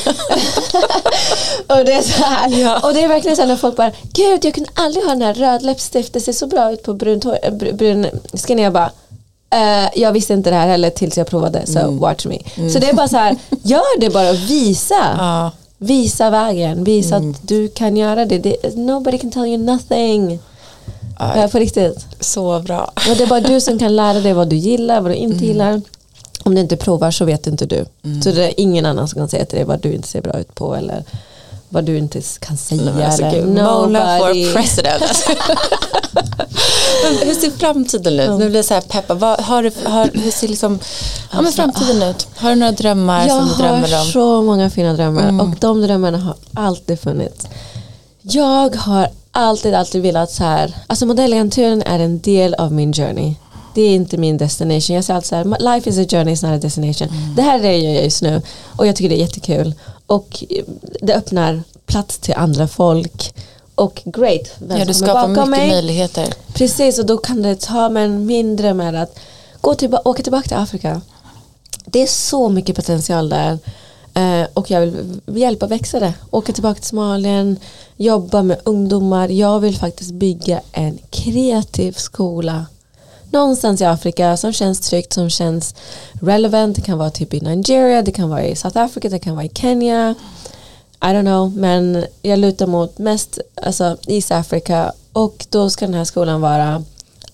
och 1.67 1.86
det 1.86 1.93
är 1.93 2.01
så 2.01 2.23
här. 2.23 2.49
Ja. 2.61 2.80
Och 2.88 2.93
det 2.93 3.03
är 3.03 3.07
verkligen 3.07 3.36
så 3.36 3.41
här 3.41 3.49
när 3.49 3.55
folk 3.55 3.76
bara 3.76 3.91
gud 4.13 4.45
jag 4.45 4.53
kunde 4.53 4.69
aldrig 4.73 5.05
ha 5.05 5.11
den 5.11 5.21
här 5.21 5.34
röd 5.34 5.61
läppstift. 5.63 6.13
Det 6.13 6.19
ser 6.19 6.34
så 6.34 6.47
bra 6.47 6.71
ut 6.71 6.84
på 6.84 6.93
brun, 6.93 7.21
hår- 7.21 7.49
br- 7.51 7.73
brun 7.73 8.07
skin. 8.34 8.59
Jag 8.59 8.73
bara 8.73 8.91
eh, 9.53 9.89
jag 9.95 10.11
visste 10.11 10.34
inte 10.34 10.49
det 10.49 10.55
här 10.55 10.67
heller 10.67 10.89
tills 10.89 11.17
jag 11.17 11.28
provade 11.28 11.65
så 11.67 11.80
Mm. 11.80 11.99
watch 11.99 12.26
me. 12.26 12.38
Så 12.73 12.80
det 12.80 12.89
är 12.89 12.93
bara 12.93 13.07
så 13.07 13.17
här, 13.17 13.36
gör 13.63 13.99
det 13.99 14.09
bara 14.09 14.32
visa. 14.32 15.15
Ja. 15.17 15.51
Visa 15.78 16.30
vägen, 16.30 16.84
visa 16.84 17.15
Mm. 17.15 17.30
att 17.32 17.47
du 17.47 17.67
kan 17.67 17.97
göra 17.97 18.26
det. 18.26 18.38
det. 18.38 18.76
Nobody 18.76 19.17
can 19.17 19.32
tell 19.32 19.45
you 19.45 19.57
nothing. 19.57 20.39
Ja, 21.19 21.41
Ja, 21.41 21.47
på 21.47 21.59
riktigt. 21.59 22.05
Så 22.19 22.59
bra. 22.59 22.91
Och 23.09 23.15
det 23.17 23.23
är 23.23 23.28
bara 23.28 23.39
du 23.39 23.61
som 23.61 23.80
kan 23.80 23.95
lära 23.95 24.19
dig 24.19 24.34
vad 24.34 24.47
du 24.47 24.55
gillar, 24.55 25.01
vad 25.01 25.11
du 25.11 25.15
inte 25.15 25.36
Mm. 25.36 25.47
gillar. 25.47 25.82
Om 26.46 26.56
du 26.56 26.62
inte 26.62 26.78
provar 26.78 27.12
så 27.12 27.26
vet 27.26 27.48
inte 27.48 27.66
du. 27.66 27.86
Så 28.24 28.32
det 28.32 28.43
är 28.46 28.60
ingen 28.60 28.86
annan 28.86 29.08
som 29.08 29.20
kan 29.20 29.30
säga 29.30 29.46
till 29.46 29.56
dig 29.58 29.66
vad 29.66 29.80
du 29.82 29.93
inte 29.93 30.08
ser 30.08 30.22
bra 30.22 30.39
ut 30.39 30.56
på 30.56 30.76
eller 30.76 31.04
vad 31.70 31.84
du 31.84 31.98
inte 31.98 32.22
kan 32.39 32.58
säga. 32.58 33.06
Alltså, 33.06 33.24
eller 33.24 33.46
Mona 33.46 34.18
for 34.20 34.54
president. 34.54 35.04
Hur 37.24 37.34
ser 37.34 37.50
framtiden 37.52 38.20
ut? 38.20 38.39
Nu 38.39 38.50
blir 38.50 38.56
jag 38.60 38.66
så 38.66 38.74
här 38.74 38.82
peppa. 38.82 39.14
Vad, 39.14 39.39
har 39.39 39.72
har, 39.89 40.10
hur 40.14 40.32
ser 40.32 40.48
liksom, 40.48 40.80
ja, 41.32 41.41
men 41.41 41.52
framtiden 41.52 42.04
ut? 42.04 42.28
Har 42.36 42.50
du 42.50 42.56
några 42.56 42.72
drömmar 42.72 43.28
Jag 43.28 43.38
som 43.38 43.48
du 43.48 43.54
drömmer 43.64 43.88
har 43.91 44.02
om? 44.02 44.06
så 44.08 44.41
många 44.41 44.70
fina 44.70 44.93
drömmar 44.93 45.24
Mm. 45.30 45.39
och 45.39 45.56
de 45.60 45.82
drömmarna 45.82 46.18
har 46.18 46.36
alltid 46.54 47.00
funnits. 47.00 47.48
Jag 48.22 48.76
har 48.76 49.10
alltid, 49.32 49.74
alltid 49.74 50.02
velat 50.02 50.32
så 50.32 50.43
här, 50.43 50.74
alltså 50.88 51.06
modellagenturen 51.06 51.82
är 51.82 52.00
en 52.00 52.20
del 52.20 52.54
av 52.54 52.72
min 52.72 52.93
journey. 52.93 53.36
Det 53.76 53.82
är 53.82 53.95
inte 53.95 54.17
min 54.17 54.38
destination. 54.38 54.95
Jag 54.95 55.05
säger 55.05 55.15
alltid 55.15 55.30
så 55.30 55.36
här, 55.36 55.76
life 55.76 55.89
is 55.89 55.97
a 55.97 56.05
journey, 56.09 56.34
it's 56.36 56.47
not 56.47 56.57
a 56.57 56.61
destination. 56.61 57.07
Mm. 57.09 57.36
Det 57.36 57.41
här 57.41 57.59
är 57.59 57.63
det 57.63 57.78
jag 57.78 58.03
just 58.03 58.21
nu 58.21 58.41
och 58.78 58.88
jag 58.88 58.95
tycker 58.95 59.09
det 59.09 59.15
är 59.15 59.19
jättekul. 59.26 59.73
Och 60.05 60.43
eh, 60.49 60.63
det 61.01 61.13
öppnar 61.15 61.63
plats 61.86 62.17
till 62.17 62.34
andra 62.34 62.67
folk. 62.67 63.34
Och 63.76 64.01
great, 64.05 64.47
vem 64.59 64.78
Ja, 64.80 64.86
du 64.86 64.93
som 64.93 65.07
skapar 65.07 65.28
mycket 65.28 65.47
mig. 65.49 65.69
möjligheter. 65.69 66.34
Precis, 66.53 66.99
och 66.99 67.05
då 67.05 67.17
kan 67.17 67.41
det 67.41 67.61
ta 67.61 67.89
mig 67.89 68.09
min 68.09 68.55
dröm 68.55 68.80
är 68.80 68.93
att 68.93 69.19
gå 69.61 69.73
tillba- 69.76 70.01
åka 70.05 70.23
tillbaka 70.23 70.47
till 70.47 70.57
Afrika. 70.57 71.01
Det 71.86 72.01
är 72.01 72.07
så 72.07 72.49
mycket 72.49 72.76
potential 72.76 73.30
där. 73.30 73.59
Eh, 74.13 74.47
och 74.53 74.71
jag 74.71 74.82
vill 74.82 75.21
hjälpa 75.26 75.67
växa 75.67 75.99
det. 75.99 76.13
Åka 76.32 76.53
tillbaka 76.53 76.76
till 76.76 76.89
Somalien, 76.89 77.57
jobba 77.97 78.43
med 78.43 78.57
ungdomar. 78.63 79.30
Jag 79.30 79.59
vill 79.59 79.78
faktiskt 79.78 80.11
bygga 80.11 80.61
en 80.71 80.97
kreativ 81.09 81.91
skola. 81.91 82.65
Någonstans 83.32 83.82
i 83.82 83.86
Afrika 83.86 84.38
som 84.38 84.53
känns 84.53 84.80
tryggt, 84.80 85.13
som 85.13 85.30
känns 85.30 85.76
relevant. 86.21 86.76
Det 86.76 86.82
kan 86.82 86.97
vara 86.97 87.09
typ 87.09 87.34
i 87.34 87.39
Nigeria, 87.41 88.01
det 88.01 88.11
kan 88.11 88.30
vara 88.30 88.45
i 88.45 88.55
South 88.55 88.78
Africa, 88.78 89.09
det 89.09 89.19
kan 89.19 89.36
vara 89.36 89.45
i 89.45 89.49
Kenya. 89.53 90.15
I 91.01 91.05
don't 91.07 91.21
know, 91.21 91.57
men 91.57 92.05
jag 92.21 92.39
lutar 92.39 92.67
mot 92.67 92.97
mest 92.97 93.39
alltså, 93.61 93.97
East 94.07 94.32
Africa 94.32 94.91
och 95.13 95.45
då 95.49 95.69
ska 95.69 95.86
den 95.86 95.93
här 95.93 96.03
skolan 96.05 96.41
vara 96.41 96.84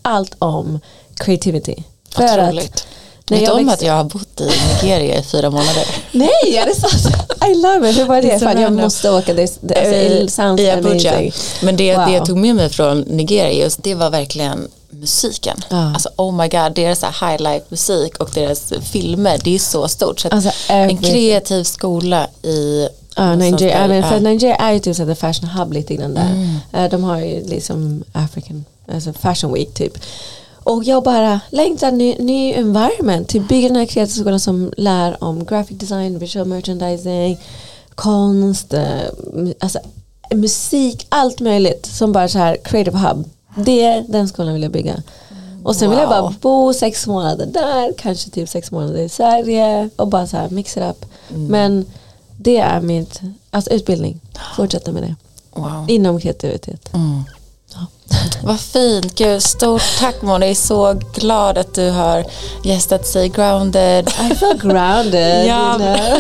allt 0.02 0.36
om 0.40 0.80
creativity. 1.16 1.76
För 2.10 2.24
att, 2.24 2.48
Otroligt. 2.50 2.88
när 3.30 3.38
Vet 3.40 3.46
du 3.48 3.52
om 3.54 3.70
att 3.70 3.82
jag 3.82 3.94
har 3.94 4.04
bott 4.04 4.42
i 4.42 4.50
Nigeria 4.74 5.20
i 5.20 5.24
fyra 5.24 5.50
månader? 5.50 5.88
nej, 6.12 6.58
är 6.58 6.66
det 6.66 6.76
sant? 6.76 7.16
I 7.52 7.56
love 7.56 7.90
it, 7.90 7.98
hur 7.98 8.06
var 8.06 8.22
Det 8.22 8.28
det? 8.28 8.40
Fan, 8.40 8.62
jag 8.62 8.74
måste 8.74 9.12
åka, 9.12 9.34
det, 9.34 9.58
det, 9.62 9.76
alltså, 9.76 10.42
Eh, 10.42 10.66
I 10.66 10.72
Abuja. 10.72 11.32
Men 11.62 11.78
det, 11.78 11.98
Wow. 11.98 12.06
det 12.06 12.12
jag 12.14 12.26
tog 12.26 12.38
med 12.38 12.56
mig 12.56 12.70
från 12.70 13.00
Nigeria 13.02 13.64
just, 13.64 13.84
det 13.84 13.96
var 13.96 14.10
verkligen 14.10 14.68
musiken. 14.92 15.58
Ja. 15.70 15.94
Alltså 15.94 16.10
oh 16.16 16.34
my 16.36 16.48
god, 16.48 16.74
deras 16.76 17.04
highlight 17.04 17.72
musik 17.72 18.18
och 18.18 18.30
deras 18.34 18.74
filmer, 18.92 19.40
det 19.44 19.56
är 19.56 19.60
så 19.60 19.88
stort. 19.88 20.20
Så 20.20 20.28
Alltså, 20.30 20.52
en 20.68 20.98
kreativ 20.98 21.64
skola 21.64 22.28
i 22.44 22.88
Ja, 23.16 23.36
Nigeria, 23.36 23.88
men 23.88 24.04
för. 24.04 24.20
Nigeria 24.20 24.56
är 24.56 24.72
ju 24.74 24.80
typ 24.80 24.96
så 24.96 25.06
the 25.06 25.16
fashion 25.16 25.50
hub 25.50 25.74
lite 25.74 25.96
grann 25.96 26.14
där. 26.14 26.32
Mm. 26.32 26.56
Eh, 26.74 26.90
De 26.90 27.04
har 27.04 27.20
ju 27.20 27.44
liksom 27.48 28.04
African, 28.12 28.66
alltså 28.94 29.14
fashion 29.14 29.54
week 29.54 29.74
typ. 29.74 29.98
Och 30.64 30.84
jag 30.84 31.04
bara 31.04 31.40
längtar 31.50 31.92
ny, 31.92 32.16
ny 32.20 32.54
environment 32.54 33.28
till 33.28 33.42
bygga 33.42 33.68
den 33.68 33.78
här 33.78 33.86
kreativa 33.86 34.22
skolan 34.22 34.40
som 34.40 34.74
lär 34.78 35.24
om 35.24 35.46
graphic 35.46 35.78
design, 35.78 36.20
visual 36.20 36.48
merchandising, 36.48 37.40
konst, 37.96 38.74
eh, 38.74 39.02
alltså 39.60 39.80
musik, 40.36 41.06
allt 41.10 41.40
möjligt 41.40 41.86
som 41.86 42.12
bara 42.12 42.28
så 42.28 42.38
här 42.38 42.58
creative 42.64 42.98
hub. 42.98 43.30
Det, 43.56 44.04
den 44.08 44.28
skolan 44.28 44.54
vill 44.54 44.64
jag 44.64 44.72
bygga. 44.72 44.96
Och 45.64 45.76
sen 45.76 45.90
vill 45.90 46.00
jag 46.00 46.08
Wow. 46.10 46.22
bara 46.24 46.36
bo 46.42 46.74
sex 46.74 47.08
månader 47.08 47.46
där, 47.46 47.94
kanske 47.98 48.30
typ 48.30 48.50
sex 48.50 48.72
månader 48.72 49.00
i 49.00 49.10
Sverige 49.10 49.90
och 49.96 50.08
bara 50.08 50.28
så 50.28 50.38
här 50.38 50.50
mix 50.50 50.78
it 50.78 50.84
up. 50.84 51.06
Mm. 51.30 51.46
Men 51.48 51.86
det 52.38 52.58
är 52.58 52.82
mitt, 52.82 53.22
alltså 53.52 53.72
utbildning, 53.72 54.20
fortsätta 54.56 54.92
med 54.92 55.04
det. 55.04 55.16
Wow. 55.54 55.86
Inom 55.88 56.20
kreativitet. 56.20 56.94
Mm. 56.94 57.24
Vad 58.44 58.60
fint, 58.60 59.16
gud 59.16 59.44
stort 59.44 59.82
tack 60.00 60.22
Mona, 60.22 60.46
jag 60.46 60.52
är 60.52 60.56
så 60.56 60.94
glad 61.14 61.58
att 61.58 61.74
du 61.74 61.90
har 61.90 62.26
gästat 62.64 63.08
Say 63.08 63.28
Grounded. 63.30 64.08
I 64.32 64.36
feel 64.36 64.58
grounded. 64.58 65.46
Ja. 65.48 65.80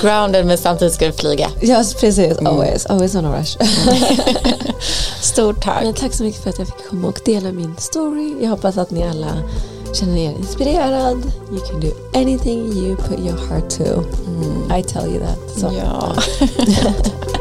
Grounded 0.00 0.46
men 0.46 0.58
samtidigt 0.58 0.94
ska 0.94 1.06
du 1.06 1.12
flyga. 1.12 1.50
Yes, 1.60 1.94
precis. 1.94 2.38
Mm. 2.38 2.46
Always, 2.46 2.86
always 2.86 3.14
on 3.14 3.24
a 3.24 3.38
rush. 3.38 3.56
Stort 5.20 5.64
tack. 5.64 5.82
Men 5.82 5.94
tack 5.94 6.14
så 6.14 6.22
mycket 6.22 6.42
för 6.42 6.50
att 6.50 6.58
jag 6.58 6.66
fick 6.66 6.88
komma 6.88 7.08
och 7.08 7.20
dela 7.24 7.52
min 7.52 7.76
story. 7.78 8.36
Jag 8.42 8.50
hoppas 8.50 8.78
att 8.78 8.90
ni 8.90 9.02
alla 9.08 9.42
känner 9.94 10.16
er 10.16 10.30
inspirerad. 10.30 11.32
You 11.50 11.60
can 11.70 11.80
do 11.80 11.88
anything 12.14 12.72
you 12.72 12.96
put 12.96 13.18
your 13.18 13.38
heart 13.48 13.70
to. 13.70 13.84
I 14.78 14.82
tell 14.82 15.06
you 15.06 15.20
that. 15.20 15.60
Så. 15.60 15.72
Ja. 15.78 16.14